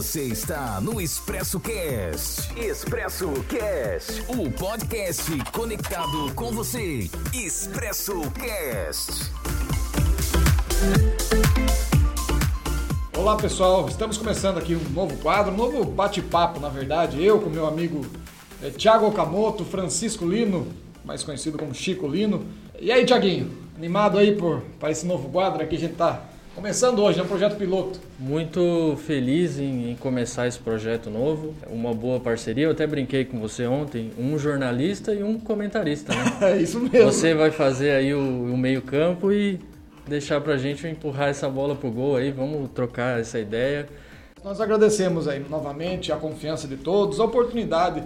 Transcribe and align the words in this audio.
Você 0.00 0.22
está 0.22 0.80
no 0.80 0.98
Expresso 0.98 1.60
Cast. 1.60 2.58
Expresso 2.58 3.28
Cast, 3.50 4.24
o 4.28 4.50
podcast 4.50 5.30
conectado 5.52 6.34
com 6.34 6.50
você. 6.52 7.10
Expresso 7.34 8.14
Cast. 8.30 9.30
Olá 13.14 13.36
pessoal, 13.36 13.86
estamos 13.90 14.16
começando 14.16 14.56
aqui 14.56 14.74
um 14.74 14.90
novo 14.94 15.18
quadro, 15.18 15.52
um 15.52 15.56
novo 15.58 15.84
bate-papo, 15.84 16.58
na 16.60 16.70
verdade. 16.70 17.22
Eu 17.22 17.38
com 17.38 17.50
meu 17.50 17.66
amigo 17.66 18.06
é, 18.62 18.70
Thiago 18.70 19.06
Okamoto, 19.06 19.66
Francisco 19.66 20.26
Lino, 20.26 20.66
mais 21.04 21.22
conhecido 21.22 21.58
como 21.58 21.74
Chico 21.74 22.08
Lino. 22.08 22.46
E 22.80 22.90
aí, 22.90 23.04
Tiaguinho, 23.04 23.54
animado 23.76 24.16
aí 24.16 24.34
por, 24.34 24.62
para 24.78 24.90
esse 24.90 25.04
novo 25.04 25.28
quadro 25.28 25.62
aqui? 25.62 25.76
A 25.76 25.78
gente 25.78 25.92
está 25.92 26.29
Começando 26.54 26.98
hoje, 26.98 27.20
é 27.20 27.22
um 27.22 27.26
projeto 27.28 27.56
piloto. 27.56 28.00
Muito 28.18 28.96
feliz 29.06 29.58
em, 29.58 29.92
em, 29.92 29.96
começar 29.96 30.48
esse 30.48 30.58
projeto 30.58 31.08
novo. 31.08 31.54
Uma 31.68 31.94
boa 31.94 32.18
parceria. 32.18 32.64
Eu 32.64 32.72
até 32.72 32.86
brinquei 32.86 33.24
com 33.24 33.38
você 33.38 33.66
ontem, 33.66 34.10
um 34.18 34.36
jornalista 34.36 35.14
e 35.14 35.22
um 35.22 35.38
comentarista, 35.38 36.12
né? 36.12 36.38
é 36.52 36.56
isso 36.56 36.80
mesmo. 36.80 37.10
Você 37.10 37.34
vai 37.34 37.52
fazer 37.52 37.92
aí 37.92 38.12
o, 38.12 38.18
o 38.18 38.58
meio-campo 38.58 39.32
e 39.32 39.60
deixar 40.06 40.40
pra 40.40 40.56
gente 40.56 40.86
empurrar 40.88 41.28
essa 41.28 41.48
bola 41.48 41.76
pro 41.76 41.90
gol 41.90 42.16
aí. 42.16 42.32
Vamos 42.32 42.68
trocar 42.74 43.20
essa 43.20 43.38
ideia. 43.38 43.88
Nós 44.42 44.60
agradecemos 44.60 45.28
aí 45.28 45.44
novamente 45.48 46.10
a 46.10 46.16
confiança 46.16 46.66
de 46.66 46.76
todos, 46.76 47.20
a 47.20 47.24
oportunidade 47.24 48.02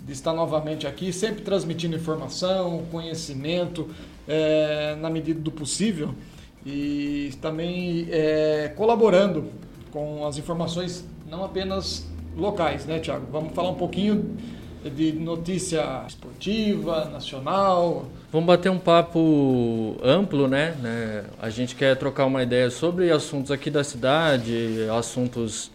de 0.00 0.12
estar 0.12 0.32
novamente 0.32 0.86
aqui, 0.86 1.12
sempre 1.12 1.42
transmitindo 1.42 1.96
informação, 1.96 2.84
conhecimento, 2.92 3.90
é, 4.26 4.96
na 5.00 5.10
medida 5.10 5.40
do 5.40 5.50
possível 5.50 6.14
e 6.64 7.30
também 7.40 8.06
é, 8.10 8.72
colaborando 8.76 9.46
com 9.90 10.26
as 10.26 10.38
informações 10.38 11.04
não 11.28 11.44
apenas 11.44 12.06
locais, 12.36 12.86
né, 12.86 12.98
Tiago? 12.98 13.26
Vamos 13.30 13.52
falar 13.52 13.70
um 13.70 13.74
pouquinho 13.74 14.36
de 14.84 15.12
notícia 15.12 16.04
esportiva, 16.06 17.06
nacional. 17.06 18.06
Vamos 18.30 18.46
bater 18.46 18.70
um 18.70 18.78
papo 18.78 19.96
amplo, 20.02 20.46
né? 20.46 20.74
né? 20.80 21.24
A 21.40 21.50
gente 21.50 21.74
quer 21.74 21.96
trocar 21.96 22.26
uma 22.26 22.42
ideia 22.42 22.70
sobre 22.70 23.10
assuntos 23.10 23.50
aqui 23.50 23.70
da 23.70 23.82
cidade, 23.82 24.86
assuntos 24.96 25.70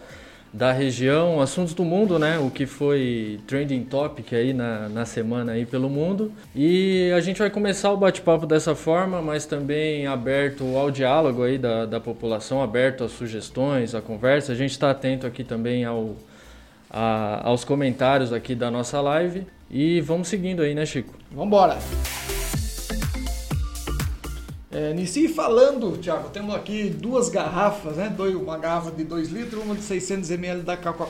da 0.54 0.72
região, 0.72 1.42
assuntos 1.42 1.74
do 1.74 1.84
mundo, 1.84 2.20
né? 2.20 2.38
O 2.38 2.52
que 2.52 2.68
foi 2.68 3.40
trending 3.48 3.84
topic 3.86 4.32
aí 4.34 4.54
na, 4.54 4.88
na 4.88 5.04
semana 5.04 5.54
aí 5.54 5.66
pelo 5.66 5.90
mundo. 5.90 6.32
E 6.56 7.12
a 7.16 7.20
gente 7.20 7.40
vai 7.40 7.50
começar 7.50 7.92
o 7.92 7.98
bate-papo 7.98 8.46
dessa 8.46 8.76
forma, 8.76 9.20
mas 9.20 9.48
também 9.48 10.06
aberto 10.06 10.78
ao 10.78 10.92
diálogo 10.92 11.42
aí 11.42 11.58
da, 11.58 11.88
da 11.88 12.00
população, 12.00 12.62
aberto 12.62 13.04
às 13.04 13.12
sugestões, 13.12 13.96
à 13.96 14.02
conversa. 14.02 14.52
A 14.52 14.56
gente 14.56 14.72
está 14.72 14.92
atento 14.92 15.26
aqui 15.26 15.44
também 15.44 15.86
ao, 15.86 16.16
a, 16.88 17.48
aos 17.48 17.64
comentários 17.64 18.32
aqui 18.32 18.54
da 18.54 18.70
nossa 18.70 19.02
live. 19.02 19.48
E 19.72 20.02
vamos 20.02 20.28
seguindo 20.28 20.62
aí, 20.62 20.76
né, 20.76 20.86
Chico? 20.86 21.16
Vamos 21.32 21.48
embora! 21.48 22.33
É, 24.76 24.92
falando, 25.28 26.00
Tiago, 26.00 26.30
temos 26.30 26.56
aqui 26.56 26.90
duas 26.90 27.30
garrafas, 27.30 27.98
né? 27.98 28.12
uma 28.36 28.58
garrafa 28.58 28.90
de 28.90 29.04
2 29.04 29.30
litros 29.30 29.64
uma 29.64 29.76
de 29.76 29.84
600 29.84 30.32
ml 30.32 30.64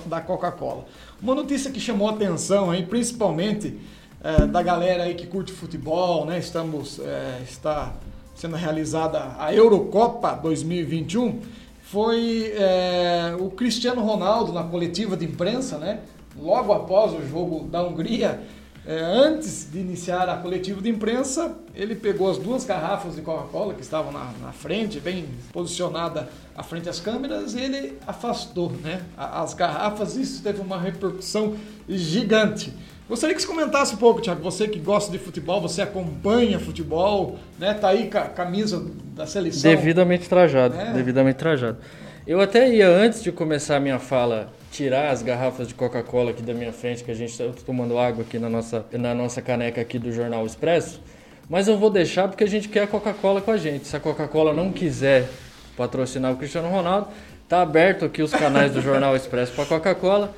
da 0.06 0.20
Coca-Cola. 0.20 0.86
Uma 1.22 1.34
notícia 1.34 1.72
que 1.72 1.80
chamou 1.80 2.10
atenção, 2.10 2.70
aí, 2.70 2.84
principalmente 2.86 3.80
é, 4.22 4.46
da 4.46 4.62
galera 4.62 5.04
aí 5.04 5.16
que 5.16 5.26
curte 5.26 5.54
futebol, 5.54 6.26
né? 6.26 6.40
Estamos, 6.40 7.00
é, 7.00 7.42
está 7.44 7.94
sendo 8.36 8.58
realizada 8.58 9.34
a 9.40 9.54
Eurocopa 9.54 10.34
2021, 10.34 11.40
foi 11.84 12.54
é, 12.58 13.34
o 13.40 13.50
Cristiano 13.50 14.02
Ronaldo 14.02 14.52
na 14.52 14.64
coletiva 14.64 15.16
de 15.16 15.24
imprensa, 15.24 15.78
né? 15.78 16.02
Logo 16.38 16.74
após 16.74 17.14
o 17.14 17.26
jogo 17.26 17.66
da 17.70 17.82
Hungria, 17.82 18.42
é, 18.86 19.00
antes 19.00 19.70
de 19.72 19.80
iniciar 19.80 20.28
a 20.28 20.36
coletiva 20.38 20.82
de 20.82 20.90
imprensa, 20.90 21.56
ele 21.74 21.96
pegou 21.96 22.30
as 22.30 22.38
duas 22.38 22.66
garrafas 22.66 23.16
de 23.16 23.22
Coca-Cola 23.22 23.74
que 23.74 23.82
estavam 23.82 24.12
na, 24.12 24.32
na, 24.42 24.52
frente, 24.52 25.00
bem 25.00 25.26
posicionada 25.54 26.28
à 26.54 26.64
frente 26.64 26.84
das 26.84 27.00
câmeras, 27.00 27.54
e 27.54 27.62
ele 27.62 27.98
afastou 28.06 28.72
né, 28.84 29.02
as 29.18 29.54
garrafas. 29.54 30.18
Isso 30.18 30.44
teve 30.44 30.60
uma 30.60 30.78
repercussão 30.78 31.56
gigante. 31.88 32.74
Gostaria 33.08 33.36
que 33.36 33.42
você 33.42 33.48
comentasse 33.48 33.96
um 33.96 33.98
pouco, 33.98 34.22
Tiago. 34.22 34.42
Você 34.44 34.68
que 34.68 34.80
gosta 34.80 35.12
de 35.12 35.18
futebol, 35.18 35.62
você 35.62 35.82
acompanha 35.82 36.60
futebol, 36.60 37.38
né? 37.60 37.74
Tá 37.74 37.90
aí 37.90 38.10
com 38.10 38.18
a 38.18 38.22
camisa 38.22 38.86
da 39.14 39.26
seleção. 39.26 39.70
Devidamente 39.70 40.28
trajado, 40.28 40.76
é. 40.76 40.92
devidamente 40.92 41.38
trajado. 41.38 41.78
Eu 42.26 42.40
até 42.40 42.74
ia, 42.74 42.88
antes 42.88 43.22
de 43.22 43.32
começar 43.32 43.76
a 43.76 43.80
minha 43.80 44.00
fala, 44.00 44.52
tirar 44.74 45.12
as 45.12 45.22
garrafas 45.22 45.68
de 45.68 45.76
Coca-Cola 45.76 46.32
aqui 46.32 46.42
da 46.42 46.54
minha 46.54 46.74
frente, 46.74 47.04
que 47.04 47.12
a 47.12 47.14
gente 47.14 47.30
está 47.30 47.46
tomando 47.64 47.96
água 47.96 48.24
aqui 48.24 48.40
na 48.40 48.50
nossa, 48.50 48.84
na 48.92 49.14
nossa 49.14 49.40
caneca 49.40 49.80
aqui 49.80 50.00
do 50.00 50.12
Jornal 50.12 50.44
Expresso. 50.48 51.00
Mas 51.48 51.68
eu 51.68 51.78
vou 51.78 51.92
deixar 51.92 52.28
porque 52.28 52.44
a 52.44 52.48
gente 52.48 52.68
quer 52.68 52.84
a 52.84 52.88
Coca-Cola 52.88 53.40
com 53.40 53.52
a 53.52 53.58
gente. 53.58 53.88
Se 53.88 53.96
a 53.96 54.00
Coca-Cola 54.00 54.52
não 54.52 54.72
quiser 54.72 55.30
patrocinar 55.78 56.34
o 56.34 56.38
Cristiano 56.38 56.70
Ronaldo, 56.70 57.10
tá 57.48 57.62
aberto 57.62 58.04
aqui 58.06 58.24
os 58.24 58.32
canais 58.32 58.74
do 58.74 58.82
Jornal 58.82 59.16
Expresso 59.16 59.54
para 59.54 59.66
Coca-Cola. 59.66 60.34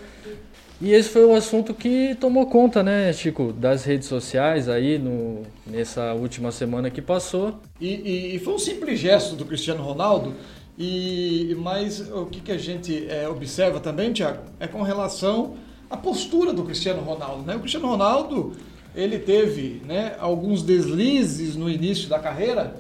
E 0.82 0.92
esse 0.92 1.08
foi 1.08 1.24
o 1.24 1.34
assunto 1.34 1.74
que 1.74 2.16
tomou 2.20 2.48
conta, 2.48 2.84
né, 2.84 3.14
Chico, 3.14 3.54
das 3.54 3.86
redes 3.86 4.10
sociais 4.10 4.68
aí 4.68 5.00
no, 5.00 5.44
nessa 5.66 6.14
última 6.14 6.52
semana 6.52 6.90
que 6.90 7.02
passou. 7.02 7.58
E, 7.80 7.88
e, 7.88 8.36
e 8.36 8.40
foi 8.40 8.54
um 8.54 8.60
simples 8.60 9.00
gesto 9.00 9.38
do 9.38 9.46
Cristiano 9.46 9.82
Ronaldo 9.82 10.36
e, 10.78 11.56
mas 11.60 12.02
o 12.12 12.26
que, 12.26 12.42
que 12.42 12.52
a 12.52 12.58
gente 12.58 13.08
é, 13.10 13.28
observa 13.30 13.80
também, 13.80 14.12
Tiago, 14.12 14.44
é 14.60 14.68
com 14.68 14.82
relação 14.82 15.56
à 15.90 15.96
postura 15.96 16.52
do 16.52 16.64
Cristiano 16.64 17.02
Ronaldo. 17.02 17.44
Né? 17.44 17.56
O 17.56 17.60
Cristiano 17.60 17.88
Ronaldo 17.88 18.54
ele 18.94 19.20
teve 19.20 19.82
né, 19.86 20.16
alguns 20.20 20.62
deslizes 20.62 21.56
no 21.56 21.70
início 21.70 22.08
da 22.10 22.20
carreira, 22.20 22.76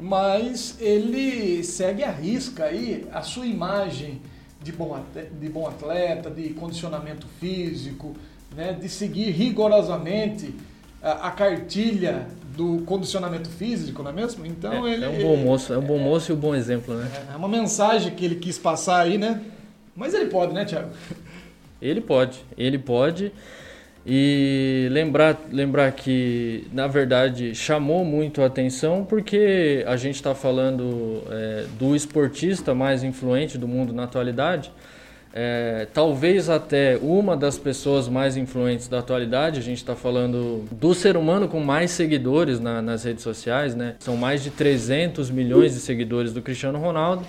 mas 0.00 0.76
ele 0.80 1.64
segue 1.64 2.04
a 2.04 2.10
risca 2.10 2.64
aí 2.64 3.06
a 3.12 3.22
sua 3.22 3.46
imagem 3.46 4.20
de 4.62 4.72
bom 4.72 4.94
atleta, 4.94 5.30
de, 5.38 5.48
bom 5.48 5.66
atleta, 5.66 6.30
de 6.30 6.50
condicionamento 6.50 7.26
físico, 7.40 8.14
né, 8.54 8.72
de 8.72 8.88
seguir 8.88 9.30
rigorosamente 9.30 10.54
a, 11.02 11.28
a 11.28 11.30
cartilha 11.30 12.26
do 12.56 12.82
condicionamento 12.86 13.48
físico, 13.50 14.02
não 14.02 14.10
é 14.10 14.14
mesmo? 14.14 14.46
Então 14.46 14.86
é, 14.86 14.94
ele 14.94 15.04
é 15.04 15.08
um 15.08 15.22
bom 15.22 15.36
moço, 15.36 15.72
é 15.72 15.78
um 15.78 15.82
bom 15.82 15.98
moço 15.98 16.32
e 16.32 16.34
um 16.34 16.38
bom 16.38 16.54
exemplo, 16.54 16.94
né? 16.94 17.10
É, 17.30 17.34
é 17.34 17.36
uma 17.36 17.48
mensagem 17.48 18.14
que 18.14 18.24
ele 18.24 18.36
quis 18.36 18.58
passar 18.58 19.02
aí, 19.02 19.18
né? 19.18 19.42
Mas 19.94 20.14
ele 20.14 20.26
pode, 20.26 20.52
né, 20.52 20.64
Thiago? 20.64 20.90
Ele 21.80 22.00
pode, 22.00 22.38
ele 22.56 22.78
pode. 22.78 23.32
E 24.08 24.88
lembrar, 24.92 25.36
lembrar 25.50 25.90
que, 25.92 26.66
na 26.72 26.86
verdade, 26.86 27.54
chamou 27.54 28.04
muito 28.04 28.40
a 28.40 28.46
atenção 28.46 29.04
porque 29.04 29.84
a 29.86 29.96
gente 29.96 30.14
está 30.14 30.32
falando 30.34 31.22
é, 31.28 31.66
do 31.76 31.94
esportista 31.94 32.72
mais 32.72 33.02
influente 33.02 33.58
do 33.58 33.66
mundo 33.66 33.92
na 33.92 34.04
atualidade 34.04 34.70
é, 35.38 35.86
talvez 35.92 36.48
até 36.48 36.98
uma 37.02 37.36
das 37.36 37.58
pessoas 37.58 38.08
mais 38.08 38.38
influentes 38.38 38.88
da 38.88 39.00
atualidade. 39.00 39.60
A 39.60 39.62
gente 39.62 39.76
está 39.76 39.94
falando 39.94 40.64
do 40.72 40.94
ser 40.94 41.14
humano 41.14 41.46
com 41.46 41.60
mais 41.60 41.90
seguidores 41.90 42.58
na, 42.58 42.80
nas 42.80 43.04
redes 43.04 43.22
sociais, 43.22 43.74
né? 43.74 43.96
São 43.98 44.16
mais 44.16 44.42
de 44.42 44.48
300 44.48 45.30
milhões 45.30 45.74
de 45.74 45.80
seguidores 45.80 46.32
do 46.32 46.40
Cristiano 46.40 46.78
Ronaldo. 46.78 47.22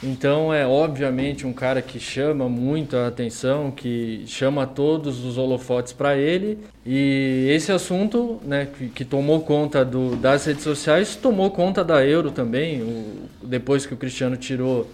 Então 0.00 0.54
é 0.54 0.64
obviamente 0.64 1.44
um 1.44 1.52
cara 1.52 1.82
que 1.82 1.98
chama 1.98 2.48
muito 2.48 2.96
a 2.96 3.08
atenção, 3.08 3.72
que 3.72 4.22
chama 4.28 4.64
todos 4.64 5.24
os 5.24 5.36
holofotes 5.36 5.92
para 5.92 6.16
ele. 6.16 6.56
E 6.86 7.48
esse 7.50 7.72
assunto, 7.72 8.40
né, 8.44 8.68
que, 8.78 8.88
que 8.90 9.04
tomou 9.04 9.40
conta 9.40 9.84
do, 9.84 10.14
das 10.14 10.44
redes 10.44 10.62
sociais, 10.62 11.16
tomou 11.16 11.50
conta 11.50 11.82
da 11.82 12.06
Euro 12.06 12.30
também. 12.30 12.80
O, 12.80 13.28
depois 13.42 13.84
que 13.84 13.92
o 13.92 13.96
Cristiano 13.96 14.36
tirou 14.36 14.88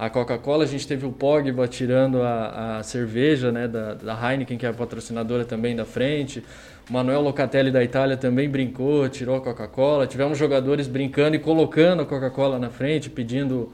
a 0.00 0.08
Coca-Cola, 0.08 0.64
a 0.64 0.66
gente 0.66 0.88
teve 0.88 1.04
o 1.04 1.12
Pogba 1.12 1.68
tirando 1.68 2.22
a, 2.22 2.78
a 2.78 2.82
cerveja 2.82 3.52
né, 3.52 3.68
da, 3.68 3.92
da, 3.92 4.32
Heineken, 4.32 4.56
que 4.56 4.64
é 4.64 4.70
a 4.70 4.72
patrocinadora 4.72 5.44
também 5.44 5.76
da 5.76 5.84
frente. 5.84 6.42
O 6.88 6.92
Manuel 6.94 7.20
Locatelli 7.20 7.70
da 7.70 7.84
Itália 7.84 8.16
também 8.16 8.48
brincou, 8.48 9.06
tirou 9.10 9.36
a 9.36 9.42
Coca-Cola. 9.42 10.06
Tivemos 10.06 10.38
jogadores 10.38 10.88
brincando 10.88 11.36
e 11.36 11.38
colocando 11.38 12.00
a 12.00 12.06
Coca-Cola 12.06 12.58
na 12.58 12.70
frente, 12.70 13.10
pedindo 13.10 13.70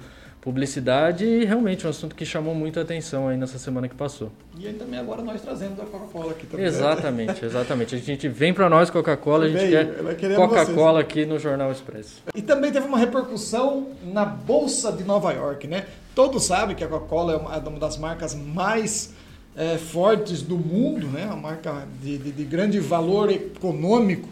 publicidade 0.46 1.24
e 1.24 1.44
realmente 1.44 1.88
um 1.88 1.90
assunto 1.90 2.14
que 2.14 2.24
chamou 2.24 2.54
muita 2.54 2.80
atenção 2.80 3.26
aí 3.26 3.36
nessa 3.36 3.58
semana 3.58 3.88
que 3.88 3.96
passou. 3.96 4.30
E 4.56 4.68
aí 4.68 4.74
também 4.74 4.96
agora 4.96 5.20
nós 5.20 5.42
trazendo 5.42 5.82
a 5.82 5.84
Coca-Cola 5.84 6.30
aqui 6.30 6.46
também. 6.46 6.64
Exatamente, 6.64 7.44
exatamente. 7.44 7.96
A 7.96 7.98
gente 7.98 8.28
vem 8.28 8.54
para 8.54 8.70
nós 8.70 8.88
Coca-Cola, 8.88 9.46
a 9.46 9.48
gente 9.48 9.68
quer 9.68 10.36
Coca-Cola 10.36 11.00
aqui 11.00 11.26
no 11.26 11.36
Jornal 11.36 11.72
Expresso. 11.72 12.22
E 12.32 12.40
também 12.40 12.70
teve 12.70 12.86
uma 12.86 12.96
repercussão 12.96 13.88
na 14.04 14.24
Bolsa 14.24 14.92
de 14.92 15.02
Nova 15.02 15.32
York, 15.32 15.66
né? 15.66 15.86
Todos 16.14 16.44
sabem 16.44 16.76
que 16.76 16.84
a 16.84 16.86
Coca-Cola 16.86 17.32
é 17.32 17.36
uma 17.36 17.56
é 17.56 17.78
das 17.80 17.98
marcas 17.98 18.32
mais 18.32 19.14
é, 19.56 19.76
fortes 19.76 20.42
do 20.42 20.56
mundo, 20.56 21.08
né? 21.08 21.24
Uma 21.26 21.36
marca 21.36 21.88
de, 22.00 22.18
de, 22.18 22.30
de 22.30 22.44
grande 22.44 22.78
valor 22.78 23.32
econômico 23.32 24.28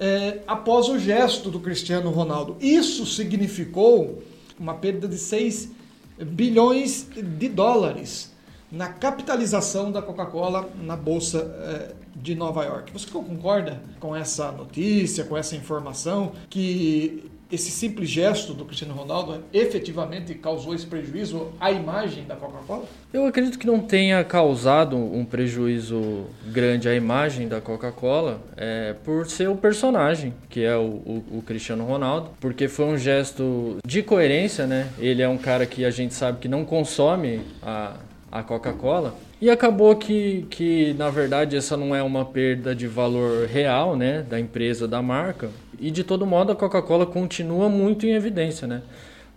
é, 0.00 0.40
após 0.46 0.88
o 0.88 0.98
gesto 0.98 1.50
do 1.50 1.60
Cristiano 1.60 2.10
Ronaldo. 2.10 2.56
Isso 2.58 3.04
significou 3.04 4.22
uma 4.58 4.74
perda 4.74 5.06
de 5.06 5.18
6 5.18 5.70
bilhões 6.18 7.06
de 7.14 7.48
dólares 7.48 8.32
na 8.72 8.88
capitalização 8.88 9.92
da 9.92 10.00
Coca-Cola 10.00 10.70
na 10.82 10.96
Bolsa 10.96 11.38
é, 11.38 11.94
de 12.16 12.34
Nova 12.34 12.64
York. 12.64 12.92
Você 12.92 13.06
concorda 13.10 13.82
com 13.98 14.16
essa 14.16 14.50
notícia, 14.50 15.24
com 15.24 15.36
essa 15.36 15.54
informação, 15.54 16.32
que 16.48 17.30
esse 17.50 17.70
simples 17.70 18.08
gesto 18.08 18.54
do 18.54 18.64
Cristiano 18.64 18.94
Ronaldo 18.94 19.42
efetivamente 19.52 20.34
causou 20.34 20.74
esse 20.74 20.86
prejuízo 20.86 21.48
à 21.58 21.70
imagem 21.70 22.24
da 22.24 22.36
Coca-Cola? 22.36 22.84
Eu 23.12 23.26
acredito 23.26 23.58
que 23.58 23.66
não 23.66 23.80
tenha 23.80 24.22
causado 24.22 24.96
um 24.96 25.24
prejuízo 25.24 26.26
grande 26.46 26.88
à 26.88 26.94
imagem 26.94 27.48
da 27.48 27.60
Coca-Cola 27.60 28.40
é, 28.56 28.94
por 29.04 29.26
ser 29.28 29.48
o 29.48 29.56
personagem, 29.56 30.32
que 30.48 30.62
é 30.62 30.76
o, 30.76 30.82
o, 30.82 31.24
o, 31.38 31.42
Cristiano 31.42 31.84
Ronaldo, 31.84 32.30
porque 32.40 32.68
foi 32.68 32.86
um 32.86 32.98
gesto 32.98 33.78
de 33.84 34.02
coerência, 34.02 34.66
né? 34.66 34.88
Ele 34.98 35.22
é 35.22 35.28
um 35.28 35.38
cara 35.38 35.66
que 35.66 35.84
a 35.84 35.90
gente 35.90 36.14
sabe 36.14 36.38
que 36.38 36.48
não 36.48 36.64
consome 36.64 37.40
a, 37.62 37.96
a 38.30 38.42
Coca-Cola. 38.42 39.14
E 39.40 39.50
acabou 39.50 39.96
que, 39.96 40.46
que, 40.50 40.94
na 40.94 41.10
verdade, 41.10 41.56
essa 41.56 41.76
não 41.76 41.94
é 41.94 42.02
uma 42.02 42.24
perda 42.24 42.74
de 42.74 42.86
valor 42.86 43.46
real 43.46 43.96
né, 43.96 44.22
da 44.22 44.38
empresa, 44.38 44.86
da 44.86 45.02
marca. 45.02 45.50
E, 45.78 45.90
de 45.90 46.04
todo 46.04 46.26
modo, 46.26 46.52
a 46.52 46.56
Coca-Cola 46.56 47.06
continua 47.06 47.68
muito 47.68 48.06
em 48.06 48.12
evidência, 48.12 48.68
né? 48.68 48.82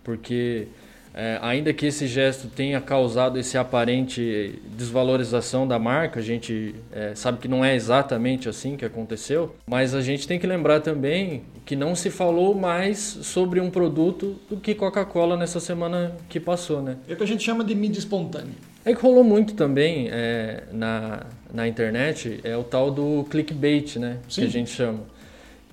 Porque, 0.04 0.68
é, 1.14 1.38
ainda 1.40 1.72
que 1.72 1.86
esse 1.86 2.06
gesto 2.06 2.48
tenha 2.48 2.78
causado 2.82 3.38
esse 3.38 3.56
aparente 3.56 4.60
desvalorização 4.76 5.66
da 5.66 5.78
marca, 5.78 6.20
a 6.20 6.22
gente 6.22 6.74
é, 6.92 7.14
sabe 7.14 7.38
que 7.38 7.48
não 7.48 7.64
é 7.64 7.74
exatamente 7.74 8.46
assim 8.46 8.76
que 8.76 8.84
aconteceu, 8.84 9.56
mas 9.66 9.94
a 9.94 10.02
gente 10.02 10.28
tem 10.28 10.38
que 10.38 10.46
lembrar 10.46 10.80
também 10.80 11.44
que 11.64 11.74
não 11.74 11.94
se 11.94 12.10
falou 12.10 12.54
mais 12.54 12.98
sobre 12.98 13.58
um 13.58 13.70
produto 13.70 14.38
do 14.50 14.58
que 14.58 14.74
Coca-Cola 14.74 15.34
nessa 15.34 15.60
semana 15.60 16.14
que 16.28 16.38
passou, 16.38 16.82
né? 16.82 16.98
É 17.08 17.14
o 17.14 17.16
que 17.16 17.22
a 17.22 17.26
gente 17.26 17.42
chama 17.42 17.64
de 17.64 17.74
mídia 17.74 17.98
espontânea. 17.98 18.73
É 18.84 18.94
que 18.94 19.00
rolou 19.00 19.24
muito 19.24 19.54
também 19.54 20.08
é, 20.10 20.64
na, 20.70 21.24
na 21.52 21.66
internet 21.66 22.40
é 22.44 22.54
o 22.54 22.62
tal 22.62 22.90
do 22.90 23.24
clickbait, 23.30 23.96
né? 23.96 24.18
Sim. 24.28 24.42
Que 24.42 24.46
a 24.46 24.50
gente 24.50 24.70
chama. 24.70 25.00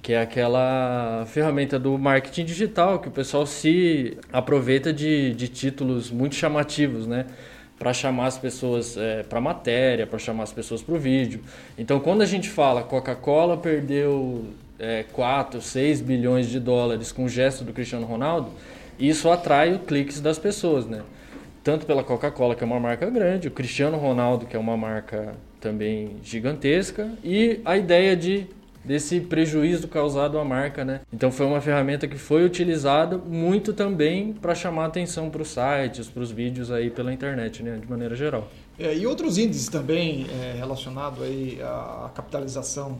Que 0.01 0.13
é 0.13 0.21
aquela 0.21 1.25
ferramenta 1.27 1.77
do 1.77 1.97
marketing 1.97 2.45
digital 2.45 2.99
que 2.99 3.09
o 3.09 3.11
pessoal 3.11 3.45
se 3.45 4.17
aproveita 4.31 4.93
de, 4.93 5.33
de 5.33 5.49
títulos 5.49 6.09
muito 6.09 6.35
chamativos, 6.35 7.05
né? 7.05 7.25
Para 7.77 7.93
chamar 7.93 8.27
as 8.27 8.37
pessoas 8.37 8.95
é, 8.95 9.23
para 9.23 9.41
matéria, 9.41 10.07
para 10.07 10.17
chamar 10.17 10.43
as 10.43 10.53
pessoas 10.53 10.81
para 10.81 10.95
o 10.95 10.97
vídeo. 10.97 11.41
Então, 11.77 11.99
quando 11.99 12.21
a 12.21 12.25
gente 12.25 12.47
fala 12.49 12.81
Coca-Cola 12.81 13.57
perdeu 13.57 14.45
é, 14.79 15.03
4, 15.11 15.61
6 15.61 15.99
bilhões 15.99 16.47
de 16.47 16.59
dólares 16.59 17.11
com 17.11 17.25
o 17.25 17.29
gesto 17.29 17.65
do 17.65 17.73
Cristiano 17.73 18.05
Ronaldo, 18.05 18.51
isso 18.97 19.29
atrai 19.29 19.73
os 19.73 19.81
cliques 19.81 20.21
das 20.21 20.39
pessoas, 20.39 20.85
né? 20.85 21.01
Tanto 21.63 21.85
pela 21.85 22.03
Coca-Cola, 22.03 22.55
que 22.55 22.63
é 22.63 22.67
uma 22.67 22.79
marca 22.79 23.09
grande, 23.09 23.47
o 23.47 23.51
Cristiano 23.51 23.97
Ronaldo, 23.97 24.45
que 24.45 24.55
é 24.55 24.59
uma 24.59 24.75
marca 24.75 25.33
também 25.59 26.17
gigantesca, 26.23 27.11
e 27.23 27.61
a 27.63 27.77
ideia 27.77 28.15
de 28.15 28.47
desse 28.83 29.19
prejuízo 29.21 29.87
causado 29.87 30.39
à 30.39 30.43
marca, 30.43 30.83
né? 30.83 31.01
Então 31.13 31.31
foi 31.31 31.45
uma 31.45 31.61
ferramenta 31.61 32.07
que 32.07 32.17
foi 32.17 32.43
utilizada 32.43 33.17
muito 33.17 33.73
também 33.73 34.33
para 34.33 34.55
chamar 34.55 34.85
atenção 34.85 35.29
para 35.29 35.41
os 35.41 35.49
sites, 35.49 36.09
para 36.09 36.23
os 36.23 36.31
vídeos 36.31 36.71
aí 36.71 36.89
pela 36.89 37.13
internet, 37.13 37.61
né? 37.61 37.77
De 37.79 37.89
maneira 37.89 38.15
geral. 38.15 38.49
É, 38.79 38.95
e 38.95 39.05
outros 39.05 39.37
índices 39.37 39.67
também 39.69 40.25
é, 40.31 40.55
relacionados 40.57 41.21
aí 41.21 41.59
à 41.61 42.09
capitalização 42.15 42.97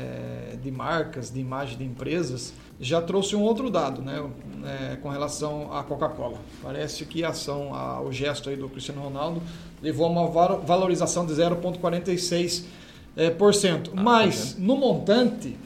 é, 0.00 0.56
de 0.56 0.70
marcas, 0.70 1.30
de 1.30 1.40
imagem 1.40 1.76
de 1.76 1.84
empresas, 1.84 2.54
já 2.80 3.02
trouxe 3.02 3.36
um 3.36 3.42
outro 3.42 3.68
dado, 3.68 4.00
né, 4.00 4.26
é, 4.64 4.96
com 4.96 5.10
relação 5.10 5.70
à 5.72 5.84
Coca-Cola. 5.84 6.38
Parece 6.62 7.04
que 7.04 7.22
a 7.22 7.28
ação, 7.28 7.74
a, 7.74 8.00
o 8.00 8.10
gesto 8.10 8.48
aí 8.48 8.56
do 8.56 8.66
Cristiano 8.68 9.02
Ronaldo 9.02 9.42
levou 9.82 10.06
a 10.06 10.08
uma 10.08 10.26
valorização 10.58 11.26
de 11.26 11.34
0,46%. 11.34 12.64
É, 13.16 13.28
por 13.28 13.52
cento. 13.52 13.90
Ah, 13.96 14.00
Mas, 14.00 14.54
tá 14.54 14.60
no 14.60 14.76
montante, 14.76 15.56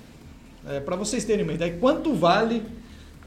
é, 0.66 0.80
para 0.80 0.96
vocês 0.96 1.26
terem 1.26 1.44
uma 1.44 1.52
ideia, 1.52 1.76
quanto 1.78 2.14
vale 2.14 2.62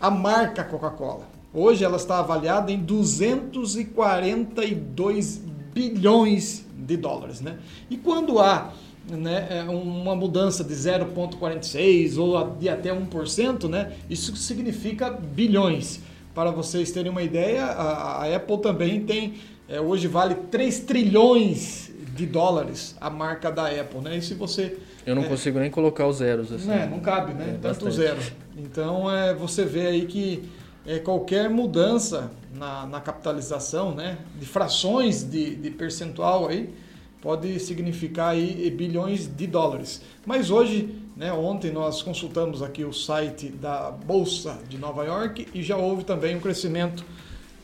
a 0.02 0.10
marca 0.10 0.64
Coca-Cola? 0.64 1.28
Hoje 1.54 1.86
ela 1.86 1.98
está 1.98 2.18
avaliada 2.18 2.72
em 2.72 2.80
242 2.80 5.38
bilhões 5.72 6.66
de 6.76 6.98
dólares. 6.98 7.42
Né? 7.42 7.60
E 7.90 7.98
quando 7.98 8.40
há 8.40 8.74
né, 9.10 9.48
é 9.50 9.64
uma 9.64 10.16
mudança 10.16 10.64
de 10.64 10.74
0,46 10.74 12.18
ou 12.18 12.56
de 12.56 12.68
até 12.70 12.90
1%, 12.90 13.70
né, 13.70 13.94
isso 14.10 14.36
significa 14.36 15.10
bilhões. 15.10 16.02
Para 16.34 16.52
vocês 16.52 16.92
terem 16.92 17.12
uma 17.12 17.24
ideia, 17.24 17.66
a, 17.66 18.24
a 18.24 18.36
Apple 18.36 18.60
também 18.60 19.02
tem, 19.02 19.36
é, 19.68 19.82
hoje 19.82 20.08
vale 20.08 20.36
3 20.36 20.82
trilhões 20.82 21.92
de 22.16 22.26
dólares 22.26 22.96
a 23.00 23.10
marca 23.10 23.52
da 23.52 23.68
Apple. 23.68 24.02
Né? 24.02 24.18
E 24.18 24.22
se 24.22 24.34
você. 24.34 24.78
Eu 25.06 25.16
não 25.16 25.24
é, 25.24 25.28
consigo 25.28 25.60
nem 25.60 25.72
colocar 25.72 26.06
os 26.08 26.18
zeros 26.18 26.52
assim. 26.52 26.70
É, 26.72 26.86
não 26.86 27.00
cabe, 27.00 27.34
né? 27.34 27.56
É, 27.56 27.58
Tanto 27.60 27.90
zero. 27.92 28.20
Então 28.58 29.10
é, 29.10 29.34
você 29.34 29.64
vê 29.64 29.88
aí 29.88 30.06
que 30.06 30.50
é, 30.86 31.00
qualquer 31.00 31.50
mudança 31.50 32.32
na, 32.54 32.86
na 32.86 33.02
capitalização, 33.02 33.94
né, 33.94 34.18
de 34.40 34.46
frações 34.46 35.24
de, 35.24 35.56
de 35.56 35.70
percentual 35.70 36.48
aí, 36.48 36.74
pode 37.22 37.60
significar 37.60 38.30
aí 38.30 38.70
bilhões 38.70 39.28
de 39.28 39.48
dólares. 39.48 40.02
Mas 40.26 40.52
hoje, 40.52 40.94
né, 41.16 41.32
ontem 41.34 41.72
nós 41.72 42.02
consultamos 42.02 42.62
aqui 42.62 42.84
o 42.84 42.92
site 42.94 43.48
da 43.50 43.92
Bolsa 43.92 44.60
de 44.70 44.78
Nova 44.78 45.04
York 45.04 45.48
e 45.54 45.64
já 45.64 45.78
houve 45.78 46.04
também 46.04 46.36
um 46.36 46.40
crescimento, 46.40 47.04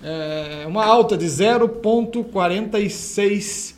é, 0.01 0.63
uma 0.67 0.85
alta 0.85 1.17
de 1.17 1.25
0,46, 1.25 3.75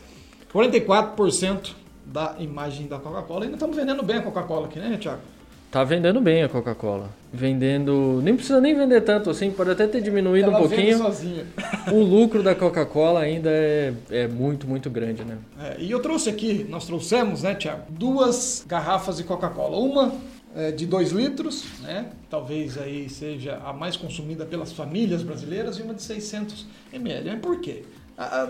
44% 0.53 1.71
da 2.05 2.35
imagem 2.39 2.87
da 2.87 2.97
Coca-Cola. 2.97 3.43
Ainda 3.43 3.55
estamos 3.55 3.75
vendendo 3.75 4.01
bem 4.01 4.15
a 4.17 4.21
Coca-Cola 4.21 4.67
aqui, 4.67 4.79
né, 4.79 4.97
Tiago? 4.97 5.34
Tá 5.71 5.83
vendendo 5.83 6.21
bem 6.21 6.43
a 6.43 6.49
Coca-Cola. 6.49 7.09
Vendendo. 7.33 8.21
Nem 8.23 8.35
precisa 8.35 8.61
nem 8.61 8.73
vender 8.73 9.01
tanto 9.01 9.29
assim, 9.29 9.51
pode 9.51 9.71
até 9.71 9.85
ter 9.87 10.01
diminuído 10.01 10.49
Ela 10.49 10.57
um 10.57 10.61
pouquinho. 10.61 10.97
Sozinha. 10.97 11.45
O 11.91 12.01
lucro 12.01 12.41
da 12.41 12.55
Coca-Cola 12.55 13.19
ainda 13.19 13.49
é, 13.49 13.93
é 14.09 14.27
muito, 14.27 14.67
muito 14.67 14.89
grande, 14.89 15.23
né? 15.25 15.37
É, 15.61 15.75
e 15.79 15.91
eu 15.91 15.99
trouxe 16.01 16.29
aqui, 16.29 16.65
nós 16.69 16.85
trouxemos, 16.85 17.43
né, 17.43 17.55
Tiago, 17.55 17.83
duas 17.89 18.63
garrafas 18.65 19.17
de 19.17 19.23
Coca-Cola. 19.23 19.77
Uma 19.77 20.13
é, 20.55 20.71
de 20.71 20.85
2 20.85 21.11
litros, 21.11 21.65
né? 21.81 22.05
Talvez 22.29 22.77
aí 22.77 23.09
seja 23.09 23.59
a 23.65 23.73
mais 23.73 23.97
consumida 23.97 24.45
pelas 24.45 24.71
famílias 24.71 25.21
brasileiras, 25.21 25.77
e 25.77 25.81
uma 25.81 25.93
de 25.93 26.01
600 26.01 26.65
ml. 26.93 27.37
Por 27.39 27.59
quê? 27.59 27.83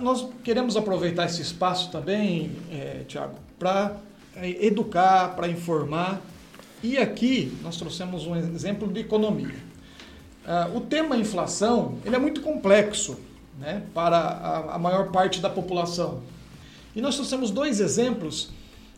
nós 0.01 0.27
queremos 0.43 0.77
aproveitar 0.77 1.25
esse 1.25 1.41
espaço 1.41 1.89
também, 1.91 2.51
é, 2.71 3.01
Tiago, 3.07 3.33
para 3.57 3.97
é, 4.35 4.65
educar, 4.65 5.35
para 5.35 5.47
informar 5.47 6.21
e 6.83 6.97
aqui 6.97 7.57
nós 7.61 7.77
trouxemos 7.77 8.27
um 8.27 8.35
exemplo 8.35 8.87
de 8.91 8.99
economia. 8.99 9.55
Uh, 10.45 10.77
o 10.77 10.81
tema 10.81 11.17
inflação 11.17 11.97
ele 12.05 12.15
é 12.15 12.19
muito 12.19 12.41
complexo 12.41 13.19
né, 13.59 13.81
para 13.93 14.17
a, 14.17 14.75
a, 14.75 14.77
maior 14.77 15.11
parte 15.11 15.41
da 15.41 15.49
população. 15.49 16.21
E 16.95 17.01
nós 17.01 17.15
trouxemos 17.15 17.49
dois 17.49 17.79
exemplos 17.79 18.51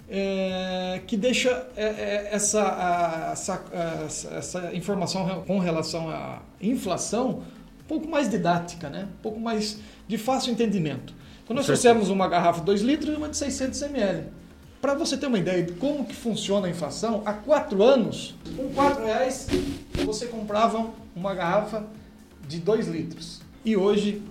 é, 0.09 1.01
que 1.07 1.15
deixa 1.15 1.67
é, 1.75 2.29
essa, 2.31 2.63
a, 2.63 3.31
essa, 3.31 4.29
essa 4.35 4.75
informação 4.75 5.43
com 5.47 5.59
relação 5.59 6.09
à 6.09 6.41
inflação 6.61 7.43
um 7.81 7.87
pouco 7.87 8.07
mais 8.07 8.29
didática, 8.29 8.89
né? 8.89 9.07
um 9.19 9.21
pouco 9.21 9.39
mais 9.39 9.79
de 10.07 10.17
fácil 10.17 10.51
entendimento. 10.51 11.13
Então 11.43 11.55
nós 11.55 11.65
trouxemos 11.65 12.09
uma 12.09 12.27
garrafa 12.27 12.59
de 12.59 12.65
2 12.65 12.81
litros 12.81 13.13
e 13.13 13.17
uma 13.17 13.29
de 13.29 13.37
600 13.37 13.81
ml 13.83 14.36
para 14.87 14.95
você 14.95 15.17
ter 15.17 15.27
uma 15.27 15.37
ideia 15.37 15.61
de 15.61 15.73
como 15.73 16.05
que 16.05 16.15
funciona 16.15 16.67
a 16.67 16.69
inflação, 16.69 17.21
há 17.25 17.33
quatro 17.33 17.83
anos, 17.83 18.33
com 18.55 18.69
quatro 18.69 19.03
reais, 19.03 19.45
você 20.05 20.27
comprava 20.27 20.91
uma 21.13 21.35
garrafa 21.35 21.83
de 22.47 22.57
2 22.59 22.87
litros. 22.87 23.41
E 23.65 23.75
hoje 23.75 24.21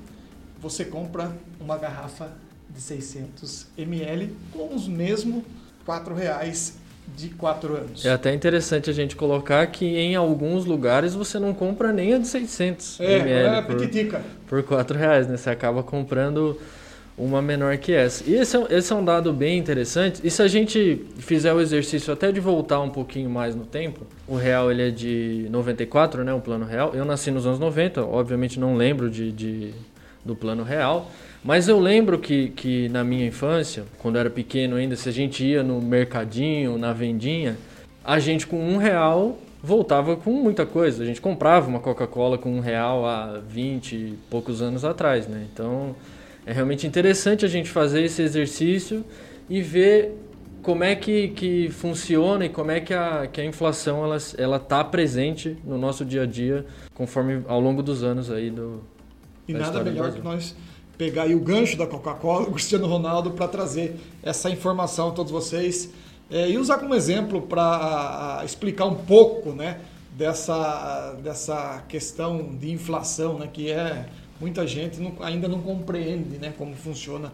você 0.59 0.83
compra 0.83 1.31
uma 1.61 1.77
garrafa 1.77 2.31
de 2.71 2.81
600 2.81 3.67
ml 3.77 4.35
com 4.51 4.75
os 4.75 4.89
mesmos 4.89 5.45
quatro 5.85 6.15
reais 6.15 6.79
de 7.15 7.29
quatro 7.29 7.77
anos. 7.77 8.07
É 8.07 8.13
até 8.13 8.33
interessante 8.33 8.89
a 8.89 8.95
gente 8.95 9.15
colocar 9.15 9.67
que 9.67 9.85
em 9.85 10.17
alguns 10.17 10.65
lugares 10.65 11.13
você 11.13 11.39
não 11.39 11.53
compra 11.53 11.93
nem 11.93 12.15
a 12.15 12.19
de 12.19 12.29
600 12.29 12.99
é, 13.01 13.19
ml 13.19 13.57
é 13.59 13.61
por, 13.61 14.23
por 14.49 14.63
4 14.63 14.97
reais, 14.97 15.29
né? 15.29 15.37
Você 15.37 15.51
acaba 15.51 15.83
comprando 15.83 16.59
uma 17.19 17.41
menor 17.41 17.77
que 17.79 17.93
essa. 17.93 18.23
E 18.29 18.35
esse 18.35 18.57
é, 18.57 18.67
esse 18.71 18.93
é 18.93 18.97
um 18.97 19.05
dado 19.05 19.33
bem 19.33 19.59
interessante. 19.59 20.21
E 20.23 20.31
se 20.31 20.43
a 20.43 20.49
gente 20.49 21.05
fizer 21.19 21.53
o 21.53 21.61
exercício 21.61 22.13
até 22.13 22.31
de 22.31 22.41
voltar 22.41 22.81
um 22.81 22.91
pouquinho 22.91 23.31
mais 23.31 23.55
no 23.55 23.65
tempo, 23.65 24.07
o 24.29 24.37
real 24.37 24.71
ele 24.71 24.89
é 24.89 24.91
de 24.91 25.47
94, 25.51 26.23
né? 26.25 26.35
O 26.35 26.41
plano 26.41 26.67
real. 26.67 26.93
Eu 26.95 27.05
nasci 27.05 27.31
nos 27.31 27.47
anos 27.47 27.59
90, 27.59 28.05
obviamente 28.05 28.61
não 28.61 28.77
lembro 28.77 29.09
de, 29.09 29.33
de 29.33 29.75
do 30.25 30.37
plano 30.37 30.63
real. 30.63 31.11
Mas 31.43 31.69
eu 31.69 31.79
lembro 31.79 32.19
que, 32.19 32.49
que 32.51 32.89
na 32.89 33.05
minha 33.05 33.27
infância, 33.27 33.85
quando 33.99 34.17
eu 34.17 34.21
era 34.21 34.31
pequeno 34.31 34.77
ainda, 34.77 34.97
se 34.97 35.09
a 35.09 35.13
gente 35.13 35.45
ia 35.45 35.63
no 35.63 35.81
mercadinho, 35.81 36.77
na 36.77 36.93
vendinha, 36.93 37.57
a 38.05 38.19
gente 38.19 38.47
com 38.47 38.59
um 38.59 38.77
real 38.77 39.39
voltava 39.63 40.17
com 40.17 40.33
muita 40.33 40.67
coisa. 40.67 41.03
A 41.03 41.07
gente 41.07 41.21
comprava 41.21 41.69
uma 41.69 41.81
Coca-Cola 41.81 42.37
com 42.37 42.53
um 42.53 42.61
real 42.61 43.07
há 43.07 43.41
20 43.49 43.93
e 43.95 44.19
poucos 44.29 44.61
anos 44.61 44.85
atrás, 44.85 45.27
né? 45.27 45.47
Então 45.53 45.95
é 46.47 46.53
realmente 46.53 46.87
interessante 46.87 47.45
a 47.45 47.49
gente 47.49 47.69
fazer 47.69 48.03
esse 48.05 48.23
exercício 48.23 49.05
e 49.51 49.61
ver 49.61 50.13
como 50.63 50.83
é 50.83 50.95
que, 50.95 51.29
que 51.29 51.69
funciona 51.71 52.47
e 52.47 52.49
como 52.49 52.71
é 52.71 52.81
que 52.81 52.95
a, 52.95 53.27
que 53.27 53.41
a 53.41 53.45
inflação 53.45 54.05
ela 54.05 54.17
ela 54.39 54.57
está 54.57 54.83
presente 54.83 55.59
no 55.65 55.77
nosso 55.77 56.05
dia 56.05 56.23
a 56.23 56.27
dia 56.27 56.65
conforme 56.95 57.43
ao 57.47 57.61
longo 57.61 57.83
dos 57.83 58.03
anos 58.03 58.31
aí 58.31 58.51
do 58.51 58.83
e 59.47 59.53
nada 59.53 59.83
melhor 59.83 60.13
que 60.13 60.21
nós 60.21 60.55
pegar 60.97 61.25
aí 61.25 61.35
o 61.35 61.41
gancho 61.41 61.77
da 61.77 61.87
Coca-Cola, 61.87 62.49
o 62.49 62.53
Cristiano 62.53 62.87
Ronaldo, 62.87 63.33
para 63.33 63.47
trazer 63.49 63.97
essa 64.23 64.51
informação 64.51 65.09
a 65.09 65.13
todos 65.13 65.31
vocês 65.31 65.91
é, 66.31 66.51
e 66.51 66.59
usar 66.59 66.79
como 66.79 66.95
exemplo 66.95 67.43
para 67.43 68.43
explicar 68.45 68.87
um 68.87 68.95
pouco 68.95 69.53
né, 69.53 69.79
dessa, 70.13 71.13
dessa 71.23 71.85
questão 71.89 72.57
de 72.57 72.73
inflação, 72.73 73.39
né, 73.39 73.49
que 73.53 73.71
é 73.71 74.07
muita 74.41 74.67
gente 74.67 75.01
não, 75.01 75.15
ainda 75.21 75.49
não 75.49 75.61
compreende 75.61 76.39
né, 76.39 76.53
como 76.57 76.75
funciona 76.75 77.33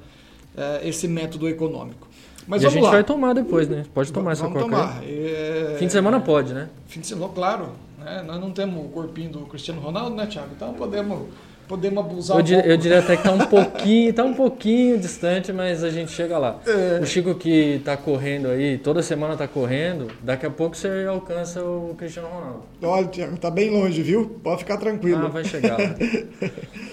é, 0.56 0.88
esse 0.88 1.09
método 1.09 1.49
econômico. 1.49 2.09
Mas 2.47 2.62
e 2.62 2.66
a 2.66 2.71
gente 2.71 2.82
lá. 2.82 2.90
vai 2.90 3.04
tomar 3.04 3.35
depois, 3.35 3.68
né? 3.68 3.85
Pode 3.94 4.12
tomar 4.12 4.32
essa 4.32 4.42
Vamos 4.42 4.62
tomar. 4.62 5.02
É... 5.04 5.76
Fim 5.78 5.87
de 5.87 5.92
semana 5.92 6.21
pode, 6.21 6.52
né? 6.52 6.68
Fim 6.87 7.00
de 7.00 7.06
semana, 7.06 7.32
claro. 7.32 7.71
Né? 7.99 8.23
Nós 8.26 8.40
não 8.40 8.50
temos 8.50 8.85
o 8.85 8.88
corpinho 8.88 9.30
do 9.30 9.40
Cristiano 9.40 9.80
Ronaldo, 9.80 10.16
né, 10.16 10.26
Thiago? 10.26 10.49
Então 10.54 10.75
podemos 10.75 11.28
podemos 11.68 12.04
abusar 12.04 12.37
eu, 12.37 12.42
um 12.42 12.47
pouco. 12.47 12.68
eu 12.68 12.76
diria 12.76 12.99
até 12.99 13.16
que 13.16 13.26
está 13.26 13.32
um 13.32 13.47
pouquinho, 13.47 14.12
tá 14.12 14.25
um 14.25 14.35
pouquinho 14.35 14.99
distante, 14.99 15.52
mas 15.52 15.82
a 15.82 15.90
gente 15.90 16.11
chega 16.11 16.37
lá. 16.37 16.59
É. 16.66 17.00
O 17.00 17.06
Chico 17.06 17.35
que 17.35 17.76
está 17.76 17.97
correndo 17.97 18.49
aí, 18.49 18.76
toda 18.76 19.02
semana 19.02 19.35
está 19.35 19.49
correndo, 19.49 20.09
daqui 20.21 20.44
a 20.44 20.50
pouco 20.50 20.76
você 20.76 21.06
alcança 21.09 21.64
o 21.64 21.94
Cristiano 21.97 22.28
Ronaldo. 22.28 22.62
Olha, 22.82 23.06
Tiago, 23.06 23.38
tá 23.38 23.50
bem 23.50 23.71
longe, 23.71 24.02
viu? 24.02 24.38
Pode 24.42 24.59
ficar 24.59 24.76
tranquilo. 24.76 25.26
Ah, 25.26 25.28
vai 25.28 25.44
chegar. 25.44 25.78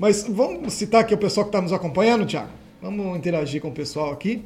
mas 0.00 0.24
vamos 0.26 0.72
citar 0.72 1.02
aqui 1.02 1.12
o 1.12 1.18
pessoal 1.18 1.44
que 1.44 1.50
está 1.50 1.60
nos 1.60 1.74
acompanhando, 1.74 2.24
Tiago. 2.24 2.48
Vamos 2.80 3.18
interagir 3.18 3.60
com 3.60 3.68
o 3.68 3.72
pessoal 3.72 4.10
aqui. 4.10 4.42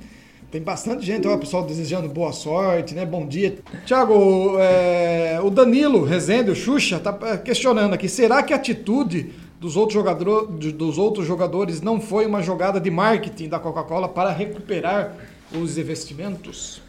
Tem 0.50 0.60
bastante 0.60 1.06
gente, 1.06 1.28
ó, 1.28 1.34
o 1.36 1.38
pessoal 1.38 1.64
desejando 1.64 2.08
boa 2.08 2.32
sorte, 2.32 2.92
né? 2.92 3.06
Bom 3.06 3.24
dia. 3.24 3.58
Tiago, 3.86 4.56
é, 4.58 5.38
o 5.40 5.50
Danilo 5.50 6.02
Rezende, 6.02 6.50
o 6.50 6.56
Xuxa, 6.56 6.98
tá 6.98 7.38
questionando 7.38 7.94
aqui: 7.94 8.08
será 8.08 8.42
que 8.42 8.52
a 8.52 8.56
atitude 8.56 9.30
dos 9.60 9.76
outros, 9.76 9.94
jogador, 9.94 10.48
dos 10.48 10.98
outros 10.98 11.24
jogadores 11.24 11.80
não 11.80 12.00
foi 12.00 12.26
uma 12.26 12.42
jogada 12.42 12.80
de 12.80 12.90
marketing 12.90 13.48
da 13.48 13.60
Coca-Cola 13.60 14.08
para 14.08 14.32
recuperar 14.32 15.14
os 15.52 15.78
investimentos? 15.78 16.82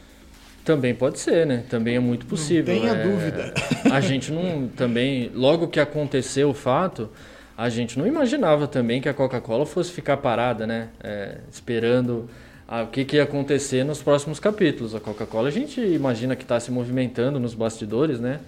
Também 0.64 0.96
pode 0.96 1.20
ser, 1.20 1.46
né? 1.46 1.64
Também 1.70 1.98
é 1.98 2.00
muito 2.00 2.26
possível. 2.26 2.74
Não 2.74 2.82
tenha 2.82 2.94
é, 2.94 3.04
dúvida. 3.04 3.54
A 3.92 4.02
gente 4.02 4.32
não 4.32 4.68
também, 4.68 5.30
logo 5.36 5.68
que 5.68 5.80
aconteceu 5.80 6.50
o 6.50 6.54
fato, 6.56 7.12
a 7.58 7.70
gente 7.70 7.98
não 7.98 8.06
imaginava 8.06 8.68
também 8.68 9.02
que 9.02 9.10
a 9.10 9.14
Coca-Cola 9.14 9.66
fosse 9.66 9.92
ficar 9.92 10.18
parada, 10.18 10.68
né? 10.68 10.90
É, 11.04 11.38
esperando 11.52 12.30
ah, 12.68 12.84
o 12.84 12.88
que, 12.88 13.06
que 13.06 13.16
ia 13.16 13.24
acontecer 13.24 13.84
nos 13.84 14.02
próximos 14.02 14.40
capítulos. 14.40 14.94
A 14.94 15.00
Coca-Cola 15.00 15.48
a 15.48 15.52
gente 15.52 15.80
imagina 15.80 16.36
que 16.36 16.44
está 16.44 16.60
se 16.60 16.72
movimentando 16.72 17.40
nos 17.40 17.54
bastidores, 17.54 18.20
né? 18.20 18.40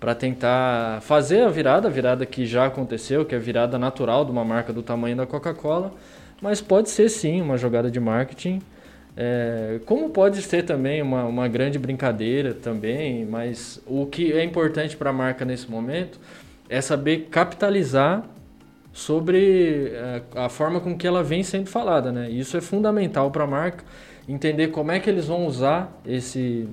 para 0.00 0.14
tentar 0.14 1.02
fazer 1.02 1.42
a 1.42 1.50
virada, 1.50 1.86
a 1.86 1.90
virada 1.90 2.24
que 2.24 2.46
já 2.46 2.64
aconteceu, 2.64 3.26
que 3.26 3.34
é 3.34 3.38
a 3.38 3.40
virada 3.40 3.78
natural 3.78 4.24
de 4.24 4.30
uma 4.30 4.42
marca 4.42 4.72
do 4.72 4.82
tamanho 4.82 5.14
da 5.14 5.26
Coca-Cola, 5.26 5.92
mas 6.40 6.62
pode 6.62 6.88
ser 6.88 7.10
sim 7.10 7.42
uma 7.42 7.58
jogada 7.58 7.90
de 7.90 8.00
marketing, 8.00 8.62
é, 9.14 9.78
como 9.84 10.08
pode 10.08 10.40
ser 10.40 10.62
também 10.62 11.02
uma, 11.02 11.24
uma 11.24 11.46
grande 11.48 11.78
brincadeira 11.78 12.54
também, 12.54 13.26
mas 13.26 13.78
o 13.86 14.06
que 14.06 14.32
é 14.32 14.42
importante 14.42 14.96
para 14.96 15.10
a 15.10 15.12
marca 15.12 15.44
nesse 15.44 15.70
momento 15.70 16.18
é 16.66 16.80
saber 16.80 17.28
capitalizar 17.30 18.24
sobre 19.00 19.92
é, 19.94 20.22
a 20.34 20.50
forma 20.50 20.78
com 20.78 20.94
que 20.94 21.06
ela 21.06 21.22
vem 21.22 21.42
sendo 21.42 21.70
falada, 21.70 22.12
né? 22.12 22.28
Isso 22.28 22.54
é 22.54 22.60
fundamental 22.60 23.30
para 23.30 23.44
a 23.44 23.46
marca 23.46 23.82
entender 24.28 24.68
como 24.68 24.92
é 24.92 25.00
que 25.00 25.08
eles 25.08 25.26
vão 25.26 25.46
usar 25.46 25.98
esse 26.06 26.68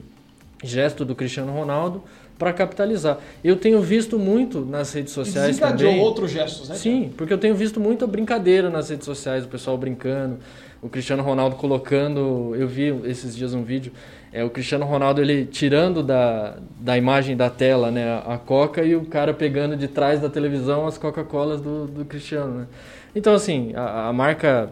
gesto 0.61 1.05
do 1.05 1.15
Cristiano 1.15 1.53
Ronaldo 1.53 2.03
para 2.37 2.51
capitalizar. 2.51 3.17
Eu 3.41 3.55
tenho 3.55 3.81
visto 3.81 4.19
muito 4.19 4.59
nas 4.59 4.91
redes 4.91 5.13
sociais 5.13 5.57
também. 5.57 6.01
outros 6.01 6.29
gestos, 6.29 6.67
né? 6.67 6.75
Sim, 6.75 7.13
porque 7.15 7.31
eu 7.31 7.37
tenho 7.37 7.55
visto 7.55 7.79
muita 7.79 8.05
brincadeira 8.05 8.69
nas 8.69 8.89
redes 8.89 9.05
sociais, 9.05 9.45
o 9.45 9.47
pessoal 9.47 9.77
brincando, 9.77 10.37
o 10.81 10.89
Cristiano 10.89 11.23
Ronaldo 11.23 11.55
colocando, 11.55 12.53
eu 12.55 12.67
vi 12.67 12.93
esses 13.05 13.37
dias 13.37 13.53
um 13.53 13.63
vídeo, 13.63 13.93
é 14.31 14.43
o 14.43 14.49
Cristiano 14.49 14.85
Ronaldo 14.85 15.21
ele 15.21 15.45
tirando 15.45 16.03
da, 16.03 16.57
da 16.79 16.97
imagem 16.97 17.35
da 17.35 17.49
tela, 17.49 17.89
né, 17.91 18.21
a 18.25 18.37
Coca 18.37 18.83
e 18.83 18.95
o 18.95 19.05
cara 19.05 19.33
pegando 19.33 19.75
de 19.75 19.87
trás 19.87 20.19
da 20.19 20.29
televisão 20.29 20.85
as 20.85 20.97
Coca-Colas 20.97 21.61
do, 21.61 21.87
do 21.87 22.05
Cristiano, 22.05 22.59
né? 22.59 22.67
Então 23.15 23.33
assim, 23.33 23.73
a, 23.75 24.09
a 24.09 24.13
marca 24.13 24.71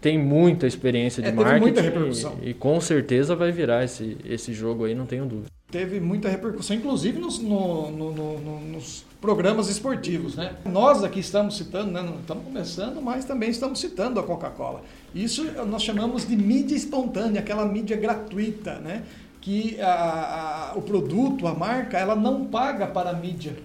tem 0.00 0.18
muita 0.18 0.66
experiência 0.66 1.22
de 1.22 1.30
é, 1.30 1.32
marketing 1.32 1.60
muita 1.60 1.80
repercussão. 1.80 2.38
E, 2.42 2.50
e, 2.50 2.54
com 2.54 2.80
certeza 2.80 3.34
vai 3.34 3.50
virar 3.50 3.84
esse, 3.84 4.16
esse 4.24 4.52
jogo 4.52 4.84
aí, 4.84 4.94
não 4.94 5.06
tenho 5.06 5.24
dúvida 5.24 5.56
teve 5.70 6.00
muita 6.00 6.28
repercussão, 6.28 6.76
inclusive 6.76 7.18
nos, 7.18 7.38
no, 7.38 7.90
no, 7.90 8.12
no, 8.12 8.60
nos 8.60 9.04
programas 9.26 9.68
esportivos. 9.68 10.36
Né? 10.36 10.54
Nós 10.64 11.02
aqui 11.02 11.18
estamos 11.18 11.56
citando, 11.56 11.90
né? 11.90 12.00
não 12.00 12.20
estamos 12.20 12.44
começando, 12.44 13.02
mas 13.02 13.24
também 13.24 13.50
estamos 13.50 13.80
citando 13.80 14.20
a 14.20 14.22
Coca-Cola. 14.22 14.82
Isso 15.12 15.42
nós 15.66 15.82
chamamos 15.82 16.28
de 16.28 16.36
mídia 16.36 16.76
espontânea, 16.76 17.40
aquela 17.40 17.66
mídia 17.66 17.96
gratuita, 17.96 18.78
né? 18.78 19.02
que 19.40 19.80
a, 19.80 20.70
a, 20.70 20.78
o 20.78 20.82
produto, 20.82 21.48
a 21.48 21.54
marca, 21.54 21.98
ela 21.98 22.14
não 22.14 22.44
paga 22.44 22.86
para 22.86 23.10
a 23.10 23.12
mídia 23.14 23.56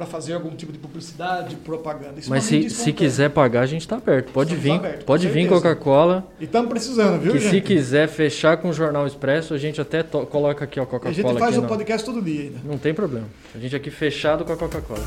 para 0.00 0.06
fazer 0.06 0.32
algum 0.32 0.48
tipo 0.56 0.72
de 0.72 0.78
publicidade, 0.78 1.56
propaganda. 1.56 2.18
Isso 2.18 2.30
Mas 2.30 2.44
se, 2.44 2.70
se 2.70 2.90
quiser 2.90 3.28
pagar, 3.28 3.60
a 3.60 3.66
gente 3.66 3.82
está 3.82 3.96
aberto. 3.96 4.32
Pode 4.32 4.54
Estamos 4.54 4.64
vir, 4.64 4.86
aberto, 4.86 5.04
pode 5.04 5.28
vir 5.28 5.46
Coca-Cola. 5.46 6.26
E 6.40 6.44
estamos 6.44 6.70
precisando, 6.70 7.20
viu, 7.20 7.32
que 7.32 7.38
gente? 7.38 7.50
se 7.50 7.60
quiser 7.60 8.08
fechar 8.08 8.56
com 8.56 8.70
o 8.70 8.72
Jornal 8.72 9.06
Expresso, 9.06 9.52
a 9.52 9.58
gente 9.58 9.78
até 9.78 10.02
coloca 10.02 10.64
aqui 10.64 10.80
a 10.80 10.86
Coca-Cola. 10.86 11.10
A 11.10 11.12
gente 11.12 11.38
faz 11.38 11.58
o 11.58 11.60
um 11.60 11.66
podcast 11.66 12.02
todo 12.02 12.22
dia 12.22 12.44
ainda. 12.44 12.60
Não 12.64 12.78
tem 12.78 12.94
problema. 12.94 13.26
A 13.54 13.58
gente 13.58 13.76
aqui 13.76 13.90
fechado 13.90 14.42
com 14.42 14.54
a 14.54 14.56
Coca-Cola. 14.56 15.04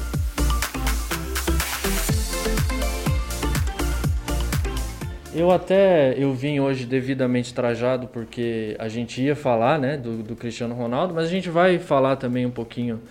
Eu 5.33 5.50
até 5.50 6.13
eu 6.15 6.35
vim 6.35 6.59
hoje 6.59 6.85
devidamente 6.85 7.51
trajado 7.51 8.05
porque 8.05 8.75
a 8.77 8.88
gente 8.88 9.19
ia 9.23 9.35
falar 9.35 9.79
né, 9.79 9.97
do, 9.97 10.21
do 10.21 10.35
Cristiano 10.35 10.75
Ronaldo, 10.75 11.15
mas 11.15 11.25
a 11.25 11.31
gente 11.31 11.50
vai 11.50 11.79
falar 11.79 12.17
também 12.17 12.45
um 12.45 12.51
pouquinho 12.51 13.01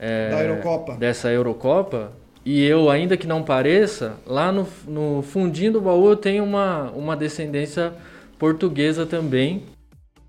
é, 0.00 0.30
da 0.30 0.42
Eurocopa. 0.42 0.96
dessa 0.96 1.30
Eurocopa. 1.30 2.12
E 2.44 2.64
eu, 2.64 2.88
ainda 2.88 3.16
que 3.18 3.26
não 3.26 3.42
pareça, 3.42 4.14
lá 4.26 4.50
no, 4.50 4.66
no 4.88 5.22
fundinho 5.22 5.72
do 5.74 5.80
baú 5.80 6.08
eu 6.08 6.16
tenho 6.16 6.42
uma, 6.42 6.90
uma 6.92 7.14
descendência 7.14 7.92
portuguesa 8.38 9.04
também. 9.04 9.64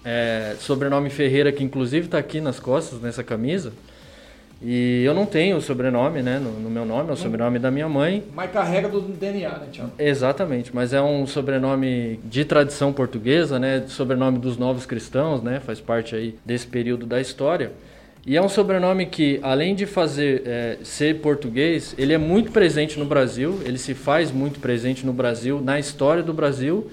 É, 0.03 0.55
sobrenome 0.59 1.09
Ferreira, 1.09 1.51
que 1.51 1.63
inclusive 1.63 2.07
está 2.07 2.17
aqui 2.17 2.41
nas 2.41 2.59
costas, 2.59 2.99
nessa 2.99 3.23
camisa. 3.23 3.71
E 4.61 5.03
eu 5.03 5.13
não 5.13 5.25
tenho 5.25 5.57
o 5.57 5.61
sobrenome, 5.61 6.21
né? 6.21 6.37
No, 6.37 6.51
no 6.51 6.69
meu 6.69 6.85
nome, 6.85 7.09
é 7.09 7.11
o 7.11 7.13
hum. 7.13 7.17
sobrenome 7.17 7.57
da 7.57 7.71
minha 7.71 7.89
mãe. 7.89 8.23
Mas 8.33 8.51
carrega 8.51 8.87
do 8.89 9.01
DNA, 9.01 9.49
né, 9.49 9.67
Tiago? 9.71 9.91
Exatamente, 9.97 10.75
mas 10.75 10.93
é 10.93 11.01
um 11.01 11.25
sobrenome 11.25 12.19
de 12.23 12.45
tradição 12.45 12.93
portuguesa, 12.93 13.57
né? 13.57 13.85
Sobrenome 13.87 14.37
dos 14.37 14.57
novos 14.57 14.85
cristãos, 14.85 15.41
né? 15.41 15.59
Faz 15.59 15.79
parte 15.79 16.15
aí 16.15 16.37
desse 16.45 16.67
período 16.67 17.07
da 17.07 17.19
história. 17.19 17.71
E 18.25 18.37
é 18.37 18.41
um 18.41 18.49
sobrenome 18.49 19.07
que, 19.07 19.39
além 19.41 19.73
de 19.73 19.87
fazer 19.87 20.43
é, 20.45 20.77
ser 20.83 21.21
português, 21.21 21.95
ele 21.97 22.13
é 22.13 22.19
muito 22.19 22.51
presente 22.51 22.99
no 22.99 23.05
Brasil, 23.05 23.59
ele 23.65 23.79
se 23.79 23.95
faz 23.95 24.31
muito 24.31 24.59
presente 24.59 25.03
no 25.03 25.11
Brasil, 25.11 25.59
na 25.59 25.79
história 25.79 26.21
do 26.21 26.31
Brasil 26.31 26.91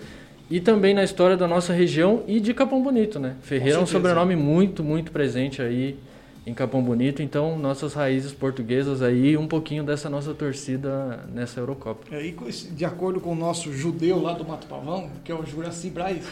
e 0.51 0.59
também 0.59 0.95
na 0.95 1.05
história 1.05 1.37
da 1.37 1.47
nossa 1.47 1.75
região 1.75 2.23
e 2.27 2.41
de 2.41 2.55
Capão 2.55 2.83
Bonito, 2.83 3.21
né? 3.21 3.37
Ferreira 3.43 3.79
é 3.79 3.81
um 3.81 3.87
sobrenome 3.87 4.35
muito, 4.37 4.83
muito 4.83 5.13
presente 5.13 5.61
aí 5.61 5.99
em 6.47 6.55
Capão 6.55 6.83
Bonito, 6.83 7.23
então 7.23 7.59
nossas 7.59 7.93
raízes 7.93 8.33
portuguesas 8.33 9.03
aí, 9.03 9.37
um 9.37 9.47
pouquinho 9.47 9.85
dessa 9.85 10.09
nossa 10.09 10.33
torcida 10.33 11.27
nessa 11.31 11.61
Eurocopa. 11.61 12.07
É, 12.11 12.33
de 12.71 12.85
acordo 12.87 13.21
com 13.21 13.33
o 13.33 13.37
nosso 13.37 13.71
judeu 13.71 14.19
lá 14.19 14.33
do 14.33 14.47
Mato 14.47 14.67
Pavão, 14.67 15.11
que 15.23 15.31
é 15.31 15.35
o 15.35 15.45
Juraci 15.45 15.91
Braz, 15.91 16.25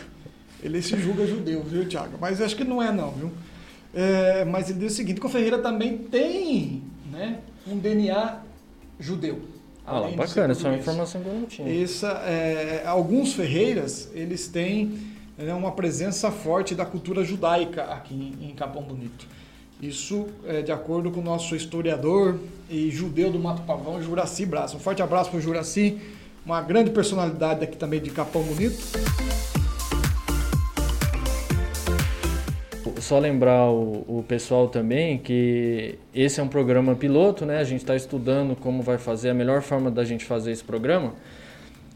ele 0.63 0.81
se 0.81 0.99
julga 0.99 1.27
judeu, 1.27 1.63
viu, 1.63 1.87
Thiago? 1.87 2.17
Mas 2.19 2.41
acho 2.41 2.57
que 2.57 2.65
não 2.65 2.83
é 2.83 2.91
não, 2.91 3.11
viu? 3.11 3.31
É, 3.95 4.45
mas 4.45 4.71
ele 4.71 4.81
diz 4.81 4.93
o 4.93 4.97
seguinte, 4.97 5.21
que 5.21 5.27
o 5.27 5.29
Ferreira 5.31 5.59
também 5.59 5.99
tem 5.99 6.83
né, 7.11 7.41
um 7.67 7.79
DNA 7.79 8.41
judeu. 8.99 9.41
Ah, 9.87 10.01
lá, 10.01 10.11
bacana, 10.11 10.53
essa 10.53 10.67
é 10.67 10.71
uma 10.71 10.79
informação 10.79 11.23
que 11.23 11.29
eu 11.29 11.35
não 11.35 11.47
tinha. 11.47 11.83
Essa, 11.83 12.09
é, 12.27 12.83
alguns 12.87 13.35
Ferreiras, 13.35 14.11
eles 14.15 14.49
têm 14.49 14.99
né, 15.39 15.55
uma 15.55 15.73
presença 15.73 16.31
forte 16.31 16.75
da 16.75 16.85
cultura 16.85 17.25
judaica 17.25 17.85
aqui 17.85 18.15
em, 18.15 18.51
em 18.51 18.55
Capão 18.55 18.83
Bonito. 18.83 19.27
Isso 19.81 20.27
é 20.47 20.63
de 20.63 20.73
acordo 20.73 21.11
com 21.11 21.21
o 21.21 21.23
nosso 21.23 21.55
historiador 21.55 22.39
e 22.69 22.91
judeu 22.91 23.31
do 23.31 23.39
Mato 23.39 23.63
Pavão, 23.63 24.03
Juraci 24.03 24.47
Braz. 24.47 24.75
Um 24.75 24.79
forte 24.79 25.03
abraço 25.03 25.31
para 25.31 25.39
o 25.39 25.43
Juraci, 25.43 25.99
uma 26.45 26.63
grande 26.63 26.91
personalidade 26.91 27.63
aqui 27.63 27.77
também 27.77 28.01
de 28.01 28.11
Capão 28.11 28.43
Bonito. 28.43 28.77
Só 33.01 33.19
lembrar 33.19 33.71
o, 33.71 34.05
o, 34.07 34.25
pessoal 34.27 34.69
também 34.69 35.19
que 35.19 35.99
esse 36.15 36.41
é 36.41 36.43
um 36.43 36.49
programa 36.49 36.95
piloto, 36.95 37.45
né? 37.45 37.59
A 37.59 37.65
gente 37.65 37.81
está 37.81 37.97
estudando 37.97 38.57
como 38.57 38.83
vai 38.83 38.99
fazer 38.99 39.31
a 39.31 39.35
melhor 39.35 39.63
forma 39.63 39.91
da 39.91 40.05
gente 40.05 40.25
fazer 40.25 40.53
esse 40.53 40.65
programa 40.65 41.13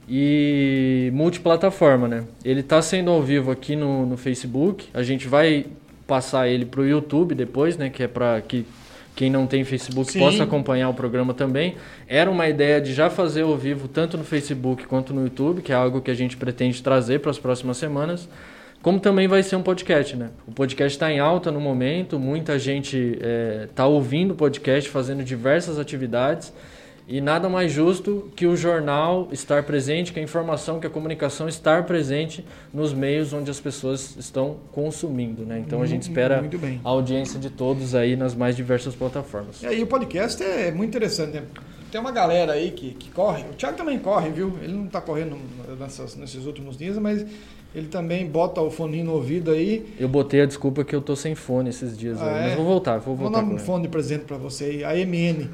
e 0.08 1.10
multiplataforma, 1.12 2.08
né? 2.08 2.24
Ele 2.44 2.60
está 2.60 2.82
sendo 2.82 3.10
ao 3.10 3.22
vivo 3.22 3.50
aqui 3.50 3.76
no, 3.76 4.04
no 4.04 4.16
Facebook. 4.16 4.88
A 4.92 5.02
gente 5.02 5.28
vai 5.28 5.66
passar 6.06 6.48
ele 6.48 6.64
para 6.64 6.80
o 6.80 6.86
YouTube 6.86 7.34
depois, 7.34 7.76
né? 7.76 7.88
Que 7.90 8.02
é 8.02 8.08
para 8.08 8.40
que 8.40 8.66
quem 9.14 9.30
não 9.30 9.46
tem 9.46 9.64
Facebook 9.64 10.10
Sim. 10.10 10.18
possa 10.18 10.42
acompanhar 10.44 10.88
o 10.88 10.94
programa 10.94 11.34
também. 11.34 11.76
Era 12.08 12.30
uma 12.30 12.48
ideia 12.48 12.80
de 12.80 12.92
já 12.92 13.08
fazer 13.08 13.42
ao 13.42 13.56
vivo 13.56 13.86
tanto 13.86 14.16
no 14.16 14.24
Facebook 14.24 14.86
quanto 14.86 15.12
no 15.12 15.22
YouTube, 15.22 15.62
que 15.62 15.72
é 15.72 15.74
algo 15.74 16.00
que 16.00 16.10
a 16.10 16.14
gente 16.14 16.36
pretende 16.36 16.82
trazer 16.82 17.20
para 17.20 17.30
as 17.30 17.38
próximas 17.38 17.76
semanas. 17.76 18.28
Como 18.82 18.98
também 18.98 19.28
vai 19.28 19.42
ser 19.42 19.56
um 19.56 19.62
podcast, 19.62 20.16
né? 20.16 20.30
O 20.46 20.52
podcast 20.52 20.96
está 20.96 21.12
em 21.12 21.18
alta 21.18 21.52
no 21.52 21.60
momento, 21.60 22.18
muita 22.18 22.58
gente 22.58 23.18
está 23.68 23.82
é, 23.82 23.86
ouvindo 23.86 24.30
o 24.32 24.34
podcast, 24.34 24.88
fazendo 24.88 25.22
diversas 25.22 25.78
atividades. 25.78 26.52
E 27.06 27.20
nada 27.20 27.48
mais 27.48 27.72
justo 27.72 28.30
que 28.36 28.46
o 28.46 28.56
jornal 28.56 29.28
estar 29.32 29.64
presente, 29.64 30.12
que 30.12 30.20
a 30.20 30.22
informação, 30.22 30.78
que 30.78 30.86
a 30.86 30.90
comunicação 30.90 31.48
estar 31.48 31.84
presente 31.84 32.44
nos 32.72 32.94
meios 32.94 33.32
onde 33.32 33.50
as 33.50 33.58
pessoas 33.58 34.16
estão 34.16 34.58
consumindo, 34.70 35.44
né? 35.44 35.58
Então 35.58 35.82
a 35.82 35.86
gente 35.86 36.02
espera 36.02 36.40
a 36.84 36.88
audiência 36.88 37.38
de 37.38 37.50
todos 37.50 37.96
aí 37.96 38.14
nas 38.14 38.34
mais 38.34 38.54
diversas 38.54 38.94
plataformas. 38.94 39.60
E 39.60 39.66
aí 39.66 39.82
o 39.82 39.88
podcast 39.88 40.40
é 40.40 40.70
muito 40.70 40.90
interessante, 40.90 41.32
né? 41.32 41.42
Tem 41.90 42.00
uma 42.00 42.12
galera 42.12 42.52
aí 42.52 42.70
que, 42.70 42.94
que 42.94 43.10
corre, 43.10 43.42
o 43.42 43.54
Thiago 43.54 43.76
também 43.76 43.98
corre, 43.98 44.30
viu? 44.30 44.56
Ele 44.62 44.72
não 44.72 44.86
está 44.86 45.00
correndo 45.00 45.36
nessas, 45.80 46.14
nesses 46.14 46.46
últimos 46.46 46.78
dias, 46.78 46.96
mas 46.96 47.26
ele 47.74 47.86
também 47.88 48.26
bota 48.26 48.60
o 48.60 48.70
fone 48.70 49.02
no 49.02 49.12
ouvido 49.12 49.50
aí. 49.50 49.94
Eu 49.98 50.08
botei 50.08 50.40
a 50.40 50.46
desculpa 50.46 50.84
que 50.84 50.94
eu 50.94 51.00
tô 51.00 51.14
sem 51.14 51.34
fone 51.34 51.70
esses 51.70 51.96
dias, 51.96 52.20
ah, 52.20 52.24
aí, 52.24 52.38
é? 52.38 52.46
mas 52.48 52.56
vou 52.56 52.64
voltar, 52.64 52.98
vou 52.98 53.14
voltar. 53.14 53.40
Vou 53.40 53.48
dar 53.48 53.54
um 53.54 53.58
fone 53.58 53.84
de 53.84 53.88
presente 53.88 54.24
para 54.24 54.36
você 54.36 54.64
aí, 54.84 55.02
a 55.02 55.06
MN 55.06 55.48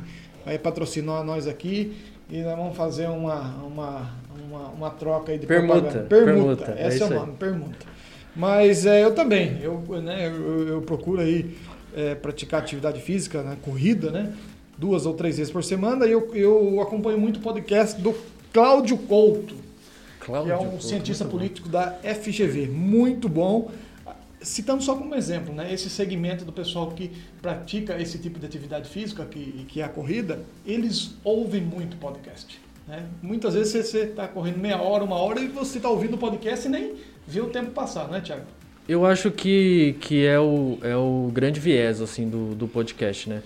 vai 0.44 0.58
patrocinar 0.58 1.24
nós 1.24 1.46
aqui 1.46 1.96
e 2.30 2.40
nós 2.40 2.56
vamos 2.56 2.76
fazer 2.76 3.08
uma, 3.08 3.56
uma, 3.64 4.10
uma, 4.48 4.68
uma 4.68 4.90
troca 4.90 5.32
aí 5.32 5.38
de 5.38 5.46
permuta. 5.46 5.80
Propaganda. 5.80 6.06
Permuta, 6.08 6.64
permuta 6.64 6.80
é 6.80 6.88
esse 6.88 7.02
é, 7.02 7.06
é 7.06 7.10
o 7.10 7.14
nome, 7.14 7.32
permuta. 7.32 7.86
Mas 8.34 8.86
é, 8.86 9.04
eu 9.04 9.14
também, 9.14 9.58
eu, 9.62 9.80
né, 10.02 10.28
eu, 10.28 10.68
eu 10.68 10.82
procuro 10.82 11.20
aí 11.20 11.56
é, 11.94 12.14
praticar 12.14 12.60
atividade 12.60 13.00
física, 13.00 13.42
né, 13.42 13.56
corrida, 13.62 14.10
né, 14.10 14.32
duas 14.78 15.06
ou 15.06 15.14
três 15.14 15.38
vezes 15.38 15.52
por 15.52 15.64
semana 15.64 16.06
e 16.06 16.12
eu, 16.12 16.34
eu 16.34 16.80
acompanho 16.80 17.18
muito 17.18 17.38
o 17.38 17.40
podcast 17.40 18.00
do 18.00 18.14
Cláudio 18.52 18.98
Couto, 18.98 19.54
Cláudio 20.26 20.56
que 20.56 20.62
é 20.62 20.66
um 20.66 20.70
Couto, 20.70 20.84
cientista 20.84 21.24
político 21.24 21.68
bom. 21.68 21.78
da 21.78 21.92
FGV, 22.02 22.66
muito 22.66 23.28
bom 23.28 23.70
citando 24.42 24.82
só 24.82 24.94
como 24.94 25.14
exemplo, 25.14 25.54
né, 25.54 25.72
esse 25.72 25.88
segmento 25.88 26.44
do 26.44 26.52
pessoal 26.52 26.90
que 26.90 27.10
pratica 27.40 28.00
esse 28.00 28.18
tipo 28.18 28.38
de 28.38 28.46
atividade 28.46 28.88
física, 28.88 29.24
que, 29.24 29.64
que 29.68 29.80
é 29.80 29.84
a 29.84 29.88
corrida, 29.88 30.40
eles 30.64 31.14
ouvem 31.24 31.60
muito 31.60 31.96
podcast. 31.96 32.60
Né? 32.86 33.04
Muitas 33.22 33.54
vezes 33.54 33.88
você 33.88 34.00
está 34.00 34.28
correndo 34.28 34.58
meia 34.58 34.80
hora, 34.80 35.02
uma 35.02 35.16
hora 35.16 35.40
e 35.40 35.48
você 35.48 35.78
está 35.78 35.88
ouvindo 35.88 36.14
o 36.14 36.18
podcast 36.18 36.66
e 36.66 36.70
nem 36.70 36.94
vê 37.26 37.40
o 37.40 37.46
tempo 37.46 37.72
passar, 37.72 38.08
né, 38.08 38.20
Tiago? 38.20 38.44
Eu 38.88 39.04
acho 39.04 39.32
que, 39.32 39.96
que 40.00 40.24
é, 40.24 40.38
o, 40.38 40.78
é 40.82 40.94
o 40.94 41.28
grande 41.32 41.58
viés 41.58 42.00
assim, 42.00 42.28
do, 42.28 42.54
do 42.54 42.68
podcast, 42.68 43.28
né? 43.28 43.42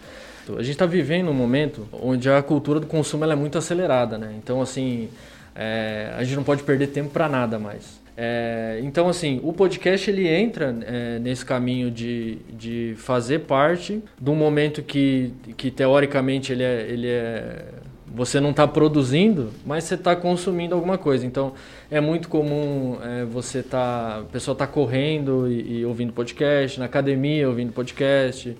A 0.49 0.62
gente 0.62 0.73
está 0.73 0.85
vivendo 0.85 1.31
um 1.31 1.35
momento 1.35 1.88
onde 1.93 2.29
a 2.29 2.43
cultura 2.43 2.81
do 2.81 2.87
consumo 2.87 3.25
é 3.25 3.37
muito 3.37 3.57
acelerada, 3.57 4.19
né? 4.19 4.35
Então, 4.37 4.61
assim, 4.61 5.09
é, 5.55 6.13
a 6.17 6.23
gente 6.25 6.37
não 6.37 6.45
pode 6.45 6.63
perder 6.63 6.89
tempo 6.89 7.11
para 7.11 7.29
nada 7.29 7.59
mais. 7.59 8.01
É, 8.17 8.81
então, 8.83 9.09
assim, 9.09 9.41
o 9.43 9.53
podcast 9.53 10.11
ele 10.11 10.29
entra 10.29 10.77
é, 10.83 11.19
nesse 11.19 11.45
caminho 11.45 11.91
de, 11.91 12.37
de 12.53 12.95
fazer 12.99 13.41
parte 13.41 14.03
de 14.21 14.31
um 14.31 14.35
momento 14.35 14.83
que, 14.83 15.33
que 15.57 15.71
teoricamente 15.71 16.53
ele 16.53 16.63
é, 16.63 16.87
ele 16.89 17.09
é 17.09 17.65
você 18.13 18.41
não 18.41 18.51
está 18.51 18.67
produzindo, 18.67 19.51
mas 19.65 19.85
você 19.85 19.95
está 19.95 20.17
consumindo 20.17 20.75
alguma 20.75 20.99
coisa. 20.99 21.25
Então 21.25 21.55
é 21.91 22.01
muito 22.01 22.29
comum 22.29 22.99
é, 23.03 23.25
você 23.25 23.63
tá, 23.63 24.19
a 24.19 24.23
pessoa 24.25 24.53
está 24.53 24.67
correndo 24.67 25.49
e, 25.49 25.79
e, 25.79 25.85
ouvindo 25.87 26.13
podcast, 26.13 26.79
na 26.79 26.87
academia 26.87 27.49
ouvindo 27.49 27.73
podcast, 27.73 28.57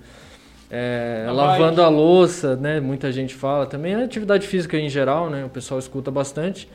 é, 0.71 1.27
lavando 1.33 1.83
a 1.83 1.89
louça, 1.89 2.55
né? 2.57 2.79
Muita 2.79 3.11
gente 3.11 3.35
fala 3.35 3.67
também. 3.67 3.95
A 3.95 4.05
atividade 4.05 4.47
física 4.47 4.77
em 4.79 4.89
geral, 4.89 5.29
né? 5.29 5.45
O 5.45 5.49
pessoal 5.49 5.81
escuta 5.81 6.11
bastante. 6.11 6.69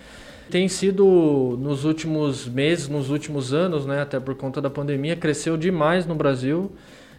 Tem 0.50 0.68
sido 0.68 1.58
nos 1.60 1.86
últimos 1.86 2.48
meses, 2.48 2.88
nos 2.88 3.10
últimos 3.10 3.54
anos, 3.54 3.86
né, 3.86 4.02
até 4.02 4.20
por 4.20 4.36
conta 4.36 4.62
da 4.62 4.70
pandemia, 4.70 5.16
cresceu 5.16 5.58
demais 5.58 6.06
no 6.06 6.14
Brasil 6.14 6.72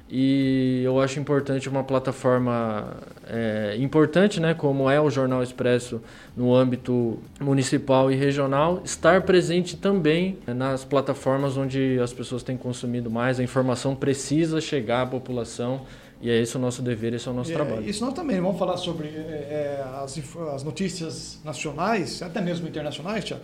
e 0.09 0.83
eu 0.85 1.01
acho 1.01 1.19
importante 1.19 1.69
uma 1.69 1.83
plataforma 1.83 2.97
é, 3.29 3.75
importante, 3.81 4.39
né, 4.39 4.55
como 4.55 4.89
é 4.89 5.01
o 5.01 5.11
Jornal 5.11 5.43
Expresso 5.43 6.01
no 6.37 6.55
âmbito 6.55 7.19
municipal 7.41 8.12
e 8.12 8.15
regional, 8.15 8.81
estar 8.85 9.23
presente 9.23 9.77
também 9.77 10.39
nas 10.47 10.85
plataformas 10.85 11.57
onde 11.57 11.99
as 12.01 12.12
pessoas 12.12 12.45
têm 12.45 12.57
consumido 12.57 13.11
mais, 13.11 13.41
a 13.41 13.43
informação 13.43 13.97
precisa 13.97 14.61
chegar 14.61 15.03
à 15.03 15.07
população 15.07 15.81
e 16.21 16.31
é 16.31 16.41
esse 16.41 16.57
o 16.57 16.59
nosso 16.59 16.83
dever, 16.83 17.13
esse 17.15 17.29
é 17.29 17.31
o 17.31 17.35
nosso 17.35 17.51
é, 17.51 17.55
trabalho. 17.55 17.89
Isso 17.89 18.05
nós 18.05 18.15
também 18.15 18.41
vamos 18.41 18.59
falar 18.59 18.77
sobre 18.77 19.09
é, 19.09 19.85
as, 20.03 20.19
as 20.55 20.63
notícias 20.63 21.39
nacionais, 21.45 22.23
até 22.23 22.41
mesmo 22.41 22.67
internacionais, 22.67 23.25
Tiago, 23.25 23.43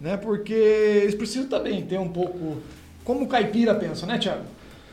né? 0.00 0.16
porque 0.16 0.54
eles 0.54 1.14
precisam 1.14 1.48
também 1.48 1.84
ter 1.84 1.98
um 1.98 2.08
pouco. 2.08 2.56
Como 3.04 3.24
o 3.24 3.28
caipira 3.28 3.74
pensa, 3.74 4.06
né, 4.06 4.18
Tiago? 4.18 4.42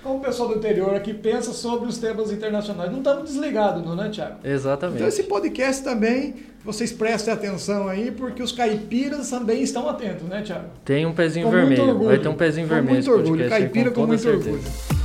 Como 0.03 0.17
o 0.17 0.19
pessoal 0.19 0.49
do 0.49 0.55
interior 0.55 0.93
aqui 0.93 1.13
pensa 1.13 1.53
sobre 1.53 1.87
os 1.87 1.97
temas 1.97 2.29
internacionais. 2.29 2.91
Não 2.91 2.99
estamos 2.99 3.23
desligados, 3.23 3.83
não, 3.83 3.95
né, 3.95 4.09
Tiago? 4.09 4.35
Exatamente. 4.43 4.97
Então, 4.97 5.07
esse 5.07 5.23
podcast 5.23 5.81
também, 5.81 6.35
vocês 6.63 6.91
prestem 6.91 7.33
atenção 7.33 7.87
aí, 7.87 8.11
porque 8.11 8.43
os 8.43 8.51
caipiras 8.51 9.29
também 9.29 9.63
estão 9.63 9.87
atentos, 9.87 10.27
né, 10.27 10.41
Tiago? 10.41 10.67
Tem 10.83 11.05
um 11.05 11.13
pezinho 11.13 11.45
com 11.45 11.51
vermelho. 11.53 11.99
Vai 11.99 12.19
ter 12.19 12.27
um 12.27 12.35
pezinho 12.35 12.67
com 12.67 12.73
vermelho. 12.73 12.95
Muito 12.95 13.11
orgulho. 13.11 13.49
Caipira 13.49 13.91
com, 13.91 14.01
com 14.01 14.07
muito 14.07 14.21
certeza. 14.21 14.49
orgulho. 14.49 15.02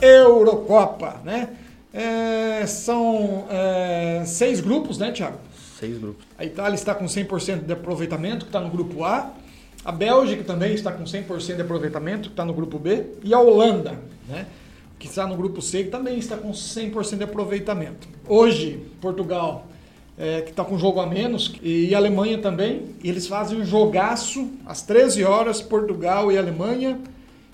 Eurocopa, 0.00 1.20
né? 1.24 1.50
É, 1.92 2.66
são 2.66 3.46
é, 3.48 4.22
seis 4.26 4.60
grupos, 4.60 4.98
né, 4.98 5.12
Thiago? 5.12 5.38
Seis 5.78 5.98
grupos. 5.98 6.26
A 6.38 6.44
Itália 6.44 6.74
está 6.74 6.94
com 6.94 7.06
100% 7.06 7.64
de 7.64 7.72
aproveitamento, 7.72 8.44
que 8.44 8.50
está 8.50 8.60
no 8.60 8.70
grupo 8.70 9.04
A. 9.04 9.32
A 9.84 9.92
Bélgica 9.92 10.42
também 10.44 10.74
está 10.74 10.92
com 10.92 11.04
100% 11.04 11.56
de 11.56 11.62
aproveitamento, 11.62 12.22
que 12.22 12.32
está 12.32 12.44
no 12.44 12.52
grupo 12.52 12.78
B. 12.78 13.04
E 13.22 13.32
a 13.32 13.38
Holanda, 13.38 13.98
né? 14.28 14.46
que 14.98 15.06
está 15.06 15.26
no 15.26 15.36
grupo 15.36 15.62
C, 15.62 15.84
que 15.84 15.90
também 15.90 16.18
está 16.18 16.36
com 16.36 16.50
100% 16.50 17.18
de 17.18 17.24
aproveitamento. 17.24 18.08
Hoje, 18.26 18.80
Portugal, 19.00 19.66
é, 20.18 20.40
que 20.40 20.50
está 20.50 20.64
com 20.64 20.78
jogo 20.78 21.00
a 21.00 21.06
menos, 21.06 21.54
e 21.62 21.94
a 21.94 21.98
Alemanha 21.98 22.38
também. 22.38 22.94
E 23.02 23.08
eles 23.08 23.26
fazem 23.26 23.60
um 23.60 23.64
jogaço 23.64 24.50
às 24.64 24.82
13 24.82 25.24
horas, 25.24 25.60
Portugal 25.60 26.32
e 26.32 26.38
Alemanha. 26.38 26.98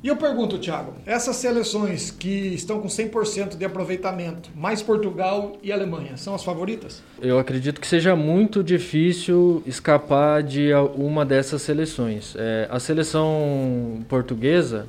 E 0.02 0.08
eu 0.08 0.16
pergunto, 0.16 0.58
Thiago, 0.58 0.94
essas 1.06 1.36
seleções 1.36 2.10
que 2.10 2.28
estão 2.28 2.80
com 2.80 2.88
100% 2.88 3.56
de 3.56 3.64
aproveitamento, 3.64 4.50
mais 4.52 4.82
Portugal 4.82 5.56
e 5.62 5.70
Alemanha, 5.70 6.16
são 6.16 6.34
as 6.34 6.42
favoritas? 6.42 7.00
Eu 7.20 7.38
acredito 7.38 7.80
que 7.80 7.86
seja 7.86 8.16
muito 8.16 8.64
difícil 8.64 9.62
escapar 9.64 10.42
de 10.42 10.70
uma 10.96 11.24
dessas 11.24 11.62
seleções. 11.62 12.34
É, 12.36 12.66
a 12.68 12.80
seleção 12.80 14.04
portuguesa 14.08 14.88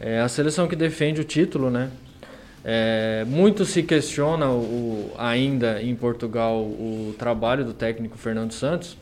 é 0.00 0.20
a 0.20 0.28
seleção 0.28 0.66
que 0.66 0.74
defende 0.74 1.20
o 1.20 1.24
título, 1.24 1.70
né? 1.70 1.90
É, 2.64 3.26
muito 3.28 3.66
se 3.66 3.82
questiona 3.82 4.50
o, 4.50 5.12
ainda 5.18 5.82
em 5.82 5.94
Portugal 5.94 6.62
o 6.62 7.14
trabalho 7.18 7.62
do 7.62 7.74
técnico 7.74 8.16
Fernando 8.16 8.52
Santos, 8.52 8.96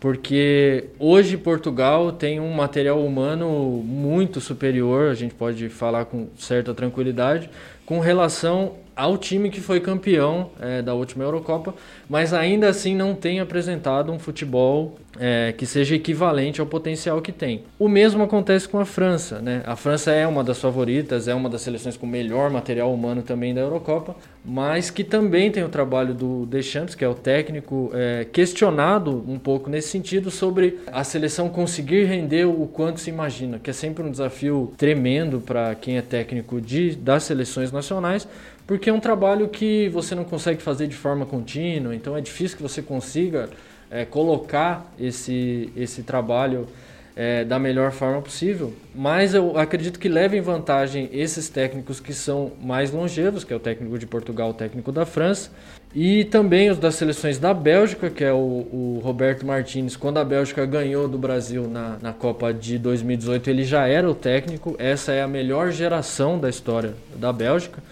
porque 0.00 0.86
hoje 0.98 1.36
Portugal 1.36 2.10
tem 2.10 2.40
um 2.40 2.50
material 2.52 3.04
humano 3.04 3.48
muito 3.84 4.40
superior, 4.40 5.10
a 5.10 5.14
gente 5.14 5.34
pode 5.34 5.68
falar 5.68 6.06
com 6.06 6.28
certa 6.38 6.72
tranquilidade, 6.72 7.50
com 7.84 8.00
relação 8.00 8.76
ao 8.94 9.16
time 9.16 9.50
que 9.50 9.60
foi 9.60 9.80
campeão 9.80 10.50
é, 10.60 10.82
da 10.82 10.94
última 10.94 11.24
Eurocopa, 11.24 11.74
mas 12.08 12.32
ainda 12.32 12.68
assim 12.68 12.94
não 12.94 13.14
tem 13.14 13.40
apresentado 13.40 14.12
um 14.12 14.18
futebol 14.18 14.98
é, 15.18 15.52
que 15.56 15.66
seja 15.66 15.94
equivalente 15.94 16.60
ao 16.60 16.66
potencial 16.66 17.20
que 17.20 17.32
tem. 17.32 17.64
O 17.78 17.88
mesmo 17.88 18.22
acontece 18.22 18.68
com 18.68 18.78
a 18.78 18.84
França. 18.84 19.40
Né? 19.40 19.62
A 19.66 19.74
França 19.76 20.10
é 20.12 20.26
uma 20.26 20.44
das 20.44 20.60
favoritas, 20.60 21.28
é 21.28 21.34
uma 21.34 21.48
das 21.48 21.62
seleções 21.62 21.96
com 21.96 22.06
melhor 22.06 22.50
material 22.50 22.92
humano 22.92 23.22
também 23.22 23.54
da 23.54 23.60
Eurocopa, 23.60 24.14
mas 24.44 24.90
que 24.90 25.02
também 25.04 25.50
tem 25.50 25.64
o 25.64 25.68
trabalho 25.68 26.14
do 26.14 26.46
Deschamps, 26.46 26.94
que 26.94 27.04
é 27.04 27.08
o 27.08 27.14
técnico, 27.14 27.90
é, 27.92 28.26
questionado 28.30 29.24
um 29.26 29.38
pouco 29.38 29.68
nesse 29.68 29.88
sentido 29.88 30.30
sobre 30.30 30.78
a 30.86 31.02
seleção 31.04 31.48
conseguir 31.48 32.04
render 32.04 32.46
o 32.46 32.66
quanto 32.66 33.00
se 33.00 33.10
imagina, 33.10 33.58
que 33.58 33.70
é 33.70 33.72
sempre 33.72 34.04
um 34.04 34.10
desafio 34.10 34.72
tremendo 34.76 35.40
para 35.40 35.74
quem 35.74 35.98
é 35.98 36.02
técnico 36.02 36.60
de, 36.60 36.96
das 36.96 37.24
seleções 37.24 37.72
nacionais, 37.72 38.26
porque 38.70 38.88
é 38.88 38.92
um 38.92 39.00
trabalho 39.00 39.48
que 39.48 39.88
você 39.88 40.14
não 40.14 40.22
consegue 40.22 40.62
fazer 40.62 40.86
de 40.86 40.94
forma 40.94 41.26
contínua, 41.26 41.92
então 41.92 42.16
é 42.16 42.20
difícil 42.20 42.56
que 42.56 42.62
você 42.62 42.80
consiga 42.80 43.50
é, 43.90 44.04
colocar 44.04 44.94
esse, 44.96 45.72
esse 45.76 46.04
trabalho 46.04 46.68
é, 47.16 47.44
da 47.44 47.58
melhor 47.58 47.90
forma 47.90 48.22
possível. 48.22 48.72
Mas 48.94 49.34
eu 49.34 49.58
acredito 49.58 49.98
que 49.98 50.08
leva 50.08 50.36
em 50.36 50.40
vantagem 50.40 51.08
esses 51.12 51.48
técnicos 51.48 51.98
que 51.98 52.14
são 52.14 52.52
mais 52.62 52.92
longevos, 52.92 53.42
que 53.42 53.52
é 53.52 53.56
o 53.56 53.58
técnico 53.58 53.98
de 53.98 54.06
Portugal, 54.06 54.50
o 54.50 54.54
técnico 54.54 54.92
da 54.92 55.04
França, 55.04 55.50
e 55.92 56.24
também 56.26 56.70
os 56.70 56.78
das 56.78 56.94
seleções 56.94 57.40
da 57.40 57.52
Bélgica, 57.52 58.08
que 58.08 58.22
é 58.22 58.32
o, 58.32 58.36
o 58.36 59.00
Roberto 59.02 59.44
Martins. 59.44 59.96
Quando 59.96 60.18
a 60.18 60.24
Bélgica 60.24 60.64
ganhou 60.64 61.08
do 61.08 61.18
Brasil 61.18 61.68
na, 61.68 61.98
na 62.00 62.12
Copa 62.12 62.54
de 62.54 62.78
2018, 62.78 63.50
ele 63.50 63.64
já 63.64 63.88
era 63.88 64.08
o 64.08 64.14
técnico. 64.14 64.76
Essa 64.78 65.10
é 65.10 65.22
a 65.22 65.26
melhor 65.26 65.72
geração 65.72 66.38
da 66.38 66.48
história 66.48 66.94
da 67.16 67.32
Bélgica 67.32 67.82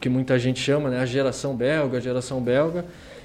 que 0.00 0.08
muita 0.08 0.38
gente 0.38 0.60
chama, 0.60 0.90
né? 0.90 1.00
A 1.00 1.06
geração 1.06 1.54
belga, 1.54 1.98
a 1.98 2.00
geração 2.00 2.40
belga. 2.40 2.84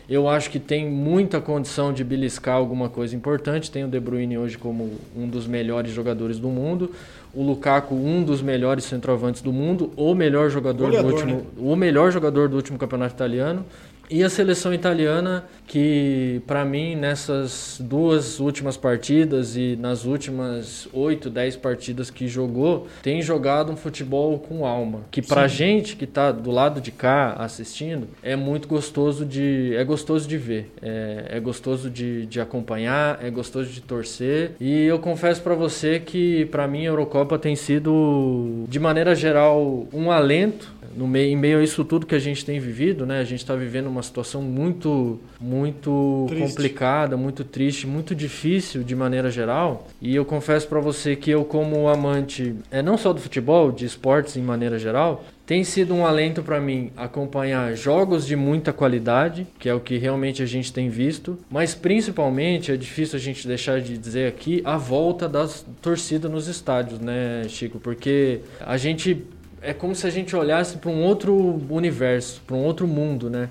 Eu 0.09 0.27
acho 0.27 0.49
que 0.49 0.59
tem 0.59 0.89
muita 0.89 1.39
condição 1.39 1.93
de 1.93 2.03
beliscar 2.03 2.55
alguma 2.55 2.89
coisa 2.89 3.15
importante. 3.15 3.71
Tem 3.71 3.85
o 3.85 3.87
De 3.87 3.99
Bruyne 3.99 4.37
hoje 4.37 4.57
como 4.57 4.91
um 5.15 5.27
dos 5.27 5.47
melhores 5.47 5.91
jogadores 5.91 6.37
do 6.37 6.49
mundo, 6.49 6.91
o 7.33 7.41
Lukaku 7.41 7.95
um 7.95 8.21
dos 8.23 8.41
melhores 8.41 8.83
centroavantes 8.83 9.41
do 9.41 9.53
mundo, 9.53 9.91
o 9.95 10.13
melhor 10.13 10.49
jogador 10.49 10.87
Goleador, 10.87 11.11
do 11.11 11.15
último, 11.15 11.35
né? 11.35 11.43
o 11.57 11.75
melhor 11.75 12.11
jogador 12.11 12.49
do 12.49 12.57
último 12.57 12.77
campeonato 12.77 13.13
italiano. 13.15 13.65
E 14.11 14.25
a 14.25 14.29
seleção 14.29 14.73
italiana, 14.73 15.45
que 15.65 16.41
para 16.45 16.65
mim 16.65 16.97
nessas 16.97 17.77
duas 17.79 18.41
últimas 18.41 18.75
partidas 18.75 19.55
e 19.55 19.77
nas 19.77 20.03
últimas 20.03 20.85
8, 20.91 21.29
10 21.29 21.55
partidas 21.55 22.11
que 22.11 22.27
jogou, 22.27 22.87
tem 23.01 23.21
jogado 23.21 23.71
um 23.71 23.77
futebol 23.77 24.37
com 24.37 24.65
alma. 24.65 24.99
Que 25.09 25.21
pra 25.21 25.47
Sim. 25.47 25.55
gente 25.55 25.95
que 25.95 26.05
tá 26.05 26.29
do 26.29 26.51
lado 26.51 26.81
de 26.81 26.91
cá 26.91 27.35
assistindo, 27.39 28.05
é 28.21 28.35
muito 28.35 28.67
gostoso 28.67 29.25
de, 29.25 29.73
é 29.77 29.83
gostoso 29.85 30.27
de 30.27 30.37
ver. 30.37 30.73
É, 30.81 31.37
é 31.37 31.39
gostoso 31.39 31.89
de, 31.89 32.25
de 32.25 32.41
acompanhar, 32.41 33.17
é 33.23 33.29
gostoso 33.29 33.69
de 33.69 33.79
torcer. 33.79 34.51
E 34.59 34.83
eu 34.83 34.99
confesso 34.99 35.41
para 35.41 35.55
você 35.55 36.01
que 36.01 36.45
para 36.47 36.67
mim 36.67 36.81
a 36.81 36.89
Eurocopa 36.89 37.39
tem 37.39 37.55
sido, 37.55 38.65
de 38.67 38.77
maneira 38.77 39.15
geral, 39.15 39.87
um 39.93 40.11
alento 40.11 40.80
no 40.95 41.07
meio, 41.07 41.31
em 41.31 41.35
meio 41.35 41.59
a 41.59 41.63
isso 41.63 41.83
tudo 41.83 42.05
que 42.05 42.15
a 42.15 42.19
gente 42.19 42.45
tem 42.45 42.59
vivido, 42.59 43.05
né? 43.05 43.19
A 43.19 43.23
gente 43.23 43.39
está 43.39 43.55
vivendo 43.55 43.87
uma 43.87 44.03
situação 44.03 44.41
muito, 44.41 45.19
muito 45.39 46.27
complicada, 46.39 47.17
muito 47.17 47.43
triste, 47.43 47.87
muito 47.87 48.15
difícil 48.15 48.83
de 48.83 48.95
maneira 48.95 49.29
geral. 49.29 49.87
E 50.01 50.15
eu 50.15 50.25
confesso 50.25 50.67
para 50.67 50.79
você 50.79 51.15
que 51.15 51.31
eu, 51.31 51.43
como 51.43 51.87
amante, 51.87 52.55
é 52.69 52.81
não 52.81 52.97
só 52.97 53.13
do 53.13 53.19
futebol, 53.19 53.71
de 53.71 53.85
esportes 53.85 54.37
em 54.37 54.41
maneira 54.41 54.77
geral, 54.79 55.23
tem 55.51 55.65
sido 55.65 55.93
um 55.93 56.05
alento 56.05 56.41
para 56.41 56.61
mim 56.61 56.91
acompanhar 56.95 57.75
jogos 57.75 58.25
de 58.25 58.37
muita 58.37 58.71
qualidade, 58.71 59.45
que 59.59 59.67
é 59.67 59.73
o 59.73 59.81
que 59.81 59.97
realmente 59.97 60.41
a 60.41 60.45
gente 60.45 60.71
tem 60.71 60.89
visto, 60.89 61.37
mas 61.49 61.75
principalmente 61.75 62.71
é 62.71 62.77
difícil 62.77 63.17
a 63.17 63.21
gente 63.21 63.45
deixar 63.45 63.81
de 63.81 63.97
dizer 63.97 64.29
aqui 64.29 64.61
a 64.63 64.77
volta 64.77 65.27
das 65.27 65.65
torcidas 65.81 66.31
nos 66.31 66.47
estádios, 66.47 67.01
né, 67.01 67.43
Chico? 67.49 67.81
Porque 67.81 68.39
a 68.61 68.77
gente 68.77 69.25
é 69.61 69.73
como 69.73 69.93
se 69.95 70.07
a 70.07 70.09
gente 70.09 70.35
olhasse 70.35 70.77
para 70.77 70.89
um 70.89 71.03
outro 71.03 71.61
universo, 71.69 72.41
para 72.45 72.55
um 72.55 72.63
outro 72.63 72.87
mundo, 72.87 73.29
né? 73.29 73.49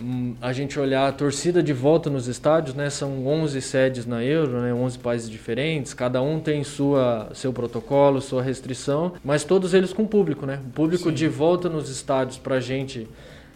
Hum, 0.00 0.34
a 0.40 0.52
gente 0.52 0.78
olhar 0.78 1.08
a 1.08 1.12
torcida 1.12 1.62
de 1.62 1.72
volta 1.72 2.08
nos 2.08 2.26
estádios, 2.26 2.74
né? 2.74 2.90
São 2.90 3.26
11 3.26 3.60
sedes 3.60 4.06
na 4.06 4.22
Euro, 4.24 4.60
né? 4.60 4.72
11 4.72 4.98
países 4.98 5.28
diferentes, 5.28 5.94
cada 5.94 6.22
um 6.22 6.40
tem 6.40 6.64
sua 6.64 7.30
seu 7.34 7.52
protocolo, 7.52 8.20
sua 8.20 8.42
restrição, 8.42 9.12
mas 9.24 9.44
todos 9.44 9.74
eles 9.74 9.92
com 9.92 10.06
público, 10.06 10.46
né? 10.46 10.60
O 10.66 10.70
público 10.70 11.08
Sim. 11.10 11.14
de 11.14 11.28
volta 11.28 11.68
nos 11.68 11.88
estádios 11.88 12.38
para 12.38 12.56
a 12.56 12.60
gente 12.60 13.08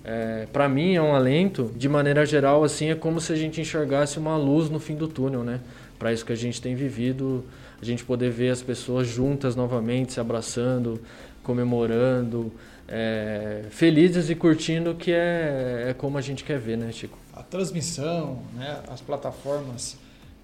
é, 0.09 0.47
para 0.53 0.69
mim 0.69 0.95
é 0.95 1.03
um 1.03 1.17
alento. 1.17 1.73
De 1.75 1.89
maneira 1.89 2.25
geral, 2.25 2.63
assim, 2.63 2.91
é 2.91 2.95
como 2.95 3.21
se 3.21 3.33
a 3.33 3.37
gente 3.37 3.61
enxergasse 3.61 4.21
uma 4.21 4.37
luz 4.37 4.71
no 4.71 4.79
fim 4.79 4.95
do 4.95 5.09
túnel, 5.09 5.43
né? 5.43 5.59
Para 5.99 6.13
isso 6.13 6.25
que 6.25 6.33
a 6.33 6.37
gente 6.37 6.63
tem 6.63 6.77
vivido, 6.77 7.45
a 7.83 7.85
gente 7.85 8.05
poder 8.05 8.31
ver 8.31 8.51
as 8.51 8.63
pessoas 8.63 9.09
juntas 9.09 9.57
novamente, 9.57 10.13
se 10.13 10.21
abraçando, 10.21 11.01
comemorando, 11.47 12.53
é, 12.89 13.67
felizes 13.71 14.29
e 14.29 14.35
curtindo, 14.35 14.97
que 14.97 15.13
é, 15.13 15.87
é 15.91 15.95
como 15.95 16.19
a 16.19 16.21
gente 16.21 16.43
quer 16.43 16.59
ver, 16.59 16.77
né, 16.77 16.91
Chico? 16.91 17.17
A 17.33 17.41
transmissão, 17.41 18.43
né, 18.53 18.83
as 18.89 19.01
plataformas 19.01 19.97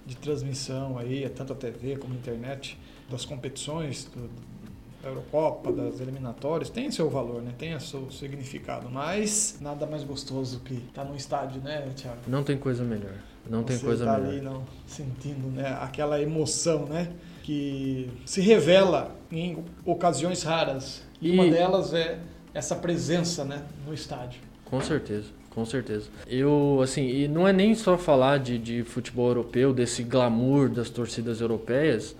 de 0.05 0.15
transmissão 0.15 0.97
aí, 0.97 1.27
tanto 1.35 1.51
a 1.51 1.55
TV 1.57 1.97
como 1.97 2.13
a 2.13 2.17
internet, 2.17 2.79
das 3.09 3.25
competições, 3.25 4.05
do, 4.05 4.29
da 5.01 5.09
Eurocopa, 5.09 5.73
das 5.73 5.99
eliminatórias, 5.99 6.69
tem 6.69 6.89
seu 6.89 7.09
valor, 7.09 7.41
né? 7.41 7.53
Tem 7.57 7.77
seu 7.81 8.09
significado, 8.09 8.89
mas 8.89 9.57
nada 9.59 9.85
mais 9.85 10.05
gostoso 10.05 10.61
que 10.61 10.75
estar 10.75 11.03
tá 11.03 11.09
no 11.09 11.17
estádio, 11.17 11.61
né, 11.61 11.91
Thiago? 11.93 12.21
Não 12.27 12.43
tem 12.43 12.57
coisa 12.57 12.85
melhor. 12.85 13.15
Não 13.49 13.59
Você 13.59 13.73
tem 13.73 13.79
coisa 13.79 14.05
tá 14.05 14.17
melhor. 14.17 14.29
ali 14.29 14.41
não 14.41 14.63
sentindo, 14.87 15.51
né, 15.51 15.77
aquela 15.81 16.21
emoção, 16.21 16.85
né? 16.85 17.11
Que 17.43 18.09
se 18.25 18.41
revela 18.41 19.15
em 19.31 19.63
ocasiões 19.85 20.41
raras. 20.41 21.03
E, 21.21 21.29
e 21.29 21.31
uma 21.33 21.47
delas 21.47 21.93
é 21.93 22.17
essa 22.53 22.75
presença 22.75 23.43
né, 23.43 23.61
no 23.85 23.93
estádio. 23.93 24.41
Com 24.65 24.81
certeza. 24.81 25.27
Com 25.49 25.65
certeza. 25.65 26.07
Eu, 26.25 26.79
assim, 26.81 27.07
e 27.07 27.27
não 27.27 27.47
é 27.47 27.53
nem 27.53 27.75
só 27.75 27.95
falar 27.95 28.39
de, 28.39 28.57
de 28.57 28.83
futebol 28.83 29.27
europeu, 29.27 29.71
desse 29.71 30.01
glamour 30.01 30.67
das 30.67 30.89
torcidas 30.89 31.41
europeias. 31.41 32.15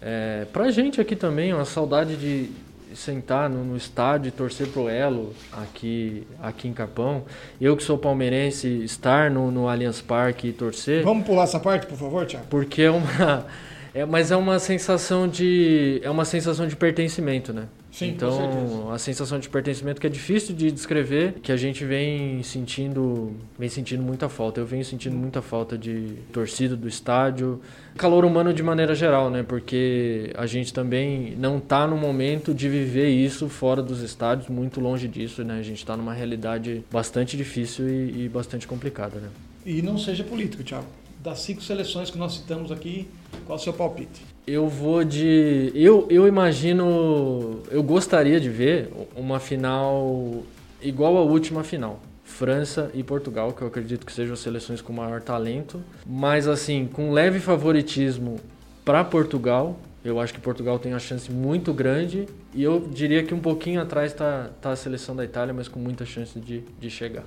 É, 0.00 0.46
pra 0.50 0.70
gente 0.70 0.98
aqui 0.98 1.14
também, 1.14 1.52
uma 1.52 1.66
saudade 1.66 2.16
de 2.16 2.50
sentar 2.94 3.50
no, 3.50 3.62
no 3.62 3.76
estádio 3.76 4.28
e 4.28 4.32
torcer 4.32 4.66
pro 4.68 4.88
Elo 4.88 5.34
aqui, 5.52 6.26
aqui 6.42 6.68
em 6.68 6.72
Capão. 6.72 7.24
Eu 7.60 7.76
que 7.76 7.82
sou 7.82 7.98
palmeirense, 7.98 8.66
estar 8.82 9.30
no, 9.30 9.50
no 9.50 9.68
Allianz 9.68 10.00
Parque 10.00 10.48
e 10.48 10.52
torcer. 10.52 11.04
Vamos 11.04 11.26
pular 11.26 11.44
essa 11.44 11.60
parte, 11.60 11.86
por 11.86 11.98
favor, 11.98 12.24
Thiago? 12.24 12.46
Porque 12.48 12.82
é 12.82 12.90
uma. 12.90 13.46
É, 13.94 14.04
mas 14.04 14.30
é 14.30 14.36
uma 14.36 14.58
sensação 14.58 15.26
de 15.26 16.00
é 16.02 16.10
uma 16.10 16.24
sensação 16.24 16.66
de 16.66 16.76
pertencimento, 16.76 17.52
né? 17.52 17.66
Sim, 17.90 18.10
então 18.10 18.92
a 18.92 18.98
sensação 18.98 19.38
de 19.38 19.48
pertencimento 19.48 20.00
que 20.00 20.06
é 20.06 20.10
difícil 20.10 20.54
de 20.54 20.70
descrever, 20.70 21.34
que 21.42 21.50
a 21.50 21.56
gente 21.56 21.84
vem 21.84 22.40
sentindo, 22.42 23.34
vem 23.58 23.68
sentindo 23.68 24.00
muita 24.00 24.28
falta. 24.28 24.60
Eu 24.60 24.66
venho 24.66 24.84
sentindo 24.84 25.16
muita 25.16 25.42
falta 25.42 25.76
de 25.76 26.14
torcida 26.32 26.76
do 26.76 26.86
estádio, 26.86 27.60
calor 27.96 28.24
humano 28.24 28.54
de 28.54 28.62
maneira 28.62 28.94
geral, 28.94 29.28
né? 29.28 29.42
Porque 29.42 30.32
a 30.36 30.46
gente 30.46 30.72
também 30.72 31.34
não 31.36 31.58
está 31.58 31.84
no 31.84 31.96
momento 31.96 32.54
de 32.54 32.68
viver 32.68 33.08
isso 33.08 33.48
fora 33.48 33.82
dos 33.82 34.02
estádios, 34.02 34.48
muito 34.48 34.80
longe 34.80 35.08
disso, 35.08 35.42
né? 35.42 35.58
A 35.58 35.62
gente 35.62 35.78
está 35.78 35.96
numa 35.96 36.14
realidade 36.14 36.84
bastante 36.92 37.36
difícil 37.36 37.88
e, 37.88 38.24
e 38.24 38.28
bastante 38.28 38.68
complicada, 38.68 39.18
né? 39.18 39.28
E 39.66 39.82
não 39.82 39.98
seja 39.98 40.22
político, 40.22 40.62
Thiago 40.62 40.99
das 41.22 41.40
cinco 41.40 41.62
seleções 41.62 42.10
que 42.10 42.18
nós 42.18 42.34
citamos 42.34 42.72
aqui, 42.72 43.08
qual 43.46 43.58
é 43.58 43.60
o 43.60 43.62
seu 43.62 43.72
palpite? 43.72 44.22
Eu 44.46 44.68
vou 44.68 45.04
de. 45.04 45.70
Eu, 45.74 46.06
eu 46.10 46.26
imagino. 46.26 47.60
Eu 47.70 47.82
gostaria 47.82 48.40
de 48.40 48.48
ver 48.48 48.90
uma 49.14 49.38
final 49.38 50.42
igual 50.82 51.16
à 51.16 51.20
última 51.20 51.62
final. 51.62 52.00
França 52.24 52.90
e 52.94 53.02
Portugal, 53.02 53.52
que 53.52 53.60
eu 53.60 53.68
acredito 53.68 54.06
que 54.06 54.12
sejam 54.12 54.32
as 54.32 54.40
seleções 54.40 54.80
com 54.80 54.92
maior 54.92 55.20
talento, 55.20 55.82
mas 56.06 56.48
assim, 56.48 56.88
com 56.90 57.12
leve 57.12 57.38
favoritismo 57.38 58.40
para 58.84 59.04
Portugal. 59.04 59.78
Eu 60.02 60.18
acho 60.18 60.32
que 60.32 60.40
Portugal 60.40 60.78
tem 60.78 60.92
uma 60.92 60.98
chance 60.98 61.30
muito 61.30 61.74
grande 61.74 62.26
e 62.54 62.62
eu 62.62 62.80
diria 62.80 63.22
que 63.22 63.34
um 63.34 63.40
pouquinho 63.40 63.82
atrás 63.82 64.12
está 64.12 64.48
tá 64.60 64.70
a 64.70 64.76
seleção 64.76 65.14
da 65.14 65.24
Itália, 65.24 65.52
mas 65.52 65.68
com 65.68 65.78
muita 65.78 66.06
chance 66.06 66.40
de, 66.40 66.60
de 66.80 66.88
chegar. 66.88 67.24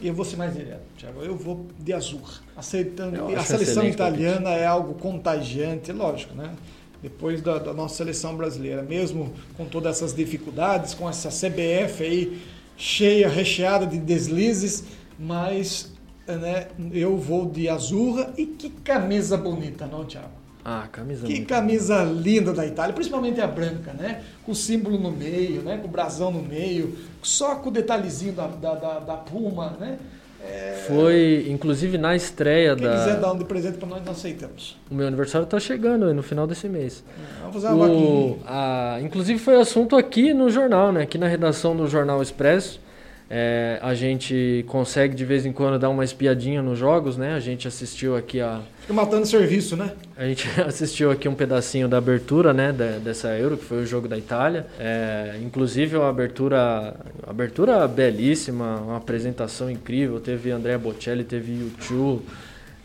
E 0.00 0.08
eu 0.08 0.14
vou 0.14 0.24
ser 0.24 0.36
mais 0.36 0.54
direto, 0.54 0.82
Thiago. 0.96 1.20
Eu 1.20 1.36
vou 1.36 1.66
de 1.78 1.92
azul. 1.92 2.22
Aceitando. 2.56 3.36
A 3.36 3.44
seleção 3.44 3.86
italiana 3.86 4.50
é 4.50 4.66
algo 4.66 4.94
contagiante, 4.94 5.92
lógico, 5.92 6.34
né? 6.34 6.54
Depois 7.02 7.40
da, 7.42 7.58
da, 7.58 7.72
nossa 7.72 7.96
seleção 7.96 8.36
brasileira, 8.36 8.82
mesmo 8.82 9.32
com 9.56 9.64
todas 9.64 9.96
essas 9.96 10.14
dificuldades, 10.14 10.94
com 10.94 11.08
essa 11.08 11.28
CBF 11.28 12.02
aí 12.02 12.42
cheia, 12.76 13.28
recheada 13.28 13.86
de 13.86 13.98
deslizes, 13.98 14.84
mas 15.18 15.92
né, 16.26 16.68
eu 16.92 17.16
vou 17.16 17.46
de 17.46 17.68
azurra 17.68 18.32
e 18.36 18.46
que 18.46 18.70
camisa 18.70 19.36
bonita, 19.36 19.86
não, 19.86 20.04
Thiago? 20.04 20.39
Ah, 20.64 20.86
camisa 20.92 21.26
Que 21.26 21.44
camisa 21.44 22.02
linda 22.04 22.52
da 22.52 22.66
Itália, 22.66 22.94
principalmente 22.94 23.40
a 23.40 23.46
branca, 23.46 23.92
né? 23.92 24.22
Com 24.44 24.52
o 24.52 24.54
símbolo 24.54 24.98
no 24.98 25.10
meio, 25.10 25.62
né? 25.62 25.78
Com 25.78 25.88
o 25.88 25.90
brasão 25.90 26.30
no 26.30 26.42
meio, 26.42 26.96
só 27.22 27.56
com 27.56 27.70
o 27.70 27.72
detalhezinho 27.72 28.32
da, 28.32 28.46
da, 28.46 28.74
da, 28.74 28.98
da 28.98 29.14
Puma, 29.14 29.76
né? 29.80 29.98
É, 30.42 30.84
Foi, 30.88 31.46
inclusive, 31.50 31.98
na 31.98 32.16
estreia 32.16 32.74
Quem 32.74 32.88
quiser 32.88 33.14
da. 33.14 33.20
dar 33.20 33.32
um 33.32 33.38
de 33.38 33.44
presente 33.44 33.76
para 33.76 33.88
nós, 33.88 34.04
nós 34.04 34.16
aceitamos. 34.16 34.76
O 34.90 34.94
meu 34.94 35.06
aniversário 35.06 35.46
tá 35.46 35.60
chegando 35.60 36.12
no 36.14 36.22
final 36.22 36.46
desse 36.46 36.66
mês. 36.66 37.04
Vamos 37.40 37.62
fazer 37.62 37.74
uma 37.74 37.86
O, 37.86 38.38
a, 38.46 38.98
inclusive 39.02 39.38
foi 39.38 39.60
assunto 39.60 39.96
aqui 39.96 40.32
no 40.32 40.48
jornal, 40.48 40.92
né? 40.92 41.02
Aqui 41.02 41.18
na 41.18 41.28
redação 41.28 41.76
do 41.76 41.86
Jornal 41.86 42.22
Expresso. 42.22 42.80
É, 43.28 43.78
a 43.82 43.94
gente 43.94 44.64
consegue 44.66 45.14
de 45.14 45.24
vez 45.24 45.46
em 45.46 45.52
quando 45.52 45.78
dar 45.78 45.88
uma 45.88 46.02
espiadinha 46.02 46.62
nos 46.62 46.78
jogos, 46.78 47.16
né? 47.16 47.34
A 47.34 47.40
gente 47.40 47.68
assistiu 47.68 48.16
aqui 48.16 48.40
a. 48.40 48.60
Matando 48.92 49.26
serviço, 49.26 49.76
né? 49.76 49.92
A 50.16 50.24
gente 50.24 50.46
assistiu 50.60 51.10
aqui 51.10 51.28
um 51.28 51.34
pedacinho 51.34 51.88
da 51.88 51.98
abertura, 51.98 52.52
né? 52.52 52.72
da- 52.72 52.98
dessa 52.98 53.28
Euro, 53.38 53.56
que 53.56 53.64
foi 53.64 53.78
o 53.82 53.86
jogo 53.86 54.08
da 54.08 54.18
Itália. 54.18 54.66
É, 54.78 55.38
inclusive 55.42 55.96
uma 55.96 56.08
abertura, 56.08 56.94
abertura 57.26 57.86
belíssima, 57.88 58.76
uma 58.80 58.96
apresentação 58.96 59.70
incrível. 59.70 60.20
Teve 60.20 60.50
Andrea 60.50 60.78
Bocelli, 60.78 61.24
teve 61.24 61.52
YouTube. 61.52 62.22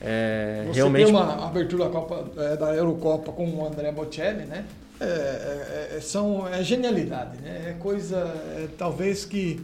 É, 0.01 0.65
Você 0.67 0.73
realmente. 0.75 1.05
tem 1.05 1.13
uma 1.15 1.45
abertura 1.47 1.85
da, 1.85 1.89
Copa, 1.89 2.25
é, 2.37 2.55
da 2.57 2.73
Eurocopa 2.75 3.31
com 3.31 3.47
o 3.49 3.67
André 3.67 3.91
Bocelli, 3.91 4.45
né? 4.45 4.65
É, 4.99 5.05
é- 5.05 5.97
é- 5.97 6.01
são, 6.01 6.47
é 6.47 6.63
genialidade, 6.63 7.37
né? 7.41 7.69
É 7.69 7.75
coisa, 7.79 8.17
é, 8.57 8.67
talvez 8.77 9.25
que 9.25 9.59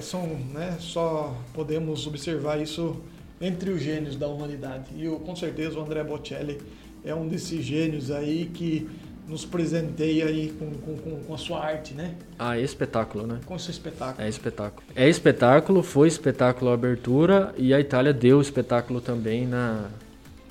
são, 0.00 0.26
né? 0.54 0.76
Só 0.80 1.34
podemos 1.52 2.06
observar 2.06 2.58
isso 2.58 2.96
entre 3.40 3.70
os 3.70 3.82
gênios 3.82 4.16
da 4.16 4.26
humanidade. 4.28 4.84
E 4.96 5.04
eu, 5.04 5.18
com 5.20 5.34
certeza 5.36 5.78
o 5.78 5.82
André 5.82 6.02
Bocelli 6.02 6.58
é 7.04 7.14
um 7.14 7.28
desses 7.28 7.64
gênios 7.64 8.10
aí 8.10 8.46
que 8.52 8.88
nos 9.28 9.44
presenteia 9.44 10.26
aí 10.26 10.52
com, 10.58 10.70
com, 10.72 11.20
com- 11.20 11.34
a 11.34 11.38
sua 11.38 11.64
arte, 11.64 11.92
né? 11.94 12.14
Ah, 12.38 12.56
é 12.56 12.62
espetáculo, 12.62 13.26
né? 13.26 13.40
Com 13.44 13.58
seu 13.58 13.72
espetáculo. 13.72 14.24
É 14.24 14.28
espetáculo. 14.28 14.86
É 14.94 15.08
espetáculo, 15.08 15.82
foi 15.82 16.06
espetáculo 16.08 16.70
a 16.70 16.74
abertura 16.74 17.52
e 17.58 17.74
a 17.74 17.80
Itália 17.80 18.12
deu 18.12 18.40
espetáculo 18.40 19.00
também 19.00 19.44
na, 19.46 19.88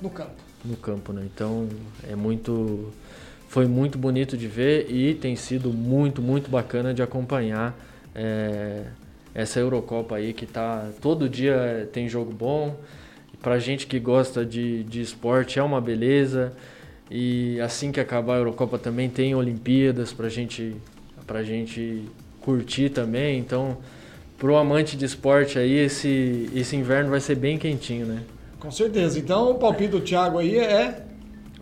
No 0.00 0.10
campo. 0.10 0.32
no 0.64 0.76
campo, 0.76 1.12
né? 1.12 1.22
Então 1.34 1.68
é 2.08 2.14
muito. 2.14 2.92
Foi 3.48 3.66
muito 3.66 3.96
bonito 3.96 4.36
de 4.36 4.46
ver 4.46 4.90
e 4.90 5.14
tem 5.14 5.34
sido 5.36 5.72
muito, 5.72 6.20
muito 6.20 6.50
bacana 6.50 6.92
de 6.92 7.00
acompanhar 7.00 7.74
é, 8.14 8.82
essa 9.36 9.60
Eurocopa 9.60 10.16
aí 10.16 10.32
que 10.32 10.46
tá. 10.46 10.88
Todo 11.02 11.28
dia 11.28 11.86
tem 11.92 12.08
jogo 12.08 12.32
bom. 12.32 12.74
Pra 13.42 13.58
gente 13.58 13.86
que 13.86 14.00
gosta 14.00 14.46
de, 14.46 14.82
de 14.84 15.02
esporte 15.02 15.58
é 15.58 15.62
uma 15.62 15.78
beleza. 15.78 16.54
E 17.10 17.60
assim 17.60 17.92
que 17.92 18.00
acabar 18.00 18.36
a 18.36 18.38
Eurocopa 18.38 18.78
também 18.78 19.10
tem 19.10 19.34
Olimpíadas 19.34 20.10
pra 20.10 20.30
gente, 20.30 20.74
pra 21.26 21.42
gente 21.42 22.04
curtir 22.40 22.88
também. 22.88 23.38
Então, 23.38 23.76
pro 24.38 24.56
amante 24.56 24.96
de 24.96 25.04
esporte 25.04 25.58
aí, 25.58 25.74
esse, 25.74 26.50
esse 26.54 26.74
inverno 26.74 27.10
vai 27.10 27.20
ser 27.20 27.34
bem 27.34 27.58
quentinho, 27.58 28.06
né? 28.06 28.22
Com 28.58 28.70
certeza. 28.70 29.18
Então 29.18 29.50
o 29.50 29.56
palpite 29.56 29.90
do 29.90 30.00
Thiago 30.00 30.38
aí 30.38 30.56
é 30.58 31.04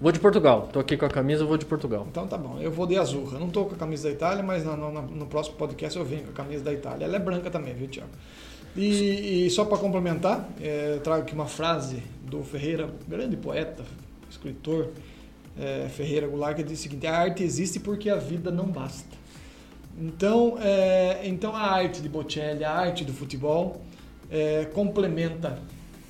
Vou 0.01 0.11
de 0.13 0.19
Portugal. 0.19 0.69
Tô 0.73 0.81
aqui 0.81 0.97
com 0.97 1.07
a 1.07 1.09
camisa, 1.09 1.45
vou 1.45 1.57
de 1.57 1.65
Portugal. 1.65 2.07
Então 2.11 2.27
tá 2.27 2.37
bom, 2.37 2.59
eu 2.61 2.71
vou 2.71 2.87
de 2.87 2.97
azul. 2.99 3.29
Eu 3.33 3.39
não 3.39 3.49
tô 3.49 3.65
com 3.65 3.75
a 3.75 3.79
camisa 3.79 4.09
da 4.09 4.11
Itália, 4.15 4.43
mas 4.43 4.65
no, 4.65 4.77
no- 4.77 5.03
no 5.03 5.27
próximo 5.27 5.57
podcast 5.57 5.99
eu 5.99 6.05
venho 6.05 6.25
com 6.25 6.31
a 6.31 6.35
camisa 6.35 6.65
da 6.65 6.73
Itália. 6.73 7.05
Ela 7.05 7.17
é 7.17 7.19
branca 7.19 7.51
também, 7.51 7.75
viu, 7.75 7.87
Tiago? 7.89 8.11
E, 8.77 9.47
e 9.47 9.51
só 9.51 9.65
para 9.65 9.79
complementar, 9.79 10.49
é, 10.61 10.95
eu 10.97 11.01
trago 11.01 11.23
aqui 11.23 11.33
uma 11.33 11.47
frase 11.47 12.03
do 12.23 12.43
Ferreira, 12.43 12.91
grande 13.07 13.37
poeta, 13.37 13.85
escritor 14.29 14.89
é, 15.57 15.89
Ferreira 15.89 16.27
Goulart, 16.27 16.57
que 16.57 16.65
diz 16.65 16.81
o 16.81 16.83
seguinte: 16.83 17.07
a 17.07 17.17
arte 17.17 17.45
existe 17.45 17.79
porque 17.79 18.11
a 18.11 18.17
vida 18.17 18.51
não 18.51 18.67
basta. 18.67 19.17
Então, 19.97 20.59
é, 20.61 21.21
então 21.25 21.55
a 21.55 21.61
arte 21.61 22.03
de 22.03 22.09
Bocelli, 22.09 22.65
a 22.65 22.73
arte 22.73 23.05
do 23.05 23.13
futebol, 23.13 23.81
é, 24.29 24.65
complementa 24.75 25.57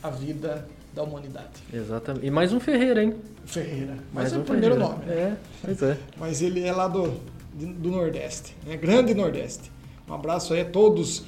a 0.03 0.09
vida 0.09 0.67
da 0.95 1.03
humanidade. 1.03 1.49
Exatamente. 1.73 2.27
E 2.27 2.31
mais 2.31 2.53
um 2.53 2.61
Ferreira, 2.61 3.03
hein? 3.03 3.15
Ferreira, 3.45 3.95
mas 4.13 4.25
Mais 4.25 4.33
é 4.33 4.37
um 4.37 4.41
o 4.41 4.45
primeiro 4.45 4.75
Ferreira. 4.77 4.95
nome. 4.97 5.07
né? 5.07 5.15
É, 5.15 5.37
pois 5.63 5.83
é. 5.83 5.99
mas 6.19 6.41
ele 6.43 6.63
é 6.63 6.73
lá 6.73 6.87
do, 6.89 7.13
do 7.53 7.91
Nordeste, 7.91 8.55
né? 8.67 8.77
grande 8.77 9.13
Nordeste. 9.15 9.71
Um 10.09 10.15
abraço 10.15 10.55
aí 10.55 10.61
a 10.61 10.65
todos 10.65 11.25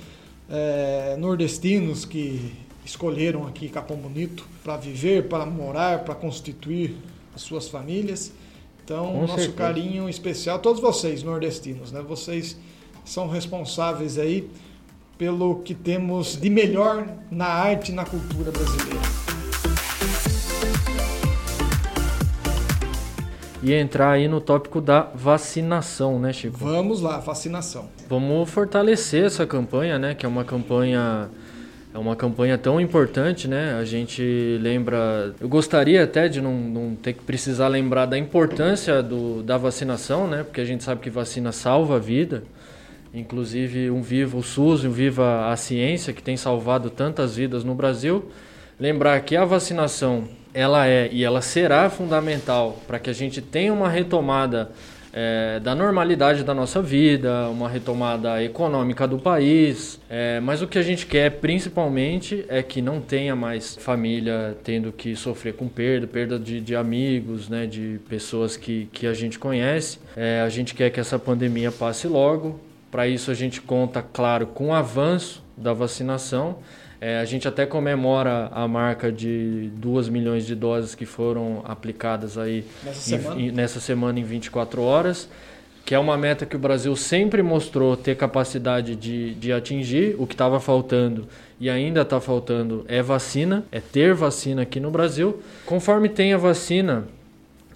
é, 0.49 1.17
nordestinos 1.19 2.05
que 2.05 2.53
escolheram 2.85 3.47
aqui 3.47 3.69
Capão 3.69 3.97
Bonito 3.97 4.47
para 4.63 4.77
viver, 4.77 5.29
para 5.29 5.45
morar, 5.45 6.05
para 6.05 6.15
constituir 6.15 6.97
as 7.35 7.43
suas 7.43 7.69
famílias. 7.69 8.33
Então, 8.85 9.07
Com 9.07 9.21
nosso 9.23 9.35
certeza. 9.35 9.53
carinho 9.57 10.09
especial, 10.09 10.61
todos 10.61 10.81
vocês 10.81 11.23
nordestinos, 11.25 11.91
né? 11.91 12.01
Vocês 12.07 12.57
são 13.05 13.27
responsáveis 13.29 14.17
aí 14.17 14.49
pelo 15.19 15.57
que 15.63 15.75
temos 15.75 16.37
de 16.41 16.49
melhor 16.49 17.05
na 17.31 17.47
arte 17.47 17.91
e 17.91 17.95
na 17.95 18.05
cultura 18.05 18.53
brasileira. 18.53 19.01
E 23.67 23.75
entrar 23.75 24.13
aí 24.13 24.29
no 24.29 24.41
tópico 24.41 24.81
da 24.81 25.01
vacinação, 25.13 26.21
né, 26.21 26.33
Chico? 26.33 26.57
Vamos 26.57 27.01
lá, 27.01 27.19
vacinação. 27.19 27.87
Vamos 28.09 28.49
fortalecer 28.49 29.25
essa 29.25 29.45
campanha, 29.45 29.99
né? 29.99 30.15
Que 30.15 30.25
é 30.25 30.29
uma 30.29 30.45
campanha 30.45 31.29
é 31.93 31.99
uma 31.99 32.15
campanha 32.15 32.57
tão 32.57 32.81
importante, 32.81 33.49
né? 33.49 33.75
A 33.75 33.85
gente 33.85 34.23
lembra. 34.63 35.35
Eu 35.41 35.49
gostaria 35.49 36.05
até 36.05 36.29
de 36.29 36.41
não, 36.41 36.55
não 36.55 36.95
ter 36.95 37.15
que 37.15 37.25
precisar 37.25 37.67
lembrar 37.67 38.07
da 38.07 38.17
importância 38.17 39.03
do, 39.03 39.43
da 39.43 39.59
vacinação, 39.59 40.29
né? 40.29 40.45
Porque 40.45 40.61
a 40.61 40.65
gente 40.65 40.85
sabe 40.85 41.01
que 41.01 41.11
vacina 41.11 41.51
salva 41.51 41.97
a 41.97 41.99
vida. 41.99 42.45
Inclusive 43.13 43.91
um 43.91 44.01
viva 44.01 44.39
o 44.39 44.45
SUS, 44.45 44.85
um 44.85 44.93
viva 44.93 45.51
a 45.51 45.57
ciência 45.57 46.13
que 46.13 46.23
tem 46.23 46.37
salvado 46.37 46.89
tantas 46.89 47.35
vidas 47.35 47.65
no 47.65 47.75
Brasil. 47.75 48.27
Lembrar 48.79 49.19
que 49.23 49.35
a 49.35 49.45
vacinação 49.45 50.29
ela 50.57 50.89
é 50.89 51.11
e 51.13 51.23
ela 51.23 51.43
será 51.43 51.91
fundamental 51.91 52.79
para 52.87 52.99
que 52.99 53.11
a 53.11 53.13
gente 53.13 53.43
tenha 53.43 53.71
uma 53.71 53.91
retomada 53.91 54.71
é, 55.13 55.61
da 55.61 55.75
normalidade 55.75 56.43
da 56.43 56.55
nossa 56.55 56.81
vida, 56.81 57.51
uma 57.51 57.69
retomada 57.69 58.43
econômica 58.43 59.07
do 59.07 59.19
país. 59.19 60.01
É, 60.09 60.41
mas 60.41 60.63
o 60.63 60.67
que 60.67 60.79
a 60.79 60.83
gente 60.83 61.05
quer 61.05 61.31
principalmente 61.41 62.43
é 62.49 62.63
que 62.63 62.81
não 62.81 63.03
tenha 63.03 63.37
mais 63.37 63.77
família 63.77 64.57
tendo 64.65 64.91
que 64.93 65.15
sofrer 65.15 65.53
com 65.53 65.69
perda, 65.69 66.07
perda 66.07 66.39
de, 66.39 66.59
de 66.59 66.75
amigos, 66.75 67.51
né, 67.51 67.67
de 67.67 68.01
pessoas 68.09 68.57
que, 68.57 68.89
que 68.93 69.07
a 69.07 69.13
gente 69.13 69.39
conhece. 69.39 69.99
É, 70.17 70.41
a 70.41 70.49
gente 70.49 70.75
quer 70.75 70.89
que 70.89 70.99
essa 70.99 71.19
pandemia 71.19 71.71
passe 71.71 72.09
logo. 72.09 72.59
Para 72.91 73.07
isso 73.07 73.31
a 73.31 73.35
gente 73.35 73.61
conta, 73.61 74.01
claro, 74.01 74.47
com 74.47 74.69
o 74.69 74.73
avanço 74.73 75.45
da 75.55 75.75
vacinação. 75.75 76.61
É, 77.01 77.19
a 77.19 77.25
gente 77.25 77.47
até 77.47 77.67
comemora 77.67 78.49
a 78.53 78.67
marca 78.67 79.13
de 79.13 79.71
2 79.75 80.09
milhões 80.09 80.47
de 80.47 80.55
doses 80.55 80.95
que 80.95 81.05
foram 81.05 81.61
aplicadas 81.65 82.39
aí 82.39 82.65
Nessa 82.83 83.15
em- 83.15 83.19
semana. 83.21 83.41
em- 83.41 83.51
nessa 83.53 83.81
semana 83.81 84.19
em 84.19 84.25
24 84.25 84.81
horas, 84.83 85.29
que 85.85 85.95
é 85.95 85.99
uma 85.99 86.17
meta 86.17 86.45
que 86.47 86.57
o 86.57 86.59
Brasil 86.59 86.97
sempre 86.97 87.43
mostrou 87.43 87.97
ter 87.97 88.17
capacidade 88.17 88.97
de, 88.97 89.35
de 89.35 89.53
atingir. 89.53 90.17
O 90.19 90.27
que 90.27 90.35
estava 90.35 90.59
faltando 90.59 91.29
e 91.61 91.71
ainda 91.71 92.01
está 92.01 92.21
faltando 92.21 92.85
é 92.89 93.01
vacina, 93.03 93.65
é 93.71 93.79
ter 93.81 94.13
vacina 94.15 94.63
aqui 94.63 94.81
no 94.81 94.91
Brasil. 94.91 95.41
Conforme 95.65 96.09
tem 96.09 96.33
a 96.33 96.39
vacina, 96.39 97.05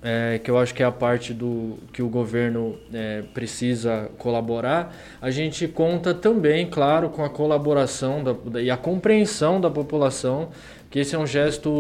é, 0.02 0.40
que 0.42 0.50
eu 0.50 0.58
acho 0.58 0.74
que 0.74 0.82
é 0.82 0.86
a 0.86 0.92
parte 0.92 1.34
do 1.34 1.78
que 1.92 2.02
o 2.02 2.08
governo 2.08 2.76
é, 2.92 3.22
precisa 3.34 4.10
colaborar, 4.18 4.94
a 5.20 5.30
gente 5.30 5.68
conta 5.68 6.14
também, 6.14 6.66
claro, 6.66 7.10
com 7.10 7.24
a 7.24 7.28
colaboração 7.28 8.22
da, 8.24 8.60
e 8.60 8.70
a 8.70 8.76
compreensão 8.76 9.60
da 9.60 9.70
população, 9.70 10.48
que 10.90 10.98
esse 10.98 11.14
é 11.14 11.18
um 11.18 11.26
gesto 11.26 11.70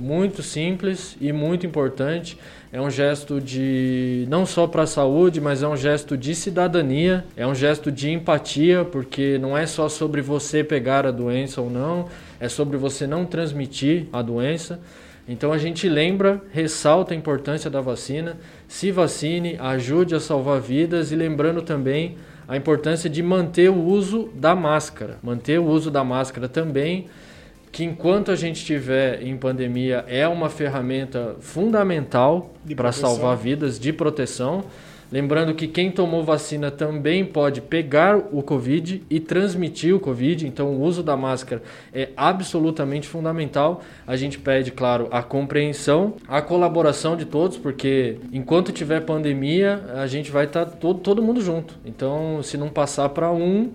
muito 0.00 0.42
simples 0.42 1.16
e 1.20 1.32
muito 1.32 1.66
importante. 1.66 2.38
É 2.72 2.80
um 2.80 2.90
gesto 2.90 3.40
de 3.40 4.26
não 4.28 4.44
só 4.46 4.66
para 4.66 4.82
a 4.82 4.86
saúde, 4.86 5.40
mas 5.40 5.62
é 5.62 5.68
um 5.68 5.76
gesto 5.76 6.16
de 6.16 6.34
cidadania, 6.34 7.24
é 7.36 7.46
um 7.46 7.54
gesto 7.54 7.92
de 7.92 8.10
empatia, 8.10 8.84
porque 8.84 9.38
não 9.38 9.56
é 9.56 9.66
só 9.66 9.88
sobre 9.88 10.22
você 10.22 10.64
pegar 10.64 11.06
a 11.06 11.10
doença 11.10 11.60
ou 11.60 11.70
não, 11.70 12.08
é 12.40 12.48
sobre 12.48 12.76
você 12.76 13.06
não 13.06 13.26
transmitir 13.26 14.06
a 14.12 14.22
doença. 14.22 14.80
Então 15.26 15.52
a 15.52 15.58
gente 15.58 15.88
lembra, 15.88 16.42
ressalta 16.52 17.14
a 17.14 17.16
importância 17.16 17.70
da 17.70 17.80
vacina, 17.80 18.36
se 18.68 18.90
vacine, 18.90 19.56
ajude 19.58 20.14
a 20.14 20.20
salvar 20.20 20.60
vidas 20.60 21.12
e 21.12 21.16
lembrando 21.16 21.62
também 21.62 22.16
a 22.46 22.56
importância 22.56 23.08
de 23.08 23.22
manter 23.22 23.70
o 23.70 23.82
uso 23.82 24.28
da 24.34 24.54
máscara. 24.54 25.18
Manter 25.22 25.58
o 25.58 25.64
uso 25.64 25.90
da 25.90 26.04
máscara 26.04 26.46
também, 26.46 27.06
que 27.72 27.82
enquanto 27.84 28.30
a 28.30 28.36
gente 28.36 28.56
estiver 28.56 29.22
em 29.22 29.36
pandemia 29.36 30.04
é 30.06 30.28
uma 30.28 30.50
ferramenta 30.50 31.36
fundamental 31.40 32.52
para 32.76 32.92
salvar 32.92 33.36
vidas 33.36 33.80
de 33.80 33.92
proteção. 33.92 34.64
Lembrando 35.14 35.54
que 35.54 35.68
quem 35.68 35.92
tomou 35.92 36.24
vacina 36.24 36.72
também 36.72 37.24
pode 37.24 37.60
pegar 37.60 38.18
o 38.32 38.42
Covid 38.42 39.00
e 39.08 39.20
transmitir 39.20 39.94
o 39.94 40.00
Covid, 40.00 40.44
então 40.44 40.70
o 40.74 40.82
uso 40.82 41.04
da 41.04 41.16
máscara 41.16 41.62
é 41.92 42.08
absolutamente 42.16 43.06
fundamental. 43.06 43.80
A 44.08 44.16
gente 44.16 44.40
pede, 44.40 44.72
claro, 44.72 45.06
a 45.12 45.22
compreensão, 45.22 46.16
a 46.26 46.42
colaboração 46.42 47.16
de 47.16 47.24
todos, 47.26 47.56
porque 47.56 48.18
enquanto 48.32 48.72
tiver 48.72 49.02
pandemia, 49.02 49.84
a 49.94 50.08
gente 50.08 50.32
vai 50.32 50.46
estar 50.46 50.66
tá 50.66 50.72
todo, 50.72 50.98
todo 50.98 51.22
mundo 51.22 51.40
junto. 51.40 51.78
Então, 51.84 52.42
se 52.42 52.56
não 52.56 52.68
passar 52.68 53.08
para 53.10 53.30
um, 53.30 53.70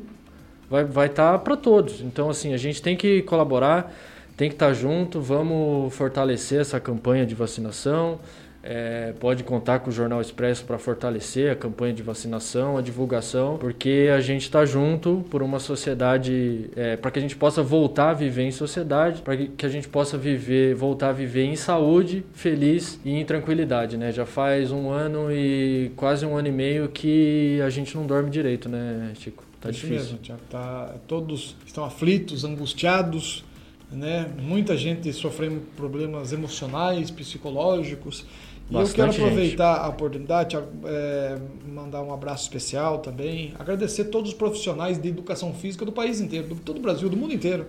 vai 0.69 0.83
estar 0.83 0.93
vai 0.93 1.07
tá 1.07 1.37
para 1.37 1.55
todos. 1.55 2.01
Então, 2.01 2.29
assim, 2.29 2.53
a 2.53 2.57
gente 2.57 2.81
tem 2.81 2.97
que 2.97 3.21
colaborar, 3.21 3.93
tem 4.35 4.49
que 4.49 4.55
estar 4.55 4.67
tá 4.67 4.73
junto, 4.73 5.21
vamos 5.21 5.95
fortalecer 5.95 6.59
essa 6.59 6.81
campanha 6.81 7.25
de 7.25 7.33
vacinação. 7.33 8.19
É, 8.61 9.13
pode 9.19 9.43
contar 9.43 9.79
com 9.79 9.89
o 9.89 9.93
Jornal 9.93 10.19
Expresso 10.19 10.65
para 10.65 10.77
fortalecer 10.77 11.49
a 11.49 11.55
campanha 11.55 11.93
de 11.93 12.03
vacinação, 12.03 12.77
a 12.77 12.81
divulgação, 12.81 13.57
porque 13.57 14.09
a 14.13 14.19
gente 14.19 14.43
está 14.43 14.65
junto 14.65 15.25
por 15.29 15.41
uma 15.41 15.59
sociedade, 15.59 16.69
é, 16.75 16.97
para 16.97 17.09
que 17.09 17.19
a 17.19 17.21
gente 17.21 17.37
possa 17.37 17.63
voltar 17.63 18.09
a 18.09 18.13
viver 18.13 18.43
em 18.43 18.51
sociedade, 18.51 19.21
para 19.21 19.37
que 19.37 19.65
a 19.65 19.69
gente 19.69 19.87
possa 19.87 20.17
viver, 20.17 20.75
voltar 20.75 21.09
a 21.09 21.13
viver 21.13 21.45
em 21.45 21.55
saúde, 21.55 22.25
feliz 22.33 22.99
e 23.05 23.11
em 23.11 23.23
tranquilidade, 23.23 23.95
né? 23.95 24.11
Já 24.11 24.25
faz 24.25 24.71
um 24.71 24.89
ano 24.89 25.31
e 25.31 25.91
quase 25.95 26.25
um 26.25 26.35
ano 26.35 26.49
e 26.49 26.51
meio 26.51 26.89
que 26.89 27.61
a 27.61 27.69
gente 27.69 27.95
não 27.95 28.05
dorme 28.05 28.29
direito, 28.29 28.67
né, 28.67 29.13
Chico? 29.15 29.45
Tá 29.61 29.69
Isso 29.69 29.87
difícil. 29.87 30.17
mesmo. 30.21 30.37
Tá, 30.49 30.95
todos 31.07 31.55
estão 31.65 31.83
aflitos, 31.85 32.43
angustiados, 32.43 33.43
né? 33.91 34.29
Muita 34.41 34.77
gente 34.77 35.11
sofrendo 35.13 35.61
problemas 35.75 36.31
emocionais, 36.31 37.09
psicológicos. 37.09 38.25
E 38.69 38.75
eu 38.75 38.87
quero 38.87 39.09
aproveitar 39.09 39.75
gente. 39.75 39.85
a 39.85 39.89
oportunidade, 39.89 40.57
é, 40.85 41.37
mandar 41.67 42.03
um 42.03 42.13
abraço 42.13 42.43
especial 42.43 42.99
também, 42.99 43.53
agradecer 43.57 44.05
todos 44.05 44.31
os 44.31 44.37
profissionais 44.37 44.99
de 44.99 45.09
educação 45.09 45.53
física 45.53 45.83
do 45.83 45.91
país 45.91 46.21
inteiro, 46.21 46.49
do 46.49 46.55
todo 46.55 46.77
o 46.77 46.81
Brasil, 46.81 47.09
do 47.09 47.17
mundo 47.17 47.33
inteiro, 47.33 47.65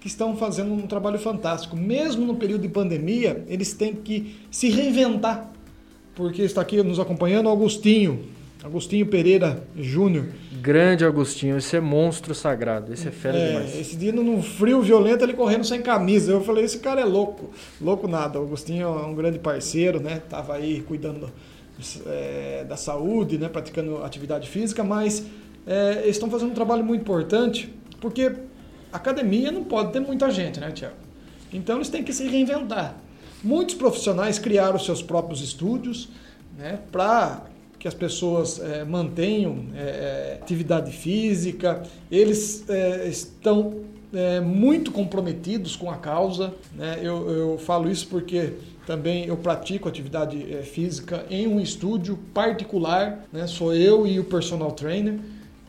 que 0.00 0.06
estão 0.06 0.36
fazendo 0.36 0.72
um 0.72 0.86
trabalho 0.86 1.18
fantástico. 1.18 1.76
Mesmo 1.76 2.24
no 2.24 2.36
período 2.36 2.62
de 2.62 2.68
pandemia, 2.68 3.44
eles 3.48 3.72
têm 3.72 3.94
que 3.94 4.36
se 4.48 4.68
reinventar, 4.68 5.50
porque 6.14 6.42
está 6.42 6.60
aqui 6.60 6.80
nos 6.80 7.00
acompanhando 7.00 7.46
o 7.46 7.48
Augustinho, 7.48 8.24
Agostinho 8.62 9.06
Pereira 9.06 9.66
Júnior. 9.76 10.26
Grande 10.66 11.04
Agostinho, 11.04 11.58
esse 11.58 11.76
é 11.76 11.80
monstro 11.80 12.34
sagrado, 12.34 12.92
esse 12.92 13.06
é 13.06 13.12
fera 13.12 13.38
é, 13.38 13.46
demais. 13.46 13.78
Esse 13.78 13.94
dia 13.94 14.10
num 14.10 14.42
frio 14.42 14.82
violento 14.82 15.22
ele 15.22 15.32
correndo 15.32 15.62
sem 15.64 15.80
camisa. 15.80 16.32
Eu 16.32 16.40
falei, 16.40 16.64
esse 16.64 16.80
cara 16.80 17.00
é 17.00 17.04
louco. 17.04 17.50
Louco 17.80 18.08
nada. 18.08 18.40
O 18.40 18.42
Agostinho 18.42 18.82
é 18.82 19.06
um 19.06 19.14
grande 19.14 19.38
parceiro, 19.38 20.00
né? 20.00 20.20
Tava 20.28 20.54
aí 20.54 20.80
cuidando 20.80 21.30
é, 22.04 22.64
da 22.68 22.76
saúde, 22.76 23.38
né? 23.38 23.48
Praticando 23.48 24.02
atividade 24.02 24.48
física, 24.48 24.82
mas 24.82 25.24
é, 25.64 26.00
eles 26.02 26.16
estão 26.16 26.28
fazendo 26.28 26.50
um 26.50 26.54
trabalho 26.54 26.82
muito 26.82 27.02
importante, 27.02 27.72
porque 28.00 28.32
academia 28.92 29.52
não 29.52 29.62
pode 29.62 29.92
ter 29.92 30.00
muita 30.00 30.28
gente, 30.32 30.58
né, 30.58 30.72
Tiago? 30.72 30.96
Então 31.52 31.76
eles 31.76 31.88
têm 31.88 32.02
que 32.02 32.12
se 32.12 32.26
reinventar. 32.26 32.96
Muitos 33.40 33.76
profissionais 33.76 34.36
criaram 34.36 34.80
seus 34.80 35.00
próprios 35.00 35.40
estúdios, 35.40 36.08
né? 36.58 36.80
Para 36.90 37.44
que 37.86 37.88
as 37.88 37.94
pessoas 37.94 38.58
é, 38.58 38.84
mantenham 38.84 39.66
é, 39.76 40.38
atividade 40.42 40.90
física, 40.90 41.84
eles 42.10 42.68
é, 42.68 43.06
estão 43.08 43.84
muito 44.42 44.92
comprometidos 44.92 45.76
com 45.76 45.90
a 45.90 45.96
causa. 45.96 46.54
Né? 46.74 47.00
Eu, 47.02 47.28
eu 47.28 47.58
falo 47.58 47.90
isso 47.90 48.06
porque 48.06 48.54
também 48.86 49.26
eu 49.26 49.36
pratico 49.36 49.88
atividade 49.88 50.38
física 50.62 51.26
em 51.28 51.46
um 51.46 51.60
estúdio 51.60 52.18
particular, 52.32 53.26
né? 53.30 53.46
sou 53.46 53.74
eu 53.74 54.06
e 54.06 54.18
o 54.18 54.24
personal 54.24 54.72
trainer, 54.72 55.18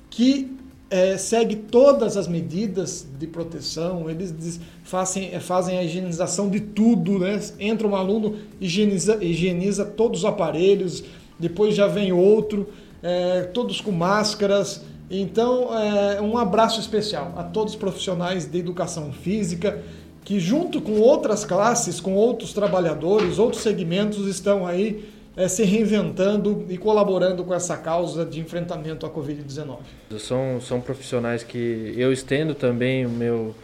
que 0.10 0.56
é, 0.89 1.17
segue 1.17 1.58
todas 1.58 2.15
as 2.15 2.27
medidas 2.27 3.06
de 3.19 3.27
proteção, 3.27 4.10
eles 4.10 4.62
fazem, 4.84 5.38
fazem 5.41 5.77
a 5.77 5.84
higienização 5.84 6.49
de 6.49 6.62
tudo, 6.62 7.19
né? 7.19 7.38
entra 7.60 7.86
um 7.86 7.95
aluno, 7.95 8.38
higieniza, 8.62 9.21
higieniza 9.21 9.84
todos 9.84 10.19
os 10.19 10.25
aparelhos, 10.25 11.03
depois 11.39 11.76
já 11.76 11.88
vem 11.88 12.12
outro, 12.12 12.67
é, 13.02 13.43
todos 13.54 13.82
com 13.82 13.91
máscaras. 13.91 14.84
Então, 15.10 15.69
é, 15.78 16.21
um 16.21 16.38
abraço 16.38 16.80
especial 16.80 17.34
a 17.38 17.43
todos 17.43 17.73
os 17.73 17.80
profissionais 17.80 18.45
de 18.45 18.58
educação 18.58 19.12
física 19.13 19.82
que, 20.23 20.39
junto 20.39 20.82
com 20.82 21.00
outras 21.00 21.45
classes, 21.45 22.02
com 22.02 22.13
outros 22.13 22.52
trabalhadores, 22.52 23.39
outros 23.39 23.62
segmentos, 23.62 24.28
estão 24.28 24.67
aí 24.67 25.08
é, 25.38 25.47
se 25.47 25.63
reinventando 25.63 26.65
e 26.67 26.78
colaborando 26.78 27.45
com 27.45 27.54
essa 27.54 27.78
causa 27.78 28.26
de 28.26 28.41
enfrentamento 28.41 29.06
à 29.06 29.10
Covid-19. 29.10 29.78
São, 30.19 30.60
são 30.60 30.82
profissionais 30.82 31.43
que 31.43 31.93
eu 31.95 32.12
estendo 32.12 32.54
também 32.54 33.06
o 33.06 33.10
meu 33.10 33.56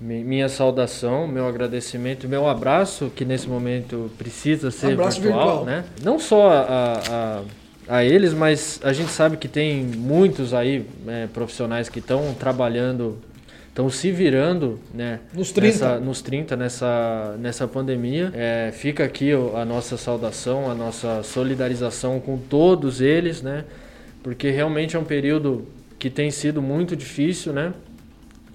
minha 0.00 0.48
saudação, 0.48 1.26
meu 1.26 1.46
agradecimento, 1.46 2.28
meu 2.28 2.48
abraço, 2.48 3.10
que 3.14 3.24
nesse 3.24 3.48
momento 3.48 4.10
precisa 4.16 4.70
ser 4.70 4.88
virtual, 4.88 5.10
virtual, 5.10 5.64
né? 5.64 5.84
Não 6.02 6.20
só 6.20 6.50
a, 6.50 7.42
a, 7.88 7.96
a, 7.96 8.04
eles, 8.04 8.32
mas 8.32 8.80
a 8.84 8.92
gente 8.92 9.10
sabe 9.10 9.36
que 9.36 9.48
tem 9.48 9.82
muitos 9.82 10.54
aí 10.54 10.86
é, 11.08 11.26
profissionais 11.26 11.88
que 11.88 11.98
estão 11.98 12.32
trabalhando, 12.38 13.18
estão 13.68 13.90
se 13.90 14.12
virando, 14.12 14.78
né? 14.94 15.18
Nos 15.34 15.50
30. 15.50 15.66
Nessa, 15.66 16.00
nos 16.00 16.22
30, 16.22 16.56
nessa, 16.56 17.36
nessa 17.40 17.66
pandemia. 17.66 18.30
É, 18.34 18.70
fica 18.72 19.02
aqui 19.02 19.32
a 19.32 19.64
nossa 19.64 19.96
saudação, 19.96 20.70
a 20.70 20.76
nossa 20.76 21.24
solidarização 21.24 22.20
com 22.20 22.38
todos 22.38 23.00
eles, 23.00 23.42
né? 23.42 23.64
Porque 24.22 24.48
realmente 24.48 24.94
é 24.94 24.98
um 24.98 25.04
período 25.04 25.66
que 25.98 26.08
tem 26.08 26.30
sido 26.30 26.62
muito 26.62 26.94
difícil, 26.94 27.52
né? 27.52 27.72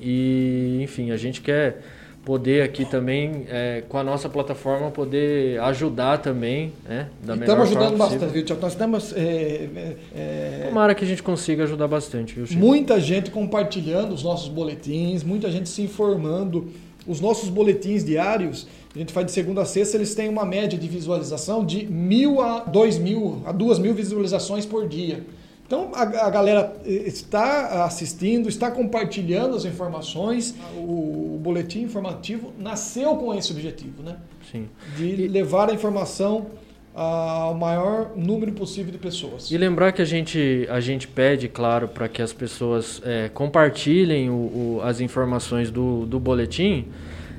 E, 0.04 0.80
enfim, 0.82 1.12
a 1.12 1.18
gente 1.18 1.42
quer 1.42 1.82
poder 2.26 2.64
aqui 2.64 2.86
também, 2.86 3.46
é, 3.50 3.84
com 3.90 3.98
a 3.98 4.04
nossa 4.04 4.30
plataforma, 4.30 4.90
poder 4.90 5.60
ajudar 5.62 6.20
também, 6.20 6.72
né? 6.88 7.08
Da 7.22 7.36
estamos 7.36 7.68
ajudando 7.68 7.98
bastante, 7.98 8.32
viu, 8.32 8.46
Tiago? 8.46 8.62
Nós 8.62 8.72
estamos... 8.72 9.14
É, 9.14 9.68
é, 10.16 10.66
Tomara 10.70 10.96
que 10.96 11.04
a 11.04 11.08
gente 11.08 11.22
consiga 11.22 11.64
ajudar 11.64 11.88
bastante, 11.88 12.34
viu, 12.34 12.46
Chico? 12.46 12.60
Muita 12.60 13.00
gente 13.00 13.30
compartilhando 13.30 14.14
os 14.14 14.24
nossos 14.24 14.48
boletins, 14.48 15.24
muita 15.24 15.52
gente 15.52 15.68
se 15.68 15.82
informando. 15.82 16.70
Os 17.06 17.20
nossos 17.20 17.50
boletins 17.50 18.06
diários, 18.06 18.66
a 18.96 18.98
gente 18.98 19.12
faz 19.12 19.26
de 19.26 19.34
segunda 19.34 19.64
a 19.64 19.66
sexta, 19.66 19.98
eles 19.98 20.16
têm 20.16 20.30
uma 20.30 20.46
média 20.46 20.80
de 20.80 20.88
visualização 20.88 21.66
de 21.66 21.86
mil 21.86 22.40
a 22.40 22.60
dois 22.60 22.98
mil, 22.98 23.42
a 23.46 23.52
duas 23.52 23.78
mil 23.78 23.94
visualizações 23.94 24.66
por 24.66 24.88
dia. 24.88 25.22
Então 25.66 25.92
a, 25.94 26.02
a, 26.02 26.30
galera 26.30 26.76
está 26.86 27.86
assistindo, 27.86 28.50
está 28.50 28.70
compartilhando 28.70 29.56
as 29.56 29.66
informações. 29.66 30.56
O, 30.76 31.36
o, 31.36 31.40
boletim 31.42 31.82
informativo 31.82 32.54
nasceu 32.60 33.16
com 33.16 33.34
esse 33.34 33.52
objetivo, 33.52 34.04
né? 34.04 34.18
Sim. 34.52 34.70
De 34.96 35.06
e... 35.06 35.28
levar 35.28 35.70
a 35.70 35.74
informação 35.74 36.48
ao 36.94 37.56
maior 37.56 38.12
número 38.16 38.52
possível 38.52 38.92
de 38.92 39.00
pessoas. 39.00 39.50
E 39.50 39.58
lembrar 39.58 39.92
que 39.92 40.02
a 40.02 40.06
gente, 40.06 40.68
a 40.70 40.80
gente 40.80 41.08
pede, 41.08 41.48
claro, 41.48 41.88
para 41.88 42.08
que 42.08 42.22
as 42.22 42.32
pessoas 42.32 43.02
é, 43.04 43.30
compartilhem 43.30 44.30
o, 44.30 44.34
o, 44.34 44.82
as 44.84 45.02
informações 45.02 45.72
do, 45.72 46.06
do 46.06 46.20
boletim, 46.20 46.88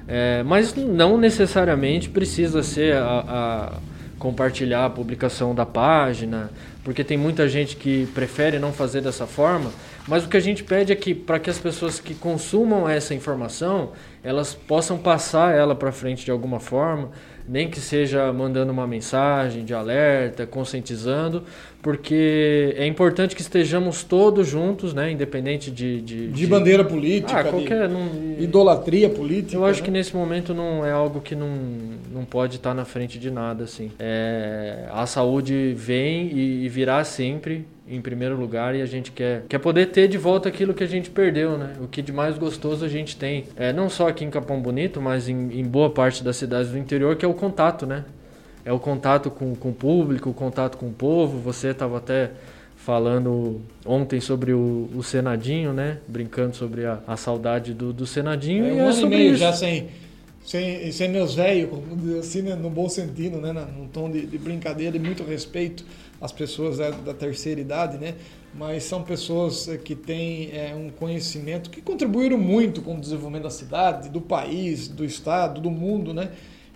é, 0.09 0.43
mas 0.43 0.75
não 0.75 1.17
necessariamente 1.17 2.09
precisa 2.09 2.63
ser 2.63 2.97
a, 2.97 3.21
a 3.79 3.93
compartilhar 4.25 4.87
a 4.87 4.91
publicação 4.91 5.55
da 5.55 5.67
página, 5.67 6.51
porque 6.83 7.05
tem 7.05 7.15
muita 7.15 7.47
gente 7.47 7.77
que 7.77 8.07
prefere 8.15 8.59
não 8.59 8.73
fazer 8.73 9.03
dessa 9.03 9.27
forma, 9.27 9.71
mas 10.09 10.25
o 10.25 10.31
que 10.31 10.37
a 10.39 10.41
gente 10.41 10.65
pede 10.65 10.91
é 10.91 10.97
que 10.97 11.15
para 11.15 11.39
que 11.39 11.51
as 11.51 11.59
pessoas 11.59 12.01
que 12.01 12.15
consumam 12.15 12.89
essa 12.89 13.15
informação, 13.15 13.93
elas 14.23 14.55
possam 14.55 14.97
passar 14.97 15.55
ela 15.55 15.75
para 15.75 15.93
frente 15.93 16.25
de 16.25 16.31
alguma 16.31 16.59
forma, 16.59 17.11
nem 17.47 17.69
que 17.69 17.79
seja 17.79 18.33
mandando 18.33 18.73
uma 18.73 18.87
mensagem 18.87 19.63
de 19.63 19.75
alerta, 19.75 20.47
conscientizando, 20.47 21.45
porque 21.85 22.75
é 22.79 22.87
importante 22.87 23.37
que 23.37 23.42
estejamos 23.42 24.03
todos 24.03 24.49
juntos, 24.49 24.94
né, 24.94 25.12
independente 25.12 25.70
de... 25.70 26.01
De, 26.01 26.29
de, 26.29 26.33
de 26.33 26.47
bandeira 26.47 26.83
política, 26.83 27.40
ah, 27.40 27.44
qualquer, 27.44 27.90
não, 27.90 28.09
idolatria 28.38 29.11
política. 29.11 29.55
Eu 29.55 29.66
acho 29.66 29.81
né? 29.81 29.85
que 29.85 29.90
nesse 29.90 30.16
momento 30.16 30.55
não 30.55 30.82
é 30.82 30.91
algo 30.91 31.20
que 31.20 31.37
não, 31.37 31.51
não 32.11 32.24
pode 32.24 32.57
estar 32.57 32.72
na 32.72 32.87
frente 32.87 33.18
de 33.18 33.30
nada, 33.30 33.64
assim. 33.64 33.93
É, 33.99 34.89
a 34.91 35.05
saúde 35.05 35.74
vem 35.76 36.28
e, 36.28 36.64
e 36.64 36.68
virá 36.70 37.05
sempre, 37.05 37.66
em 37.87 38.01
primeiro 38.01 38.35
lugar 38.35 38.74
e 38.74 38.80
a 38.80 38.87
gente 38.87 39.12
quer, 39.12 39.45
quer 39.47 39.59
poder 39.59 39.91
ter 39.91 40.09
de 40.09 40.16
volta 40.16 40.49
aquilo 40.49 40.72
que 40.72 40.82
a 40.82 40.89
gente 40.89 41.11
perdeu, 41.11 41.59
né? 41.59 41.74
O 41.82 41.87
que 41.87 42.01
de 42.01 42.12
mais 42.12 42.39
gostoso 42.39 42.82
a 42.82 42.89
gente 42.89 43.14
tem, 43.14 43.45
é, 43.57 43.74
não 43.74 43.91
só 43.91 44.09
aqui 44.09 44.24
em 44.24 44.30
Capão 44.30 44.59
Bonito, 44.59 45.03
mas 45.03 45.28
em, 45.28 45.61
em 45.61 45.64
boa 45.64 45.91
parte 45.91 46.24
das 46.24 46.37
cidades 46.37 46.70
do 46.70 46.78
interior, 46.78 47.14
que 47.16 47.26
é 47.26 47.28
o 47.28 47.35
contato, 47.35 47.85
né? 47.85 48.05
É 48.65 48.73
o 48.73 48.79
contato 48.79 49.31
com, 49.31 49.55
com 49.55 49.71
o 49.71 49.75
público, 49.75 50.31
o 50.31 50.35
contato 50.35 50.79
com 50.79 50.87
o 50.87 50.93
povo. 50.93 51.39
Você 51.41 51.69
estava 51.69 51.99
até 51.99 52.31
falando 52.77 53.61
ontem 53.85 54.21
sobre 54.21 54.53
o, 54.53 54.89
o, 54.95 55.03
Senadinho, 55.03 55.73
né? 55.73 55.99
Brincando 56.09 56.57
sobre 56.57 56.85
a, 56.87 57.01
a 57.07 57.17
saudade 57.17 57.75
do, 57.75 57.93
do 57.93 58.07
Senadinho. 58.07 58.65
É, 58.65 58.73
um 58.73 58.77
e 58.77 58.79
é 58.79 58.83
ano 58.83 59.01
e 59.01 59.07
meio 59.07 59.31
isso. 59.33 59.41
já 59.41 59.53
sem 59.53 59.89
sem, 60.45 60.93
sem 60.93 61.09
meus 61.09 61.35
velhos, 61.35 61.71
assim, 62.21 62.43
né, 62.43 62.55
no 62.55 62.69
bom 62.69 62.89
sentido, 62.89 63.39
né, 63.39 63.53
num 63.53 63.89
tom 63.89 64.11
de, 64.11 64.27
de 64.27 64.37
brincadeira 64.37 64.95
e 64.95 65.01
muito 65.01 65.25
respeito 65.25 65.85
às 66.21 66.31
pessoas 66.31 66.77
da, 66.77 66.91
da, 66.91 67.15
terceira 67.15 67.61
idade, 67.61 67.97
né, 67.97 68.15
mas 68.55 68.85
são 68.85 69.03
pessoas 69.03 69.67
eh, 69.69 69.79
que 69.79 69.95
têm 69.95 70.51
é, 70.53 70.75
um 70.75 70.91
conhecimento 70.91 71.71
que 71.71 71.81
contribuíram 71.81 72.37
muito 72.37 72.83
com 72.83 72.95
o 72.95 73.01
desenvolvimento 73.01 73.45
da 73.45 73.51
cidade, 73.51 74.11
do 74.11 74.21
país, 74.21 74.87
do 74.87 75.05
estado, 75.05 75.62
do 75.62 75.71
mundo, 75.71 76.12
né, 76.12 76.31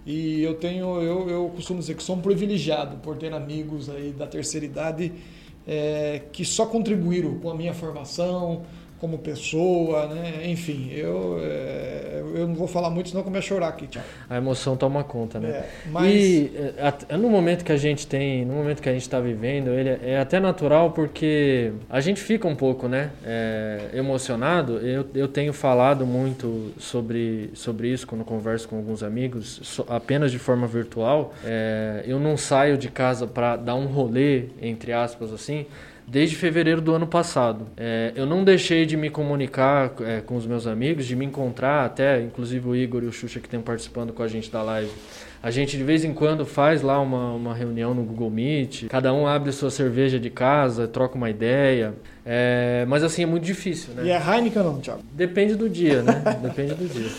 e 0.08 0.42
eu 0.42 0.54
tenho, 0.54 1.02
eu, 1.02 1.28
eu 1.28 1.52
costumo 1.54 1.80
dizer 1.80 1.94
que 1.94 2.02
sou 2.02 2.16
um 2.16 2.22
privilegiado 2.22 2.96
por 2.96 3.18
ter 3.18 3.30
amigos 3.34 3.90
aí 3.90 4.10
da 4.10 4.26
terceira 4.26 4.64
idade 4.64 5.12
é, 5.66 6.22
que 6.32 6.46
só 6.46 6.64
contribuíram 6.64 7.38
com 7.40 7.50
a 7.50 7.54
minha 7.54 7.74
formação, 7.74 8.64
como 9.00 9.18
pessoa, 9.18 10.06
né? 10.06 10.42
Enfim, 10.44 10.90
eu, 10.92 11.38
é, 11.40 12.22
eu 12.34 12.48
não 12.48 12.54
vou 12.54 12.66
falar 12.66 12.90
muito, 12.90 13.10
senão 13.10 13.22
começo 13.22 13.46
a 13.46 13.48
chorar 13.48 13.68
aqui. 13.68 13.88
A 14.28 14.36
emoção 14.36 14.76
toma 14.76 15.04
conta, 15.04 15.38
né? 15.38 15.48
É, 15.48 15.68
mas... 15.86 16.12
E 16.12 16.52
é, 17.08 17.16
no 17.16 17.30
momento 17.30 17.64
que 17.64 17.72
a 17.72 17.76
gente 17.76 18.06
tem, 18.06 18.44
no 18.44 18.54
momento 18.54 18.82
que 18.82 18.88
a 18.88 18.92
gente 18.92 19.02
está 19.02 19.20
vivendo, 19.20 19.70
ele 19.70 19.90
é 20.02 20.18
até 20.18 20.40
natural 20.40 20.90
porque 20.90 21.72
a 21.88 22.00
gente 22.00 22.20
fica 22.20 22.48
um 22.48 22.56
pouco, 22.56 22.88
né? 22.88 23.10
É, 23.24 23.90
emocionado. 23.94 24.78
Eu, 24.78 25.06
eu 25.14 25.28
tenho 25.28 25.52
falado 25.52 26.04
muito 26.04 26.72
sobre, 26.78 27.50
sobre 27.54 27.88
isso 27.88 28.06
quando 28.06 28.24
converso 28.24 28.68
com 28.68 28.76
alguns 28.76 29.02
amigos, 29.02 29.80
apenas 29.88 30.32
de 30.32 30.38
forma 30.38 30.66
virtual. 30.66 31.32
É, 31.44 32.02
eu 32.06 32.18
não 32.18 32.36
saio 32.36 32.76
de 32.76 32.88
casa 32.88 33.26
para 33.26 33.56
dar 33.56 33.76
um 33.76 33.86
rolê, 33.86 34.46
entre 34.60 34.92
aspas, 34.92 35.32
assim 35.32 35.66
desde 36.08 36.36
fevereiro 36.36 36.80
do 36.80 36.94
ano 36.94 37.06
passado. 37.06 37.66
É, 37.76 38.12
eu 38.16 38.24
não 38.24 38.42
deixei 38.42 38.86
de 38.86 38.96
me 38.96 39.10
comunicar 39.10 39.92
é, 40.00 40.20
com 40.20 40.36
os 40.36 40.46
meus 40.46 40.66
amigos, 40.66 41.06
de 41.06 41.14
me 41.14 41.26
encontrar, 41.26 41.84
até 41.84 42.20
inclusive 42.20 42.66
o 42.66 42.74
Igor 42.74 43.02
e 43.02 43.06
o 43.06 43.12
Xuxa 43.12 43.38
que 43.40 43.46
estão 43.46 43.60
participando 43.60 44.12
com 44.12 44.22
a 44.22 44.28
gente 44.28 44.50
da 44.50 44.62
live. 44.62 44.90
A 45.42 45.50
gente 45.50 45.76
de 45.76 45.84
vez 45.84 46.04
em 46.04 46.12
quando 46.12 46.44
faz 46.44 46.82
lá 46.82 47.00
uma, 47.00 47.32
uma 47.32 47.54
reunião 47.54 47.94
no 47.94 48.02
Google 48.02 48.30
Meet, 48.30 48.86
cada 48.88 49.12
um 49.12 49.26
abre 49.26 49.52
sua 49.52 49.70
cerveja 49.70 50.18
de 50.18 50.30
casa, 50.30 50.88
troca 50.88 51.14
uma 51.14 51.30
ideia. 51.30 51.94
É, 52.24 52.84
mas 52.88 53.04
assim, 53.04 53.22
é 53.22 53.26
muito 53.26 53.44
difícil, 53.44 53.94
né? 53.94 54.04
E 54.04 54.10
é 54.10 54.18
Heineken 54.18 54.62
não, 54.62 54.80
Thiago? 54.80 55.02
Depende 55.12 55.54
do 55.54 55.68
dia, 55.68 56.02
né? 56.02 56.22
Depende 56.42 56.74
do 56.74 56.88
dia. 56.88 57.10